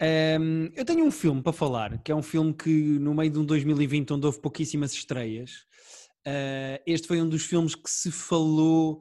Ahm, 0.00 0.70
eu 0.74 0.84
tenho 0.84 1.04
um 1.04 1.10
filme 1.10 1.42
para 1.42 1.52
falar, 1.52 1.98
que 2.02 2.12
é 2.12 2.14
um 2.14 2.22
filme 2.22 2.52
que 2.52 2.98
no 2.98 3.14
meio 3.14 3.30
de 3.30 3.38
um 3.38 3.44
2020 3.44 4.12
onde 4.12 4.26
houve 4.26 4.40
pouquíssimas 4.40 4.92
estreias, 4.92 5.66
ah, 6.26 6.80
este 6.84 7.06
foi 7.06 7.22
um 7.22 7.28
dos 7.28 7.44
filmes 7.44 7.74
que 7.74 7.88
se 7.88 8.10
falou, 8.10 9.00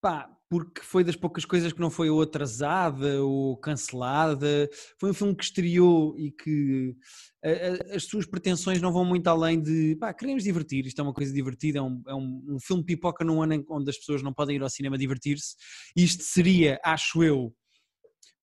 pá, 0.00 0.30
porque 0.50 0.80
foi 0.80 1.04
das 1.04 1.16
poucas 1.16 1.44
coisas 1.44 1.72
que 1.72 1.80
não 1.80 1.90
foi 1.90 2.08
ou 2.08 2.22
atrasada 2.22 3.22
ou 3.22 3.56
cancelada. 3.58 4.68
Foi 4.98 5.10
um 5.10 5.14
filme 5.14 5.36
que 5.36 5.44
estreou 5.44 6.18
e 6.18 6.30
que 6.30 6.96
ah, 7.44 7.48
ah, 7.50 7.96
as 7.96 8.04
suas 8.04 8.26
pretensões 8.26 8.80
não 8.80 8.92
vão 8.92 9.04
muito 9.04 9.26
além 9.28 9.60
de, 9.60 9.96
pá, 9.96 10.12
queremos 10.14 10.42
divertir, 10.42 10.86
isto 10.86 11.00
é 11.00 11.04
uma 11.04 11.12
coisa 11.12 11.32
divertida, 11.32 11.78
é 11.78 11.82
um, 11.82 12.02
é 12.08 12.14
um, 12.14 12.44
um 12.48 12.60
filme 12.60 12.84
pipoca 12.84 13.24
num 13.24 13.42
ano 13.42 13.64
onde 13.68 13.90
as 13.90 13.98
pessoas 13.98 14.22
não 14.22 14.32
podem 14.32 14.56
ir 14.56 14.62
ao 14.62 14.70
cinema 14.70 14.96
divertir-se. 14.96 15.54
Isto 15.96 16.22
seria, 16.22 16.80
acho 16.82 17.22
eu, 17.22 17.54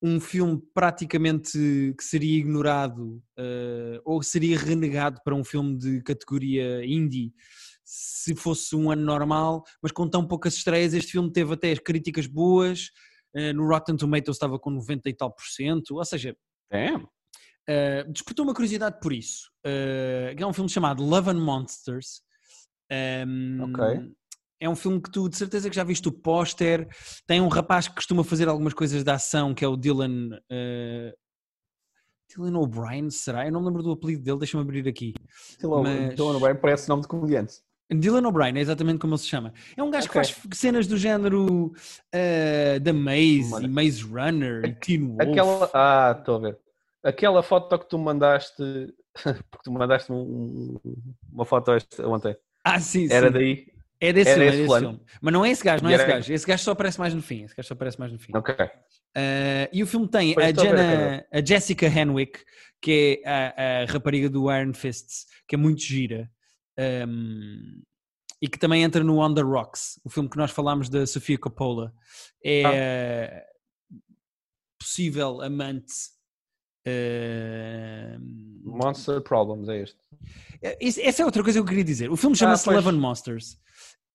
um 0.02 0.20
filme 0.20 0.62
praticamente 0.74 1.58
que 1.98 2.04
seria 2.04 2.38
ignorado 2.38 3.24
eh, 3.38 4.00
ou 4.06 4.22
seria 4.22 4.58
renegado 4.58 5.20
para 5.24 5.34
um 5.34 5.44
filme 5.44 5.76
de 5.78 6.04
categoria 6.04 6.86
indie 6.86 7.34
se 7.86 8.36
fosse 8.36 8.76
um 8.76 8.90
ano 8.92 9.04
normal, 9.04 9.64
mas 9.82 9.92
com 9.92 10.10
tão 10.10 10.28
poucas 10.28 10.56
estreias, 10.56 10.94
este 10.94 11.12
filme 11.12 11.32
teve 11.32 11.54
até 11.54 11.72
as 11.72 11.80
críticas 11.80 12.26
boas, 12.28 12.90
eh, 13.36 13.54
no 13.54 13.68
Rotten 13.68 13.96
Tomatoes 13.96 14.36
estava 14.36 14.58
com 14.60 14.72
90 14.72 15.08
e 15.10 15.14
tal 15.14 15.32
por 15.32 15.46
cento, 15.46 15.96
ou 15.96 16.04
seja, 16.06 16.36
É, 16.72 16.90
Uh, 17.68 18.12
despertou 18.12 18.46
uma 18.46 18.54
curiosidade 18.54 19.00
por 19.02 19.12
isso. 19.12 19.50
Uh, 19.66 20.38
é 20.40 20.46
um 20.46 20.54
filme 20.54 20.70
chamado 20.70 21.04
Love 21.04 21.32
and 21.32 21.40
Monsters. 21.44 22.22
Um, 22.92 23.74
Ok. 23.74 24.12
É 24.60 24.70
um 24.70 24.76
filme 24.76 25.02
que 25.02 25.10
tu 25.10 25.28
de 25.28 25.36
certeza 25.36 25.68
que 25.68 25.76
já 25.76 25.84
viste 25.84 26.08
o 26.08 26.12
póster. 26.12 26.88
Tem 27.26 27.42
um 27.42 27.48
rapaz 27.48 27.88
que 27.88 27.96
costuma 27.96 28.24
fazer 28.24 28.48
algumas 28.48 28.76
coisas 28.76 29.04
de 29.04 29.10
ação, 29.10 29.56
que 29.56 29.66
é 29.66 29.68
o 29.68 29.76
Dylan. 29.76 30.30
uh, 30.52 31.12
Dylan 32.30 32.58
O'Brien, 32.60 33.10
será? 33.10 33.48
Eu 33.48 33.52
não 33.52 33.62
me 33.62 33.66
lembro 33.68 33.82
do 33.82 33.92
apelido 33.94 34.24
dele, 34.24 34.38
deixa-me 34.38 34.62
abrir 34.62 34.88
aqui. 34.88 35.14
Mas- 35.64 36.16
Dylan 36.16 36.38
O'Brien 36.38 36.56
parece 36.62 36.88
nome 36.88 37.02
de 37.02 37.08
comediante. 37.08 37.56
Dylan 37.90 38.28
O'Brien, 38.28 38.58
é 38.58 38.62
exatamente 38.62 39.00
como 39.00 39.14
ele 39.14 39.22
se 39.22 39.28
chama. 39.28 39.54
É 39.78 39.84
um 39.84 39.92
gajo 39.92 40.08
Ok. 40.08 40.22
que 40.22 40.34
faz 40.34 40.44
cenas 40.58 40.88
do 40.88 40.98
género 40.98 41.68
uh, 42.14 42.80
da 42.82 42.92
Maze 42.94 43.50
Mano. 43.52 43.66
e 43.66 43.68
Maze 43.70 44.04
Runner 44.04 44.66
e 44.66 44.74
Teen 44.74 45.08
Wolf. 45.08 45.22
Aquela, 45.22 45.70
ah, 45.74 46.16
estou 46.18 46.36
a 46.36 46.40
ver. 46.40 46.58
Aquela 47.04 47.44
foto 47.44 47.78
que 47.78 47.88
tu 47.88 48.00
mandaste, 48.00 48.64
porque 49.24 49.64
tu 49.64 49.72
mandaste 49.72 50.12
um- 50.12 50.80
uma 51.32 51.46
foto 51.46 51.72
esta 51.74 52.08
ontem, 52.08 52.36
Ah, 52.64 52.80
sim, 52.80 53.08
era 53.12 53.28
sim. 53.28 53.34
daí. 53.34 53.68
É 54.02 54.12
desse 54.12 54.32
Era 54.32 54.40
filme, 54.42 54.46
é 54.46 54.50
esse 54.50 54.58
desse 54.58 54.66
fulano. 54.68 54.88
filme. 54.90 55.06
Mas 55.22 55.34
não 55.34 55.46
é 55.46 55.50
esse 55.52 55.64
gajo, 55.64 55.84
não 55.84 55.90
é 55.90 55.94
esse 55.94 56.04
era- 56.04 56.14
gajo. 56.14 56.34
Esse 56.34 56.46
gajo 56.48 56.64
só 56.64 56.72
aparece 56.72 57.00
mais 57.00 57.14
no 57.14 57.22
fim. 57.22 57.44
Esse 57.44 57.56
gajo 57.56 57.68
só 57.68 57.74
aparece 57.76 58.00
mais 58.00 58.12
no 58.12 58.20
fim. 58.20 58.36
Ok. 58.36 58.54
Ah, 58.60 59.70
e 59.72 59.82
o 59.84 59.88
filme 59.88 60.08
tem 60.10 60.34
Pois 60.34 60.48
a, 60.48 60.50
estou 60.50 60.66
a 60.66 60.68
Jenna, 60.76 61.26
a 61.32 61.46
Jessica 61.46 61.86
Henwick, 61.88 62.40
que 62.82 63.22
é 63.24 63.30
a, 63.30 63.84
a 63.84 63.86
rapariga 63.86 64.30
do 64.30 64.52
Iron 64.52 64.74
Fists, 64.74 65.28
que 65.48 65.56
é 65.56 65.58
muito 65.58 65.82
gira. 65.82 66.30
Ahm, 66.78 67.82
e 68.42 68.48
que 68.50 68.60
também 68.60 68.84
entra 68.84 69.04
no 69.04 69.20
On 69.20 69.34
the 69.34 69.42
Rocks, 69.42 70.00
o 70.04 70.10
filme 70.10 70.30
que 70.30 70.38
nós 70.38 70.52
falámos 70.52 70.90
da 70.90 71.06
Sofia 71.08 71.38
Coppola. 71.38 71.94
É 72.44 73.46
possível 74.80 75.42
amante. 75.42 75.94
eh, 76.88 78.16
Monster 78.64 79.20
Problems, 79.22 79.68
é 79.70 79.82
este. 79.82 79.98
é- 80.62 81.08
Essa 81.08 81.24
é 81.24 81.26
outra 81.26 81.42
coisa 81.44 81.58
que 81.58 81.62
eu 81.62 81.66
queria 81.68 81.84
dizer. 81.84 82.12
O 82.12 82.16
filme 82.16 82.36
chama-se 82.36 82.70
Ah. 82.70 82.74
Love 82.74 82.90
and 82.90 83.00
Monsters. 83.00 83.58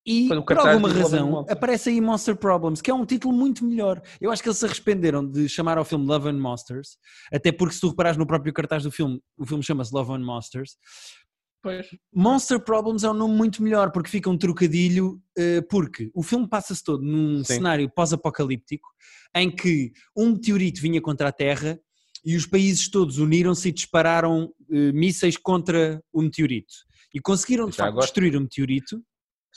E 0.07 0.29
por 0.29 0.69
alguma 0.71 0.89
razão 1.03 1.29
aparece 1.53 1.91
aí 1.91 2.01
Monster 2.01 2.37
Problems, 2.37 2.81
que 2.81 2.91
é 2.91 2.95
um 2.95 3.05
título 3.05 3.35
muito 3.37 3.65
melhor. 3.65 4.01
Eu 4.21 4.31
acho 4.31 4.43
que 4.43 4.49
eles 4.49 4.59
se 4.59 4.65
arrependeram 4.67 5.27
de 5.29 5.49
chamar 5.49 5.77
ao 5.79 5.85
filme 5.85 6.07
Love 6.07 6.29
and 6.29 6.39
Monsters, 6.41 6.97
até 7.33 7.51
porque 7.53 7.75
se 7.75 7.81
tu 7.81 7.89
reparares 7.89 8.17
no 8.17 8.27
próprio 8.27 8.53
cartaz 8.53 8.83
do 8.85 8.91
filme, 8.93 9.21
o 9.37 9.45
filme 9.45 9.63
chama-se 9.65 9.93
Love 9.93 10.13
and 10.13 10.25
Monsters. 10.25 10.77
Pois. 11.63 11.87
Monster 12.15 12.59
Problems 12.59 13.05
é 13.05 13.11
um 13.11 13.15
nome 13.15 13.35
muito 13.35 13.63
melhor 13.63 13.93
porque 13.93 14.09
fica 14.09 14.31
um 14.31 14.39
trocadilho, 14.39 15.21
eh, 15.37 15.61
porque 15.63 16.11
o 16.15 16.23
filme 16.23 16.49
passa-se 16.49 16.83
todo 16.83 17.03
num 17.05 17.45
Sim. 17.45 17.55
cenário 17.57 17.91
pós-apocalíptico 17.91 18.89
em 19.35 19.51
que 19.55 19.93
um 20.17 20.31
meteorito 20.33 20.81
vinha 20.81 21.01
contra 21.01 21.29
a 21.29 21.33
Terra 21.33 21.79
e 22.25 22.35
os 22.35 22.47
países 22.47 22.89
todos 22.91 23.19
uniram-se 23.19 23.69
e 23.69 23.73
dispararam 23.73 24.53
eh, 24.71 24.93
mísseis 24.93 25.37
contra 25.37 26.03
o 26.13 26.23
meteorito. 26.23 26.73
E 27.15 27.21
conseguiram 27.21 27.69
de 27.69 27.77
Já 27.77 27.85
facto 27.85 27.95
gosto. 27.97 28.07
destruir 28.07 28.37
o 28.37 28.41
meteorito. 28.41 29.03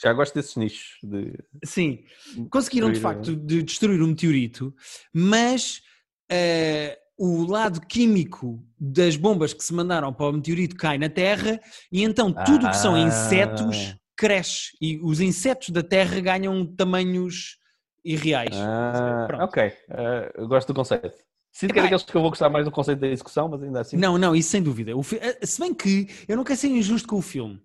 Já 0.02 0.12
gosto 0.12 0.34
desses 0.34 0.56
nichos 0.56 0.98
de. 1.02 1.32
Sim, 1.64 2.04
conseguiram 2.50 2.88
de 2.88 2.94
Destruir, 2.94 3.14
facto 3.14 3.36
de 3.36 3.62
destruir 3.62 4.02
o 4.02 4.08
meteorito, 4.08 4.74
mas 5.12 5.80
eh, 6.28 6.98
o 7.16 7.44
lado 7.46 7.80
químico 7.80 8.62
das 8.78 9.16
bombas 9.16 9.52
que 9.52 9.62
se 9.64 9.72
mandaram 9.72 10.12
para 10.12 10.26
o 10.26 10.32
meteorito 10.32 10.76
cai 10.76 10.98
na 10.98 11.08
Terra 11.08 11.60
e 11.92 12.02
então 12.02 12.32
tudo 12.32 12.66
o 12.66 12.70
que 12.70 12.76
são 12.76 12.94
Ah. 12.94 13.00
insetos 13.00 13.94
cresce 14.16 14.70
e 14.80 14.98
os 15.02 15.20
insetos 15.20 15.70
da 15.70 15.82
Terra 15.82 16.20
ganham 16.20 16.64
tamanhos 16.66 17.56
irreais. 18.04 18.54
Ah, 18.54 19.24
Pronto. 19.26 19.44
ok. 19.44 19.72
Ah, 19.90 20.32
eu 20.36 20.48
gosto 20.48 20.68
do 20.68 20.74
conceito. 20.74 21.12
Sinto 21.52 21.72
que 21.72 21.78
é 21.78 21.82
daqueles 21.82 22.02
que 22.02 22.14
eu 22.16 22.20
vou 22.20 22.30
gostar 22.30 22.50
mais 22.50 22.64
do 22.64 22.70
conceito 22.72 22.98
da 22.98 23.06
execução, 23.08 23.48
mas 23.48 23.62
ainda 23.62 23.80
assim. 23.80 23.96
Não, 23.96 24.18
não, 24.18 24.34
isso 24.34 24.50
sem 24.50 24.60
dúvida. 24.62 24.96
O 24.96 25.02
fi- 25.04 25.18
eh, 25.20 25.38
Se 25.46 25.60
bem 25.60 25.72
que 25.72 26.08
eu 26.26 26.36
não 26.36 26.42
quero 26.42 26.58
ser 26.58 26.66
injusto 26.68 27.06
com 27.08 27.16
o 27.16 27.22
filme, 27.22 27.60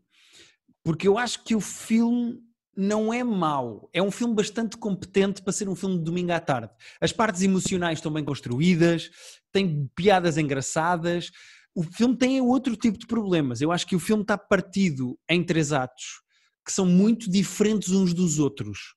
porque 0.83 1.07
eu 1.07 1.17
acho 1.17 1.43
que 1.43 1.55
o 1.55 1.59
filme 1.59 2.39
não 2.77 3.11
é 3.13 3.23
mau. 3.23 3.89
É 3.91 4.01
um 4.01 4.11
filme 4.11 4.33
bastante 4.35 4.77
competente 4.77 5.41
para 5.41 5.51
ser 5.51 5.67
um 5.67 5.75
filme 5.75 5.97
de 5.97 6.03
domingo 6.03 6.31
à 6.31 6.39
tarde. 6.39 6.71
As 7.01 7.11
partes 7.11 7.41
emocionais 7.41 7.97
estão 7.97 8.13
bem 8.13 8.23
construídas, 8.23 9.09
tem 9.51 9.89
piadas 9.95 10.37
engraçadas. 10.37 11.29
O 11.75 11.83
filme 11.83 12.17
tem 12.17 12.41
outro 12.41 12.75
tipo 12.75 12.97
de 12.97 13.07
problemas. 13.07 13.61
Eu 13.61 13.71
acho 13.71 13.85
que 13.85 13.95
o 13.95 13.99
filme 13.99 14.23
está 14.23 14.37
partido 14.37 15.17
em 15.29 15.43
três 15.43 15.71
atos 15.71 16.21
que 16.65 16.73
são 16.73 16.85
muito 16.85 17.29
diferentes 17.29 17.89
uns 17.89 18.13
dos 18.13 18.37
outros. 18.37 18.95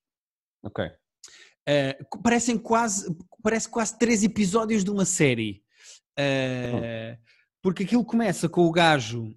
Ok. 0.62 0.84
Uh, 0.86 2.22
parecem 2.22 2.58
quase, 2.58 3.06
parece 3.42 3.68
quase 3.68 3.98
três 3.98 4.22
episódios 4.22 4.84
de 4.84 4.90
uma 4.90 5.06
série. 5.06 5.62
Uh, 6.18 7.16
porque 7.62 7.84
aquilo 7.84 8.04
começa 8.04 8.48
com 8.48 8.66
o 8.66 8.72
gajo 8.72 9.34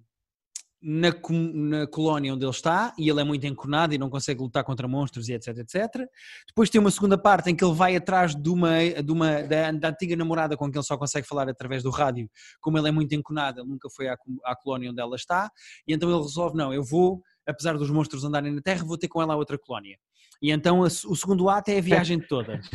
na, 0.82 1.08
na 1.54 1.86
colónia 1.86 2.34
onde 2.34 2.44
ele 2.44 2.50
está 2.50 2.94
e 2.98 3.08
ele 3.08 3.20
é 3.20 3.24
muito 3.24 3.46
encornado 3.46 3.94
e 3.94 3.98
não 3.98 4.10
consegue 4.10 4.40
lutar 4.40 4.62
contra 4.64 4.86
monstros 4.86 5.28
e 5.28 5.32
etc, 5.32 5.58
etc. 5.58 6.08
Depois 6.46 6.70
tem 6.70 6.80
uma 6.80 6.90
segunda 6.90 7.18
parte 7.18 7.50
em 7.50 7.56
que 7.56 7.64
ele 7.64 7.74
vai 7.74 7.96
atrás 7.96 8.34
de 8.34 8.48
uma, 8.48 8.78
de 9.02 9.12
uma 9.12 9.42
da, 9.42 9.72
da 9.72 9.88
antiga 9.88 10.16
namorada 10.16 10.56
com 10.56 10.70
quem 10.70 10.78
ele 10.78 10.86
só 10.86 10.96
consegue 10.96 11.26
falar 11.26 11.48
através 11.48 11.82
do 11.82 11.90
rádio. 11.90 12.28
Como 12.60 12.78
ele 12.78 12.88
é 12.88 12.92
muito 12.92 13.14
encornado, 13.14 13.60
ele 13.60 13.68
nunca 13.68 13.88
foi 13.90 14.08
à, 14.08 14.16
à 14.44 14.56
colónia 14.56 14.90
onde 14.90 15.00
ela 15.00 15.16
está 15.16 15.50
e 15.86 15.94
então 15.94 16.08
ele 16.10 16.22
resolve, 16.22 16.56
não, 16.56 16.72
eu 16.72 16.84
vou, 16.84 17.22
apesar 17.46 17.76
dos 17.76 17.90
monstros 17.90 18.24
andarem 18.24 18.52
na 18.52 18.60
Terra, 18.60 18.84
vou 18.84 18.98
ter 18.98 19.08
com 19.08 19.20
ela 19.20 19.34
a 19.34 19.36
outra 19.36 19.58
colónia. 19.58 19.98
E 20.42 20.50
então 20.50 20.80
o 20.80 20.90
segundo 20.90 21.48
ato 21.48 21.70
é 21.70 21.78
a 21.78 21.80
viagem 21.80 22.20
toda. 22.20 22.60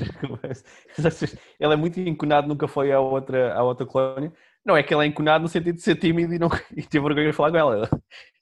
ele 1.60 1.74
é 1.74 1.76
muito 1.76 2.00
enconado, 2.00 2.48
nunca 2.48 2.68
foi 2.68 2.92
à 2.92 3.00
outra, 3.00 3.54
à 3.54 3.64
outra 3.64 3.86
colónia. 3.86 4.34
Não 4.66 4.78
é 4.78 4.84
que 4.84 4.94
ele 4.94 5.04
é 5.04 5.08
enconado 5.08 5.42
no 5.42 5.48
sentido 5.48 5.76
de 5.76 5.82
ser 5.82 5.96
tímido 5.96 6.34
e, 6.34 6.40
não, 6.40 6.50
e 6.76 6.84
ter 6.84 7.02
vergonha 7.02 7.28
de 7.28 7.34
falar 7.34 7.52
com 7.52 7.58
ela. 7.58 7.90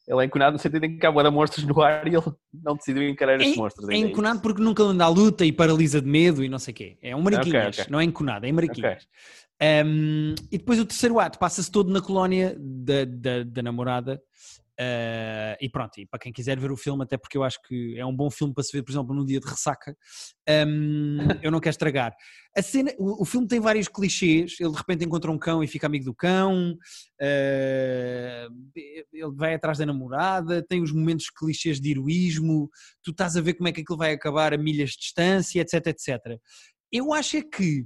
Ele 0.07 0.21
é 0.21 0.25
enconado 0.25 0.53
no 0.53 0.59
sentido 0.59 0.83
em 0.85 0.97
que 0.97 1.05
há 1.05 1.11
de 1.11 1.29
monstros 1.29 1.63
no 1.65 1.81
ar 1.81 2.07
e 2.07 2.15
ele 2.15 2.25
não 2.51 2.75
decidiu 2.75 3.07
encarar 3.07 3.39
esses 3.39 3.55
monstros. 3.55 3.87
É 3.89 3.95
isso. 3.95 4.07
enconado 4.07 4.41
porque 4.41 4.61
nunca 4.61 4.81
anda 4.81 5.05
à 5.05 5.07
luta 5.07 5.45
e 5.45 5.51
paralisa 5.51 6.01
de 6.01 6.07
medo 6.07 6.43
e 6.43 6.49
não 6.49 6.57
sei 6.57 6.71
o 6.71 6.75
quê. 6.75 6.97
É 6.99 7.15
um 7.15 7.21
mariquinhas, 7.21 7.67
Ok, 7.67 7.81
ok. 7.83 7.85
não 7.91 7.99
é 7.99 8.03
enconado, 8.03 8.45
é 8.45 8.51
mariquinhas. 8.51 9.07
Um, 9.61 10.33
e 10.51 10.57
depois 10.57 10.79
o 10.79 10.85
terceiro 10.85 11.19
ato 11.19 11.37
passa-se 11.37 11.69
todo 11.69 11.91
na 11.91 12.01
colónia 12.01 12.55
da, 12.57 13.05
da, 13.05 13.43
da 13.43 13.61
namorada. 13.61 14.19
Uh, 14.79 15.57
e 15.59 15.69
pronto, 15.69 15.99
e 15.99 16.05
para 16.05 16.19
quem 16.19 16.31
quiser 16.31 16.57
ver 16.59 16.71
o 16.71 16.77
filme, 16.77 17.03
até 17.03 17.17
porque 17.17 17.37
eu 17.37 17.43
acho 17.43 17.59
que 17.67 17.97
é 17.97 18.05
um 18.05 18.15
bom 18.15 18.29
filme 18.31 18.53
para 18.53 18.63
se 18.63 18.71
ver, 18.71 18.83
por 18.83 18.91
exemplo, 18.91 19.13
num 19.13 19.25
dia 19.25 19.39
de 19.39 19.47
ressaca, 19.47 19.95
um, 20.67 21.17
eu 21.43 21.51
não 21.51 21.59
quero 21.59 21.71
estragar. 21.71 22.15
A 22.55 22.61
cena, 22.61 22.91
o, 22.97 23.21
o 23.21 23.25
filme 23.25 23.47
tem 23.47 23.59
vários 23.59 23.87
clichês. 23.87 24.55
Ele 24.59 24.71
de 24.71 24.77
repente 24.77 25.05
encontra 25.05 25.31
um 25.31 25.37
cão 25.37 25.63
e 25.63 25.67
fica 25.67 25.85
amigo 25.87 26.05
do 26.05 26.15
cão, 26.15 26.73
uh, 27.21 28.53
ele 28.75 29.35
vai 29.35 29.53
atrás 29.53 29.77
da 29.77 29.85
namorada, 29.85 30.65
tem 30.67 30.81
os 30.81 30.91
momentos 30.91 31.29
clichês 31.29 31.79
de 31.79 31.91
heroísmo, 31.91 32.69
tu 33.03 33.11
estás 33.11 33.35
a 33.35 33.41
ver 33.41 33.53
como 33.53 33.67
é 33.67 33.71
que 33.71 33.81
aquilo 33.81 33.97
vai 33.97 34.13
acabar 34.13 34.53
a 34.53 34.57
milhas 34.57 34.91
de 34.91 34.99
distância, 34.99 35.61
etc, 35.61 35.87
etc. 35.87 36.39
Eu 36.91 37.13
acho 37.13 37.37
é 37.37 37.41
que 37.41 37.85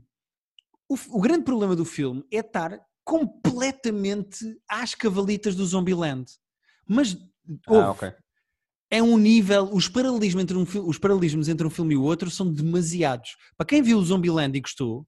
o, 0.90 0.96
o 1.18 1.22
grande 1.22 1.44
problema 1.44 1.76
do 1.76 1.86
filme 1.86 2.24
é 2.32 2.38
estar 2.38 2.80
completamente 3.04 4.58
às 4.70 4.96
cavalitas 4.96 5.56
do 5.56 5.66
Zombieland. 5.66 6.26
Mas 6.88 7.16
Ah, 7.68 7.72
ouve, 7.74 7.90
ok. 7.90 8.14
é 8.92 9.02
um 9.02 9.18
nível, 9.18 9.70
os 9.74 9.88
paralelismos, 9.88 10.44
entre 10.44 10.58
um, 10.58 10.66
os 10.88 10.98
paralelismos 10.98 11.48
entre 11.50 11.66
um 11.66 11.70
filme 11.70 11.94
e 11.94 11.98
o 11.98 12.04
outro 12.04 12.30
são 12.30 12.52
demasiados. 12.52 13.36
Para 13.58 13.68
quem 13.68 13.82
viu 13.82 13.98
o 13.98 14.04
Zombieland 14.06 14.58
e 14.58 14.62
gostou, 14.62 15.06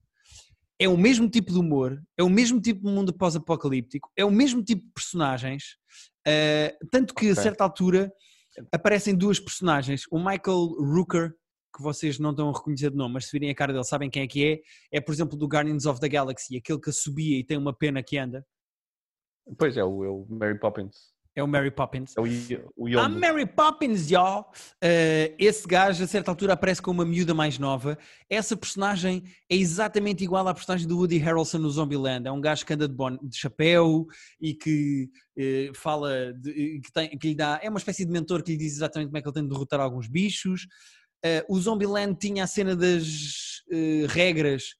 é 0.78 0.88
o 0.88 0.96
mesmo 0.96 1.28
tipo 1.30 1.52
de 1.52 1.58
humor, 1.58 2.02
é 2.18 2.22
o 2.22 2.28
mesmo 2.28 2.60
tipo 2.60 2.86
de 2.86 2.92
mundo 2.92 3.12
pós-apocalíptico, 3.16 4.10
é 4.16 4.24
o 4.24 4.30
mesmo 4.30 4.62
tipo 4.62 4.84
de 4.84 4.92
personagens, 4.92 5.76
eh, 6.26 6.76
tanto 6.90 7.14
que 7.14 7.28
a 7.28 7.32
Ok. 7.32 7.42
certa 7.42 7.64
altura 7.64 8.12
aparecem 8.72 9.14
duas 9.14 9.40
personagens, 9.40 10.02
o 10.10 10.18
Michael 10.18 10.66
Rooker, 10.78 11.32
que 11.74 11.82
vocês 11.82 12.18
não 12.18 12.30
estão 12.30 12.50
a 12.50 12.52
reconhecer 12.52 12.90
de 12.90 12.96
nome, 12.96 13.14
mas 13.14 13.26
se 13.26 13.32
virem 13.32 13.50
a 13.50 13.54
cara 13.54 13.72
dele 13.72 13.84
sabem 13.84 14.10
quem 14.10 14.22
é 14.22 14.26
que 14.26 14.44
é, 14.92 14.98
é 14.98 15.00
por 15.00 15.12
exemplo 15.12 15.36
do 15.38 15.46
Guardians 15.46 15.86
of 15.86 16.00
the 16.00 16.08
Galaxy, 16.08 16.56
aquele 16.56 16.80
que 16.80 16.90
subia 16.92 17.38
e 17.38 17.44
tem 17.44 17.56
uma 17.56 17.74
pena 17.74 18.02
que 18.02 18.18
anda, 18.18 18.44
Pois 19.58 19.76
é, 19.76 19.84
o, 19.84 20.04
é 20.04 20.08
o 20.08 20.26
Mary 20.28 20.58
Poppins. 20.58 21.14
É 21.36 21.42
o 21.42 21.46
Mary 21.46 21.70
Poppins. 21.70 22.14
É 22.16 22.20
o, 22.20 22.24
o 22.76 22.88
Yondu. 22.88 23.20
Mary 23.20 23.44
Poppins, 23.46 24.10
y'all! 24.10 24.50
Uh, 24.82 25.36
esse 25.38 25.68
gajo, 25.68 26.02
a 26.02 26.06
certa 26.06 26.30
altura, 26.30 26.54
aparece 26.54 26.80
com 26.80 26.90
uma 26.90 27.04
miúda 27.04 27.34
mais 27.34 27.58
nova. 27.58 27.98
Essa 28.28 28.56
personagem 28.56 29.22
é 29.48 29.54
exatamente 29.54 30.24
igual 30.24 30.48
à 30.48 30.54
personagem 30.54 30.88
do 30.88 30.96
Woody 30.96 31.18
Harrelson 31.18 31.58
no 31.58 31.70
Zombieland. 31.70 32.26
É 32.26 32.32
um 32.32 32.40
gajo 32.40 32.64
que 32.64 32.72
anda 32.72 32.88
de, 32.88 32.94
bon- 32.94 33.18
de 33.22 33.36
chapéu 33.36 34.06
e 34.40 34.54
que 34.54 35.10
eh, 35.36 35.70
fala, 35.74 36.32
de- 36.32 36.80
que, 36.82 36.90
tem- 36.90 37.10
que 37.18 37.28
lhe 37.28 37.34
dá. 37.34 37.60
É 37.62 37.68
uma 37.68 37.78
espécie 37.78 38.06
de 38.06 38.10
mentor 38.10 38.42
que 38.42 38.52
lhe 38.52 38.58
diz 38.58 38.72
exatamente 38.74 39.08
como 39.08 39.18
é 39.18 39.22
que 39.22 39.28
ele 39.28 39.34
tem 39.34 39.42
de 39.42 39.50
derrotar 39.50 39.78
alguns 39.78 40.08
bichos. 40.08 40.66
Uh, 41.24 41.54
o 41.54 41.60
Zombieland 41.60 42.16
tinha 42.18 42.44
a 42.44 42.46
cena 42.46 42.74
das 42.74 43.62
eh, 43.70 44.06
regras. 44.08 44.74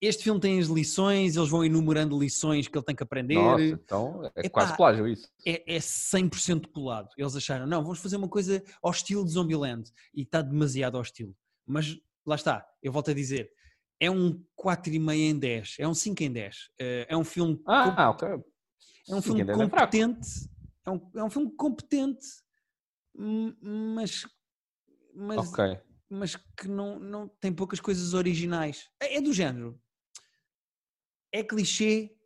Este 0.00 0.24
filme 0.24 0.40
tem 0.40 0.58
as 0.60 0.66
lições, 0.66 1.36
eles 1.36 1.48
vão 1.48 1.64
enumerando 1.64 2.18
lições 2.18 2.68
que 2.68 2.76
ele 2.76 2.84
tem 2.84 2.94
que 2.94 3.02
aprender 3.02 3.34
Nossa, 3.36 3.62
então 3.64 4.24
é 4.34 4.40
Epá, 4.40 4.50
quase 4.50 4.76
plágio 4.76 5.08
isso. 5.08 5.28
é, 5.46 5.76
é 5.76 5.78
100% 5.78 6.66
colado. 6.70 7.08
Eles 7.16 7.34
acharam, 7.34 7.66
não, 7.66 7.82
vamos 7.82 8.00
fazer 8.00 8.16
uma 8.16 8.28
coisa 8.28 8.62
ao 8.82 8.90
estilo 8.90 9.24
de 9.24 9.30
Zombieland. 9.30 9.90
E 10.12 10.22
está 10.22 10.42
demasiado 10.42 10.96
ao 10.96 11.02
estilo. 11.02 11.34
Mas 11.66 11.98
lá 12.26 12.34
está, 12.34 12.66
eu 12.82 12.92
volto 12.92 13.10
a 13.10 13.14
dizer, 13.14 13.50
é 13.98 14.10
um 14.10 14.42
4,5 14.60 15.14
em 15.14 15.38
10, 15.38 15.76
é 15.78 15.88
um 15.88 15.94
5 15.94 16.22
em 16.22 16.32
10. 16.32 16.70
Eh, 16.78 17.06
É 17.08 17.16
um 17.16 17.24
filme, 17.24 17.62
Ah, 17.66 18.10
ok. 18.10 18.28
é 19.08 19.14
um 19.14 19.22
filme 19.22 19.40
é 19.42 19.46
competente, 19.54 20.28
é 20.84 20.90
um, 20.90 21.10
é 21.14 21.24
um 21.24 21.30
filme 21.30 21.50
competente, 21.56 22.26
mas, 23.16 24.26
mas, 25.14 25.48
Ok. 25.48 25.78
mas 26.10 26.36
que 26.36 26.68
não, 26.68 26.98
não 26.98 27.28
tem 27.40 27.52
poucas 27.52 27.80
coisas 27.80 28.12
originais. 28.12 28.90
É, 29.00 29.16
é 29.16 29.20
do 29.20 29.32
género. 29.32 29.80
É 31.34 31.42
clichê, 31.42 32.16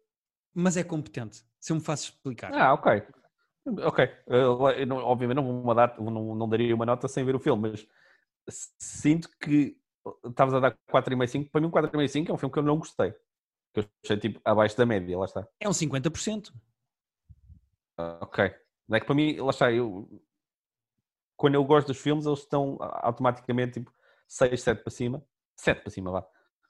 mas 0.55 0.77
é 0.77 0.85
competente. 0.85 1.43
Se 1.59 1.73
eu 1.73 1.77
me 1.77 1.83
faço 1.83 2.11
explicar. 2.11 2.53
Ah, 2.53 2.75
ok. 2.75 3.03
Ok. 3.83 4.05
Eu, 4.27 4.87
não- 4.87 4.99
obviamente 4.99 5.37
não, 5.37 5.63
vou 5.63 5.75
dar, 5.75 5.99
não, 5.99 6.35
não 6.35 6.47
daria 6.47 6.75
uma 6.75 6.85
nota 6.85 7.09
sem 7.09 7.25
ver 7.25 7.35
o 7.35 7.41
filme, 7.41 7.71
mas 7.71 7.87
sinto 8.79 9.31
que 9.41 9.81
estavas 10.27 10.53
a 10.53 10.61
dar 10.61 10.77
4,5, 10.93 11.27
5. 11.27 11.51
Para 11.51 11.61
mim, 11.63 11.69
um 11.69 11.71
4,5, 11.71 12.09
5 12.09 12.31
é 12.31 12.35
um 12.35 12.37
filme 12.37 12.53
que 12.53 12.59
eu 12.59 12.63
não 12.63 12.77
gostei. 12.79 13.13
Que 13.73 13.81
eu 13.81 13.85
achei 14.05 14.19
tipo 14.19 14.41
abaixo 14.45 14.77
da 14.77 14.85
média, 14.85 15.19
lá 15.19 15.25
está. 15.25 15.49
É 15.59 15.67
um 15.67 15.73
50%. 15.73 16.53
Ah, 17.97 18.19
ok. 18.21 18.55
Não 18.87 18.97
é 18.99 19.01
que 19.01 19.07
para 19.07 19.15
mim, 19.15 19.39
lá 19.39 19.51
está, 19.51 19.73
eu 19.73 20.07
quando 21.35 21.55
eu 21.55 21.65
gosto 21.65 21.87
dos 21.87 21.99
filmes, 21.99 22.27
eles 22.27 22.41
estão 22.41 22.77
automaticamente 22.81 23.81
tipo 23.81 23.91
6, 24.27 24.61
7 24.61 24.83
para 24.83 24.91
cima. 24.91 25.25
7 25.57 25.81
para 25.81 25.91
cima, 25.91 26.11
vá. 26.11 26.27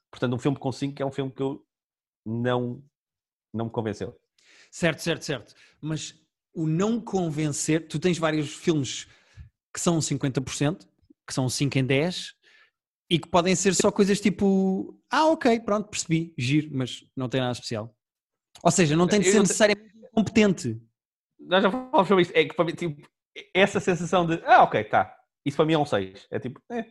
Portanto, 0.08 0.34
um 0.36 0.38
filme 0.38 0.56
com 0.56 0.70
5 0.70 1.02
é 1.02 1.06
um 1.06 1.10
filme 1.10 1.32
que 1.32 1.42
eu 1.42 1.66
não, 2.28 2.82
não 3.52 3.66
me 3.66 3.70
convenceu. 3.70 4.18
Certo, 4.70 5.00
certo, 5.00 5.24
certo. 5.24 5.54
Mas 5.80 6.14
o 6.54 6.66
não 6.66 7.00
convencer, 7.00 7.88
tu 7.88 7.98
tens 7.98 8.18
vários 8.18 8.54
filmes 8.54 9.06
que 9.72 9.80
são 9.80 9.98
50%, 9.98 10.86
que 11.26 11.34
são 11.34 11.48
5 11.48 11.78
em 11.78 11.84
10, 11.84 12.34
e 13.10 13.18
que 13.18 13.28
podem 13.28 13.54
ser 13.54 13.74
só 13.74 13.90
coisas 13.90 14.20
tipo, 14.20 15.00
ah, 15.10 15.26
ok, 15.26 15.60
pronto, 15.60 15.88
percebi, 15.88 16.34
giro, 16.36 16.68
mas 16.72 17.06
não 17.16 17.28
tem 17.28 17.40
nada 17.40 17.52
especial. 17.52 17.94
Ou 18.62 18.70
seja, 18.70 18.96
não 18.96 19.06
tem 19.06 19.20
de 19.20 19.30
ser 19.30 19.40
necessariamente 19.40 19.94
competente. 20.12 20.80
Nós 21.38 21.62
já 21.62 21.70
falamos 21.70 22.08
sobre 22.08 22.22
isso. 22.22 22.32
É 22.34 22.44
que 22.44 22.54
para 22.54 22.64
mim, 22.64 22.74
tipo, 22.74 23.08
essa 23.54 23.80
sensação 23.80 24.26
de, 24.26 24.42
ah, 24.44 24.64
ok, 24.64 24.84
tá. 24.84 25.16
Isso 25.46 25.56
para 25.56 25.64
mim 25.64 25.74
é 25.74 25.78
um 25.78 25.86
6. 25.86 26.26
É 26.30 26.38
tipo, 26.38 26.60
é, 26.70 26.84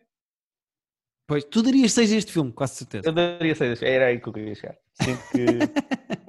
Pois, 1.27 1.43
tu 1.43 1.61
darias 1.61 1.91
6 1.91 2.13
a 2.13 2.15
este 2.15 2.31
filme, 2.31 2.53
quase 2.53 2.75
certeza. 2.75 3.09
eu 3.09 3.11
daria 3.11 3.53
6. 3.53 3.81
Era 3.83 4.07
aí 4.07 4.19
que 4.19 4.29
eu 4.29 4.33
queria 4.33 4.55
chegar. 4.55 4.77
Sinto 5.03 5.27
que 5.29 5.59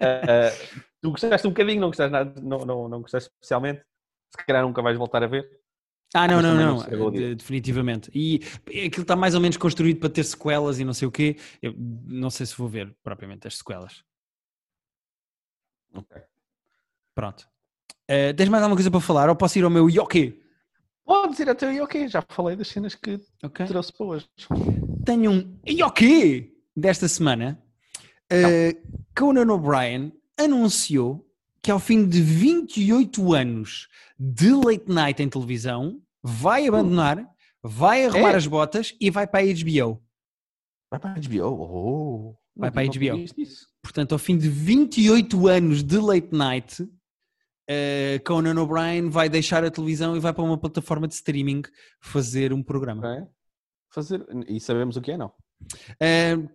ah, 0.00 0.50
tu 1.00 1.10
gostaste 1.10 1.46
um 1.46 1.50
bocadinho, 1.50 1.80
não 1.80 1.88
gostaste 1.88 2.12
nada, 2.12 2.40
não, 2.40 2.58
não, 2.64 2.88
não 2.88 3.00
gostaste 3.02 3.30
especialmente. 3.30 3.82
Se 4.36 4.44
calhar 4.46 4.62
nunca 4.62 4.82
vais 4.82 4.96
voltar 4.98 5.22
a 5.22 5.26
ver. 5.26 5.48
Ah, 6.14 6.26
não, 6.26 6.40
não, 6.40 6.54
não, 6.54 6.76
não 6.86 7.10
definitivamente. 7.36 8.10
E 8.14 8.40
aquilo 8.86 9.02
está 9.02 9.14
mais 9.14 9.34
ou 9.34 9.40
menos 9.40 9.56
construído 9.58 10.00
para 10.00 10.08
ter 10.08 10.24
sequelas 10.24 10.78
e 10.78 10.84
não 10.84 10.94
sei 10.94 11.06
o 11.06 11.10
quê. 11.10 11.36
Eu 11.60 11.74
não 11.76 12.30
sei 12.30 12.46
se 12.46 12.56
vou 12.56 12.68
ver 12.68 12.94
propriamente 13.02 13.46
as 13.46 13.58
sequelas. 13.58 14.02
Ok. 15.94 16.22
Pronto. 17.14 17.46
Eh, 18.06 18.32
tens 18.32 18.48
mais 18.48 18.62
alguma 18.62 18.76
coisa 18.76 18.90
para 18.90 19.00
falar 19.00 19.28
ou 19.28 19.36
posso 19.36 19.58
ir 19.58 19.64
ao 19.64 19.70
meu 19.70 19.88
Yoki? 19.90 20.42
Podes 21.04 21.38
ir 21.40 21.48
até 21.50 21.68
aí, 21.68 21.80
ok. 21.80 22.08
Já 22.08 22.22
falei 22.28 22.56
das 22.56 22.68
cenas 22.68 22.94
que 22.94 23.20
Ok. 23.42 23.66
trouxe 23.66 23.92
para 23.92 24.06
hoje. 24.06 24.28
Tenho 25.04 25.30
um 25.30 25.58
Yoki 25.66 26.56
desta 26.74 27.06
semana. 27.08 27.62
Eh, 28.30 28.76
Conan 29.16 29.52
O'Brien 29.52 30.12
anunciou 30.36 31.26
que 31.62 31.70
ao 31.70 31.78
fim 31.78 32.06
de 32.06 32.20
28 32.22 33.34
anos 33.34 33.88
de 34.18 34.50
late 34.52 34.88
night 34.88 35.22
em 35.22 35.28
televisão 35.28 36.00
vai 36.22 36.66
abandonar, 36.68 37.26
vai 37.62 38.04
arrumar 38.06 38.32
É? 38.32 38.36
as 38.36 38.46
botas 38.46 38.94
e 39.00 39.10
vai 39.10 39.26
para 39.26 39.40
a 39.40 39.46
HBO. 39.54 40.02
Vai 40.90 41.00
para 41.00 41.10
a 41.12 41.14
HBO. 41.14 41.46
Oh, 41.60 42.36
Vai 42.56 42.70
para 42.70 42.82
a 42.82 42.86
HBO. 42.86 43.24
Portanto, 43.82 44.12
ao 44.12 44.18
fim 44.18 44.36
de 44.36 44.48
28 44.48 45.46
anos 45.48 45.82
de 45.82 45.96
late 45.98 46.28
night, 46.32 46.88
eh, 47.68 48.20
Conan 48.24 48.60
O'Brien 48.60 49.08
vai 49.08 49.28
deixar 49.28 49.64
a 49.64 49.70
televisão 49.70 50.16
e 50.16 50.20
vai 50.20 50.32
para 50.32 50.42
uma 50.42 50.58
plataforma 50.58 51.06
de 51.06 51.14
streaming 51.14 51.62
fazer 52.00 52.52
um 52.52 52.62
programa. 52.62 53.08
Ok. 53.08 53.26
Fazer... 53.90 54.26
E 54.48 54.58
sabemos 54.60 54.96
o 54.96 55.00
que 55.00 55.12
é, 55.12 55.16
não? 55.16 55.32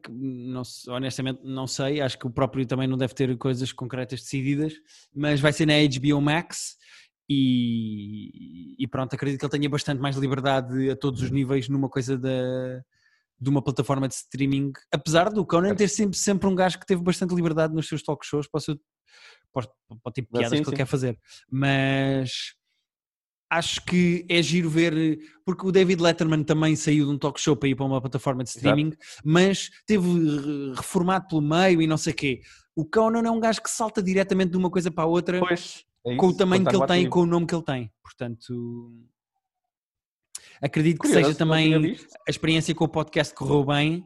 Não 0.10 0.64
honestamente, 0.90 1.42
não 1.44 1.68
sei. 1.68 2.02
Acho 2.02 2.18
que 2.18 2.28
o 2.28 2.30
próprio 2.32 2.66
também 2.66 2.88
não 2.88 2.98
deve 2.98 3.14
ter 3.14 3.36
coisas 3.38 3.72
concretas 3.72 4.22
decididas, 4.22 4.74
mas 5.14 5.40
vai 5.40 5.54
ser 5.54 5.66
na 5.66 5.74
HBO 5.74 6.22
Max. 6.22 6.78
E, 7.30 8.76
e 8.78 8.88
pronto, 8.88 9.14
acredito 9.14 9.40
que 9.40 9.46
ele 9.46 9.52
tenha 9.52 9.70
bastante 9.70 10.00
mais 10.02 10.16
liberdade 10.18 10.90
a 10.90 10.96
todos 10.96 11.22
os 11.22 11.32
níveis 11.32 11.70
numa 11.70 11.88
coisa 11.90 12.18
da, 12.18 12.30
de 13.40 13.50
uma 13.50 13.62
plataforma 13.62 14.08
de 14.08 14.14
streaming. 14.16 14.72
Apesar 14.92 15.30
do 15.30 15.46
Conan 15.46 15.74
ter 15.76 15.88
sempre, 15.88 16.18
sempre 16.18 16.48
um 16.48 16.56
gajo 16.56 16.80
que 16.80 16.86
teve 16.86 17.02
bastante 17.02 17.34
liberdade 17.34 17.74
nos 17.74 17.88
seus 17.88 18.04
talk 18.04 18.26
shows 18.26 18.48
para 18.48 18.58
o, 18.58 18.62
seu, 18.62 18.80
para, 19.54 19.66
o- 19.90 19.96
para 20.00 20.10
o 20.10 20.14
tipo 20.14 20.32
de 20.34 20.38
Ah, 20.38 20.40
piadas 20.42 20.58
sim, 20.58 20.64
que 20.64 20.70
ele 20.70 20.76
sim. 20.76 20.78
quer 20.78 20.86
fazer. 20.86 21.20
Mas 21.50 22.54
acho 23.58 23.84
que 23.86 24.26
é 24.30 24.42
giro 24.42 24.70
ver, 24.70 25.20
porque 25.46 25.66
o 25.66 25.72
David 25.72 26.02
Letterman 26.02 26.44
também 26.44 26.76
saiu 26.76 27.06
de 27.06 27.12
um 27.12 27.18
talk 27.18 27.40
show 27.40 27.56
para 27.56 27.70
ir 27.70 27.76
para 27.76 27.86
uma 27.86 28.00
plataforma 28.02 28.44
de 28.44 28.50
streaming, 28.50 28.94
mas 29.24 29.70
teve 29.86 30.08
re- 30.08 30.74
reformado 30.76 31.28
pelo 31.28 31.42
meio 31.42 31.82
e 31.82 31.88
não 31.88 31.98
sei 31.98 32.14
o 32.14 32.16
quê. 32.16 32.42
O 32.76 32.86
Conan 32.86 33.28
é 33.28 33.32
um 33.32 33.40
gajo 33.40 33.62
que 33.62 33.70
salta 33.70 34.02
diretamente 34.02 34.52
de 34.52 34.58
uma 34.58 34.70
coisa 34.70 34.90
para 34.90 35.04
a 35.04 35.08
outra 35.08 35.40
Pois. 35.40 35.84
é 36.06 36.16
com 36.16 36.28
o 36.28 36.36
tamanho 36.36 36.66
que 36.66 36.76
ele 36.76 36.88
tem 36.88 37.04
e 37.06 37.10
com 37.10 37.20
o 37.22 37.26
nome 37.26 37.46
que 37.46 37.54
ele 37.56 37.64
tem. 37.64 37.92
Portanto, 38.02 38.92
acredito 40.62 41.00
que 41.02 41.08
Curioso, 41.08 41.26
seja 41.28 41.38
também 41.38 41.76
a 42.28 42.30
experiência 42.30 42.74
com 42.74 42.86
o 42.86 42.90
podcast 42.90 43.34
correu 43.34 43.64
bem. 43.66 44.04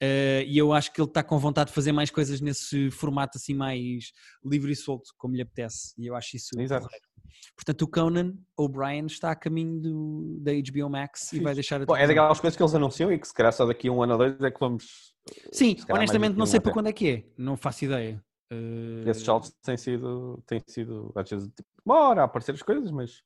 eh, 0.00 0.44
e 0.46 0.58
eu 0.58 0.72
acho 0.74 0.92
que 0.92 1.00
ele 1.00 1.08
está 1.08 1.22
com 1.22 1.38
vontade 1.38 1.70
de 1.70 1.74
fazer 1.74 1.90
mais 1.90 2.10
coisas 2.10 2.40
nesse 2.40 2.90
formato 2.90 3.38
assim 3.38 3.54
mais 3.54 4.12
livre 4.44 4.72
e 4.72 4.76
solto, 4.76 5.10
como 5.16 5.34
lhe 5.34 5.40
apetece. 5.42 5.94
E 5.98 6.06
eu 6.06 6.14
acho 6.14 6.36
isso 6.36 6.50
Exato. 6.60 6.84
porreiro. 6.84 7.06
Portanto, 7.54 7.82
o 7.82 7.88
Conan 7.88 8.34
O'Brien 8.56 9.06
está 9.06 9.30
a 9.30 9.36
caminho 9.36 9.80
do, 9.80 10.38
da 10.40 10.52
HBO 10.52 10.90
Max 10.90 11.32
e 11.32 11.40
vai 11.40 11.54
deixar 11.54 11.82
a 11.82 11.86
Bom, 11.86 11.96
é 11.96 12.06
daquelas 12.06 12.40
coisas 12.40 12.56
que 12.56 12.62
eles 12.62 12.74
anunciam 12.74 13.12
e 13.12 13.18
que 13.18 13.26
se 13.26 13.34
calhar 13.34 13.52
só 13.52 13.66
daqui 13.66 13.88
a 13.88 13.92
um 13.92 14.02
ano 14.02 14.12
ou 14.12 14.18
dois 14.18 14.40
é 14.40 14.50
que 14.50 14.60
vamos. 14.60 15.14
Sim, 15.52 15.76
honestamente 15.90 16.36
não 16.36 16.46
sei 16.46 16.60
para 16.60 16.72
quando 16.72 16.88
é 16.88 16.92
que 16.92 17.08
é, 17.08 17.24
não 17.36 17.56
faço 17.56 17.84
ideia. 17.84 18.22
Eh, 18.50 19.08
Esses 19.08 19.24
saltos 19.24 19.52
têm 19.62 19.76
sido, 19.76 20.42
têm 20.46 20.62
sido 20.66 21.12
às 21.14 21.28
vezes, 21.28 21.48
tipo, 21.48 21.68
demora 21.84 22.22
a 22.22 22.24
aparecer 22.24 22.54
as 22.54 22.62
coisas, 22.62 22.90
mas 22.90 23.22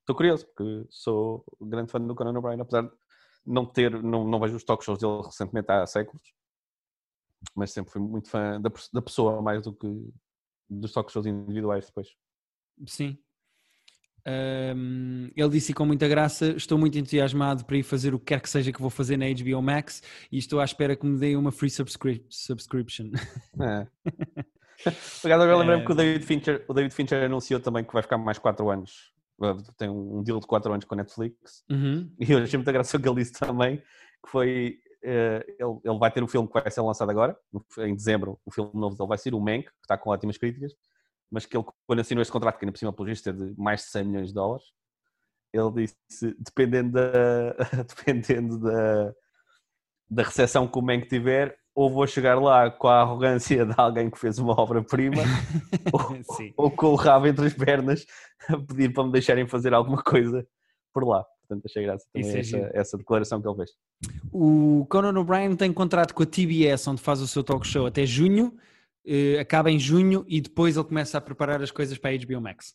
estou 0.00 0.16
curioso 0.16 0.46
porque 0.46 0.86
sou 0.90 1.44
grande 1.60 1.90
fã 1.90 2.00
do 2.00 2.14
Conan 2.14 2.38
O'Brien, 2.38 2.60
apesar 2.60 2.82
de 2.82 2.90
não 3.46 3.64
ter, 3.64 4.02
não, 4.02 4.24
não 4.26 4.40
vejo 4.40 4.56
os 4.56 4.64
talk 4.64 4.84
shows 4.84 4.98
dele 4.98 5.22
recentemente 5.22 5.70
há 5.70 5.86
séculos, 5.86 6.22
mas 7.54 7.70
sempre 7.72 7.92
fui 7.92 8.00
muito 8.00 8.28
fã 8.28 8.60
da, 8.60 8.70
da 8.92 9.02
pessoa 9.02 9.40
mais 9.40 9.62
do 9.62 9.72
que 9.72 9.86
dos 10.68 10.92
talk 10.92 11.10
shows 11.10 11.26
individuais 11.26 11.86
depois. 11.86 12.08
Sim. 12.86 13.18
Ahm, 14.32 15.30
ele 15.34 15.48
disse 15.48 15.72
com 15.72 15.86
muita 15.86 16.06
graça: 16.06 16.48
Estou 16.56 16.76
muito 16.76 16.98
entusiasmado 16.98 17.64
para 17.64 17.78
ir 17.78 17.82
fazer 17.82 18.14
o 18.14 18.18
que 18.18 18.26
quer 18.26 18.40
que 18.42 18.50
seja 18.50 18.70
que 18.72 18.80
vou 18.80 18.90
fazer 18.90 19.16
na 19.16 19.24
HBO 19.26 19.62
Max 19.62 20.02
e 20.30 20.36
estou 20.38 20.60
à 20.60 20.64
espera 20.64 20.94
que 20.94 21.06
me 21.06 21.18
deem 21.18 21.36
uma 21.36 21.50
free 21.50 21.70
subscri- 21.70 22.24
subscription. 22.28 23.10
É. 23.60 23.86
Por 25.22 25.32
acaso, 25.32 25.44
eu 25.44 25.58
lembrei-me 25.58 25.82
É. 25.82 25.86
que 25.86 25.92
o 25.92 25.94
David, 25.94 26.24
Fincher, 26.24 26.64
o 26.68 26.74
David 26.74 26.94
Fincher 26.94 27.24
anunciou 27.24 27.58
também 27.58 27.82
que 27.84 27.92
vai 27.92 28.02
ficar 28.02 28.16
mais 28.18 28.38
4 28.38 28.68
anos. 28.70 29.12
Tem 29.76 29.88
um 29.88 30.22
deal 30.22 30.38
de 30.40 30.46
4 30.46 30.72
anos 30.72 30.84
com 30.84 30.94
a 30.94 30.98
Netflix. 30.98 31.64
Uhum. 31.70 32.12
E 32.20 32.30
eu 32.30 32.38
achei 32.38 32.56
muita 32.58 32.70
graça 32.72 32.96
o 32.96 33.00
que 33.00 33.08
ele 33.08 33.16
disse 33.16 33.32
também, 33.32 33.78
que 33.78 34.30
foi, 34.30 34.78
eh, 35.02 35.44
ele, 35.58 35.78
ele 35.84 35.98
vai 35.98 36.10
ter 36.12 36.22
um 36.22 36.28
filme 36.28 36.46
que 36.46 36.54
vai 36.60 36.70
ser 36.70 36.80
lançado 36.80 37.10
agora, 37.10 37.36
em 37.78 37.94
dezembro, 37.94 38.38
o 38.44 38.50
filme 38.52 38.70
novo 38.74 38.96
dele 38.96 39.08
vai 39.08 39.18
ser 39.18 39.34
o 39.34 39.40
Mank, 39.40 39.64
que 39.64 39.70
está 39.82 39.96
com 39.98 40.10
ótimas 40.10 40.36
críticas, 40.38 40.72
mas 41.30 41.46
que 41.46 41.56
ele, 41.56 41.64
quando 41.86 42.00
assinou 42.00 42.22
este 42.22 42.32
contrato, 42.32 42.58
que 42.58 42.64
ainda 42.64 42.72
por 42.72 42.78
cima, 42.78 42.92
pelo 42.92 43.08
visto, 43.08 43.28
é 43.28 43.32
de 43.32 43.54
mais 43.56 43.82
de 43.82 43.86
100 43.88 44.04
milhões 44.04 44.28
de 44.28 44.34
dólares, 44.34 44.64
ele 45.52 45.70
disse, 45.72 46.34
dependendo 46.38 46.92
da, 46.92 47.52
dependendo 47.84 48.58
da, 48.60 49.14
da 50.10 50.22
recepção 50.22 50.66
que 50.66 50.78
o 50.78 50.82
Mank 50.82 51.08
tiver, 51.08 51.56
ou 51.74 51.90
vou 51.90 52.06
chegar 52.06 52.40
lá 52.40 52.70
com 52.70 52.88
a 52.88 53.02
arrogância 53.02 53.64
de 53.64 53.74
alguém 53.76 54.10
que 54.10 54.18
fez 54.18 54.38
uma 54.38 54.58
obra-prima, 54.60 55.22
ou, 55.92 56.64
ou 56.64 56.70
com 56.70 56.88
o 56.88 56.96
rabo 56.96 57.26
entre 57.26 57.46
as 57.46 57.54
pernas 57.54 58.04
a 58.48 58.58
pedir 58.58 58.92
para 58.92 59.04
me 59.04 59.12
deixarem 59.12 59.46
fazer 59.46 59.72
alguma 59.72 60.02
coisa 60.02 60.46
por 60.92 61.06
lá. 61.06 61.24
Portanto, 61.48 61.64
achei 61.64 61.82
graça 61.84 62.04
também 62.12 62.30
é 62.30 62.40
essa, 62.40 62.70
essa 62.74 62.98
declaração 62.98 63.40
que 63.40 63.48
ele 63.48 63.56
fez. 63.56 63.70
O 64.30 64.86
Conan 64.90 65.18
O'Brien 65.18 65.56
tem 65.56 65.72
contrato 65.72 66.14
com 66.14 66.22
a 66.22 66.26
TBS, 66.26 66.86
onde 66.88 67.00
faz 67.00 67.20
o 67.20 67.28
seu 67.28 67.42
talk 67.42 67.66
show 67.66 67.86
até 67.86 68.04
junho, 68.04 68.54
eh, 69.06 69.38
acaba 69.40 69.70
em 69.70 69.78
junho 69.78 70.24
e 70.28 70.40
depois 70.40 70.76
ele 70.76 70.86
começa 70.86 71.18
a 71.18 71.20
preparar 71.20 71.62
as 71.62 71.70
coisas 71.70 71.96
para 71.98 72.10
a 72.14 72.18
HBO 72.18 72.40
Max. 72.40 72.74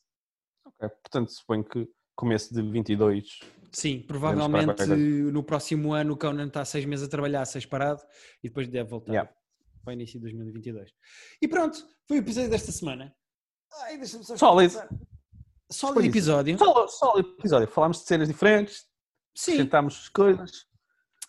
Ok, 0.66 0.90
Portanto, 1.02 1.32
suponho 1.32 1.64
que 1.64 1.88
começo 2.16 2.54
de 2.54 2.62
22. 2.62 3.40
Sim, 3.72 4.02
provavelmente 4.02 4.86
no 5.32 5.44
próximo 5.44 5.94
ano 5.94 6.14
o 6.14 6.18
Conan 6.18 6.48
está 6.48 6.64
seis 6.64 6.86
meses 6.86 7.06
a 7.08 7.10
trabalhar, 7.10 7.44
seis 7.46 7.66
parado 7.66 8.02
e 8.44 8.48
depois 8.48 8.68
deve 8.68 8.88
voltar 8.90 9.12
Yeah. 9.12 9.32
para 9.84 9.92
o 9.92 9.94
início 9.94 10.20
de 10.20 10.22
2022. 10.26 10.92
E 11.42 11.48
pronto, 11.48 11.84
foi 12.08 12.18
o 12.18 12.20
episódio 12.22 12.50
desta 12.52 12.72
semana. 12.72 13.14
Ai, 13.86 14.06
só 14.06 14.38
Sólido. 14.38 14.80
Sólido 15.72 16.06
episódio. 16.06 16.56
Só, 16.60 16.88
só 16.88 17.16
o 17.16 17.20
episódio. 17.20 17.68
Falámos 17.68 17.98
de 18.02 18.04
cenas 18.06 18.28
diferentes, 18.28 18.86
Sim, 19.36 19.68
coisas. 20.14 20.66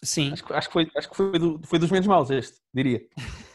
sim. 0.03 0.31
Acho, 0.33 0.45
que- 0.45 0.53
acho 0.53 0.69
que, 0.69 0.73
foi, 0.75 0.91
acho 0.95 1.09
que 1.09 1.17
foi, 1.17 1.39
do- 1.39 1.61
foi 1.65 1.79
dos 1.79 1.91
menos 1.91 2.07
maus 2.07 2.31
este, 2.31 2.61
diria. 2.75 3.07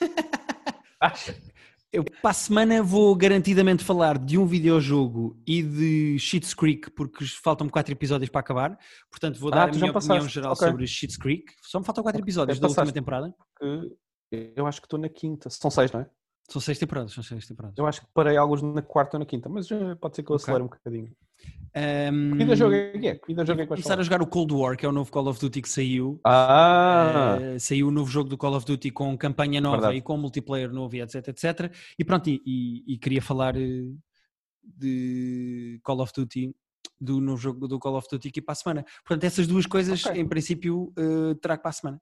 Eu 1.91 2.03
para 2.03 2.29
a 2.29 2.33
semana 2.33 2.83
vou 2.83 3.15
garantidamente 3.15 3.83
falar 3.83 4.17
de 4.19 4.37
um 4.37 4.45
videojogo 4.45 5.41
e 5.47 5.63
de 5.63 6.19
Schitt's 6.19 6.53
Creek, 6.53 6.91
porque 6.91 7.25
faltam 7.25 7.67
quatro 7.67 7.91
episódios 7.91 8.29
para 8.29 8.41
acabar. 8.41 8.77
Portanto, 9.09 9.39
vou 9.39 9.49
Ah, 9.51 9.55
dar 9.55 9.69
a 9.69 9.71
minha 9.71 9.91
passaste. 9.91 10.11
opinião 10.11 10.29
geral 10.29 10.51
Ok. 10.53 10.67
sobre 10.67 10.85
Schitt's 10.85 11.17
Creek. 11.17 11.45
Só 11.63 11.79
me 11.79 11.85
faltam 11.85 12.03
quatro 12.03 12.21
episódios 12.21 12.59
da 12.59 12.67
última 12.67 12.83
passaste. 12.83 12.93
temporada. 12.93 13.33
que 14.31 14.53
eu 14.55 14.67
acho 14.67 14.79
que 14.79 14.85
estou 14.85 14.99
na 14.99 15.09
quinta. 15.09 15.49
São 15.49 15.71
seis, 15.71 15.91
não 15.91 16.01
é? 16.01 16.09
São 16.47 16.61
seis 16.61 16.77
temporadas, 16.77 17.11
são 17.13 17.23
seis 17.23 17.47
temporadas. 17.47 17.75
Eu 17.79 17.87
acho 17.87 18.01
que 18.01 18.07
parei 18.13 18.37
alguns 18.37 18.61
na 18.61 18.81
quarta 18.83 19.17
ou 19.17 19.19
na 19.19 19.25
quinta, 19.25 19.49
mas 19.49 19.67
pode 19.99 20.15
ser 20.15 20.21
que 20.23 20.31
eu 20.31 20.35
Ok. 20.35 20.43
acelere 20.43 20.63
um 20.63 20.67
bocadinho. 20.67 21.11
Ahm, 21.75 22.31
Que 22.31 22.37
videojogo 22.39 22.73
é 22.73 22.91
que 22.97 23.07
é? 23.07 23.15
Que 23.15 23.27
videojogo 23.27 23.61
é 23.61 23.63
que 23.65 23.69
vais 23.69 23.81
começar 23.81 23.99
a 23.99 24.03
jogar 24.03 24.21
o 24.21 24.27
Cold 24.27 24.53
War, 24.53 24.75
que 24.75 24.85
é 24.85 24.89
o 24.89 24.91
novo 24.91 25.11
Call 25.11 25.27
of 25.27 25.39
Duty 25.39 25.61
que 25.61 25.69
saiu. 25.69 26.19
Ah! 26.25 27.37
Uh, 27.39 27.59
saiu 27.59 27.87
o 27.87 27.91
novo 27.91 28.09
jogo 28.09 28.27
do 28.29 28.37
Call 28.37 28.55
of 28.55 28.65
Duty 28.65 28.89
com 28.91 29.15
campanha 29.17 29.61
nova 29.61 29.77
Verdade. 29.77 29.97
e 29.97 30.01
com 30.01 30.17
multiplayer 30.17 30.71
novo 30.71 30.95
e 30.95 31.01
etc, 31.01 31.27
etc. 31.27 31.71
E 31.97 32.03
pronto, 32.03 32.27
e, 32.29 32.41
e- 32.45 32.93
e 32.93 32.97
queria 32.97 33.21
falar 33.21 33.55
uh, 33.55 33.97
de 34.63 35.79
Call 35.83 36.01
of 36.01 36.11
Duty, 36.15 36.55
do 36.99 37.21
novo 37.21 37.37
jogo 37.41 37.67
do 37.67 37.77
Call 37.79 37.95
of 37.97 38.07
Duty 38.11 38.27
aqui 38.29 38.41
para 38.41 38.53
a 38.53 38.55
semana. 38.55 38.85
Portanto, 39.05 39.23
essas 39.25 39.45
duas 39.47 39.65
coisas, 39.65 40.03
Ok. 40.05 40.19
em 40.19 40.27
princípio, 40.27 40.91
uh, 40.97 41.35
trago 41.35 41.61
para 41.61 41.69
a 41.69 41.73
semana. 41.73 42.01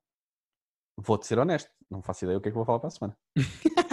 Vou-te 0.99 1.27
ser 1.27 1.37
honesto, 1.37 1.69
não 1.91 2.01
faço 2.01 2.25
ideia 2.25 2.37
o 2.37 2.41
que 2.41 2.47
é 2.47 2.51
que 2.51 2.55
vou 2.57 2.65
falar 2.65 2.79
para 2.79 2.87
a 2.87 2.91
semana. 2.91 3.17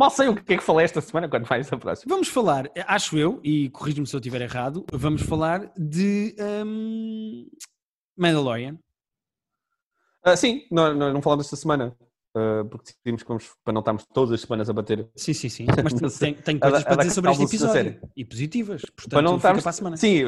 Mal 0.00 0.08
sei 0.08 0.28
o 0.28 0.34
que 0.34 0.54
é 0.54 0.56
que 0.56 0.62
falei 0.62 0.86
esta 0.86 0.98
semana, 1.02 1.28
quando 1.28 1.44
vai 1.44 1.60
esta 1.60 1.76
próxima. 1.76 2.08
Vamos 2.08 2.28
falar, 2.28 2.70
acho 2.86 3.18
eu, 3.18 3.38
e 3.44 3.68
corrijo-me 3.68 4.06
se 4.06 4.16
eu 4.16 4.18
estiver 4.18 4.40
errado, 4.40 4.82
vamos 4.90 5.20
falar 5.20 5.70
de 5.76 6.34
um, 6.64 7.46
Mandalorian. 8.16 8.78
Uh, 10.26 10.34
sim, 10.38 10.62
nós, 10.70 10.96
nós 10.96 11.12
não 11.12 11.20
falamos 11.20 11.44
esta 11.44 11.56
semana. 11.56 11.94
Uh, 12.34 12.64
porque 12.70 12.92
decidimos 12.92 13.22
que 13.22 13.28
vamos, 13.28 13.52
para 13.62 13.74
não 13.74 13.80
estarmos 13.80 14.06
todas 14.06 14.32
as 14.32 14.40
semanas 14.40 14.70
a 14.70 14.72
bater. 14.72 15.06
Sim, 15.14 15.34
sim, 15.34 15.50
sim. 15.50 15.66
Mas 16.00 16.18
tenho, 16.18 16.40
tenho 16.40 16.60
coisas 16.60 16.82
para 16.82 16.96
dizer 16.96 17.10
sobre 17.10 17.30
este 17.32 17.44
episódio. 17.44 18.00
E 18.16 18.24
positivas. 18.24 18.80
Portanto, 18.80 19.10
para 19.10 19.22
não 19.22 19.36
estarmos, 19.36 19.62
para 19.62 19.70
a 19.70 19.72
semana. 19.74 19.96
Sim, 19.98 20.22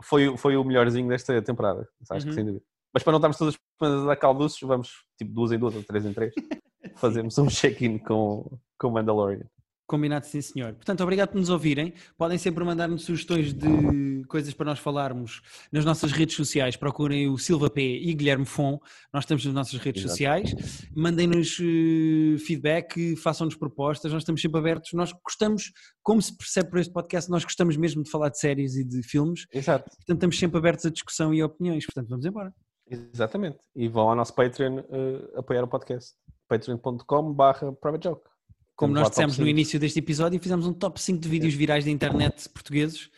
foi, 0.00 0.36
foi 0.36 0.56
o 0.56 0.62
melhorzinho 0.62 1.08
desta 1.08 1.42
temporada. 1.42 1.88
Acho 2.08 2.24
uhum. 2.24 2.28
que 2.28 2.34
sem 2.36 2.44
dúvida. 2.44 2.64
Mas 2.94 3.02
para 3.02 3.10
não 3.10 3.18
estarmos 3.18 3.36
todas 3.36 3.54
as 3.54 3.60
semanas 3.80 4.04
a 4.04 4.06
dar 4.06 4.16
calduços, 4.16 4.60
vamos 4.60 5.04
tipo 5.18 5.32
duas 5.32 5.50
em 5.50 5.58
duas 5.58 5.74
ou 5.74 5.82
três 5.82 6.06
em 6.06 6.12
três. 6.12 6.32
Fazemos 6.98 7.38
um 7.38 7.46
check-in 7.46 7.98
com, 7.98 8.58
com 8.78 8.90
Mandalorian. 8.90 9.46
Combinado, 9.86 10.26
sim, 10.26 10.42
senhor. 10.42 10.74
Portanto, 10.74 11.02
obrigado 11.02 11.30
por 11.30 11.38
nos 11.38 11.48
ouvirem. 11.48 11.94
Podem 12.18 12.36
sempre 12.36 12.62
mandar-nos 12.62 13.04
sugestões 13.04 13.54
de 13.54 14.22
coisas 14.28 14.52
para 14.52 14.66
nós 14.66 14.78
falarmos 14.78 15.40
nas 15.72 15.82
nossas 15.82 16.12
redes 16.12 16.36
sociais. 16.36 16.76
Procurem 16.76 17.26
o 17.26 17.38
Silva 17.38 17.70
P 17.70 17.80
e 17.80 18.12
Guilherme 18.12 18.44
Fon. 18.44 18.78
Nós 19.10 19.24
estamos 19.24 19.46
nas 19.46 19.54
nossas 19.54 19.80
redes 19.80 20.02
Exato. 20.02 20.12
sociais. 20.12 20.86
Mandem-nos 20.94 21.58
uh, 21.58 22.38
feedback, 22.44 23.16
façam-nos 23.16 23.56
propostas. 23.56 24.12
Nós 24.12 24.20
estamos 24.20 24.42
sempre 24.42 24.58
abertos. 24.58 24.92
Nós 24.92 25.10
gostamos, 25.24 25.72
como 26.02 26.20
se 26.20 26.36
percebe 26.36 26.68
por 26.68 26.80
este 26.80 26.92
podcast, 26.92 27.30
nós 27.30 27.42
gostamos 27.42 27.74
mesmo 27.78 28.02
de 28.02 28.10
falar 28.10 28.28
de 28.28 28.38
séries 28.38 28.76
e 28.76 28.84
de 28.84 29.02
filmes. 29.02 29.46
Exato. 29.50 29.88
Portanto, 29.88 30.16
estamos 30.16 30.38
sempre 30.38 30.58
abertos 30.58 30.84
a 30.84 30.90
discussão 30.90 31.32
e 31.32 31.40
a 31.40 31.46
opiniões. 31.46 31.86
Portanto, 31.86 32.10
vamos 32.10 32.26
embora. 32.26 32.52
Exatamente. 32.86 33.58
E 33.74 33.88
vão 33.88 34.10
ao 34.10 34.14
nosso 34.14 34.34
Patreon 34.34 34.80
uh, 34.80 35.38
apoiar 35.38 35.64
o 35.64 35.68
podcast. 35.68 36.12
patreon.com.br 36.48 37.72
privatejoke. 37.80 38.28
Como 38.74 38.94
nós 38.94 39.10
dissemos 39.10 39.38
no 39.38 39.46
início 39.46 39.78
deste 39.78 39.98
episódio, 39.98 40.40
fizemos 40.40 40.66
um 40.66 40.72
top 40.72 41.00
5 41.00 41.20
de 41.20 41.28
vídeos 41.28 41.54
virais 41.54 41.84
da 41.84 41.90
internet 41.90 42.48
portugueses. 42.48 43.10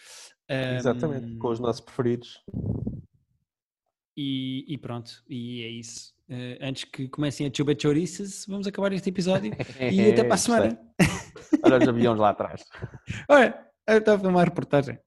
Exatamente, 0.48 1.26
um, 1.26 1.38
com 1.38 1.48
os 1.48 1.60
nossos 1.60 1.80
preferidos. 1.80 2.42
E, 4.16 4.64
e 4.66 4.78
pronto, 4.78 5.22
e 5.28 5.62
é 5.62 5.68
isso. 5.68 6.12
Uh, 6.28 6.58
antes 6.60 6.84
que 6.84 7.08
comecem 7.08 7.46
a 7.46 7.50
chover 7.54 7.76
chouriças, 7.80 8.44
vamos 8.46 8.66
acabar 8.66 8.92
este 8.92 9.08
episódio 9.08 9.52
e 9.80 10.00
até 10.12 10.24
para 10.24 10.34
a 10.34 10.38
semana. 10.38 10.80
Olha 11.64 11.78
os 11.78 11.88
aviões 11.88 12.18
lá 12.18 12.30
atrás. 12.30 12.64
Olha, 13.28 13.66
eu 13.86 13.98
estava 13.98 14.18
a 14.18 14.20
filmar 14.20 14.42
a 14.42 14.44
reportagem. 14.44 14.98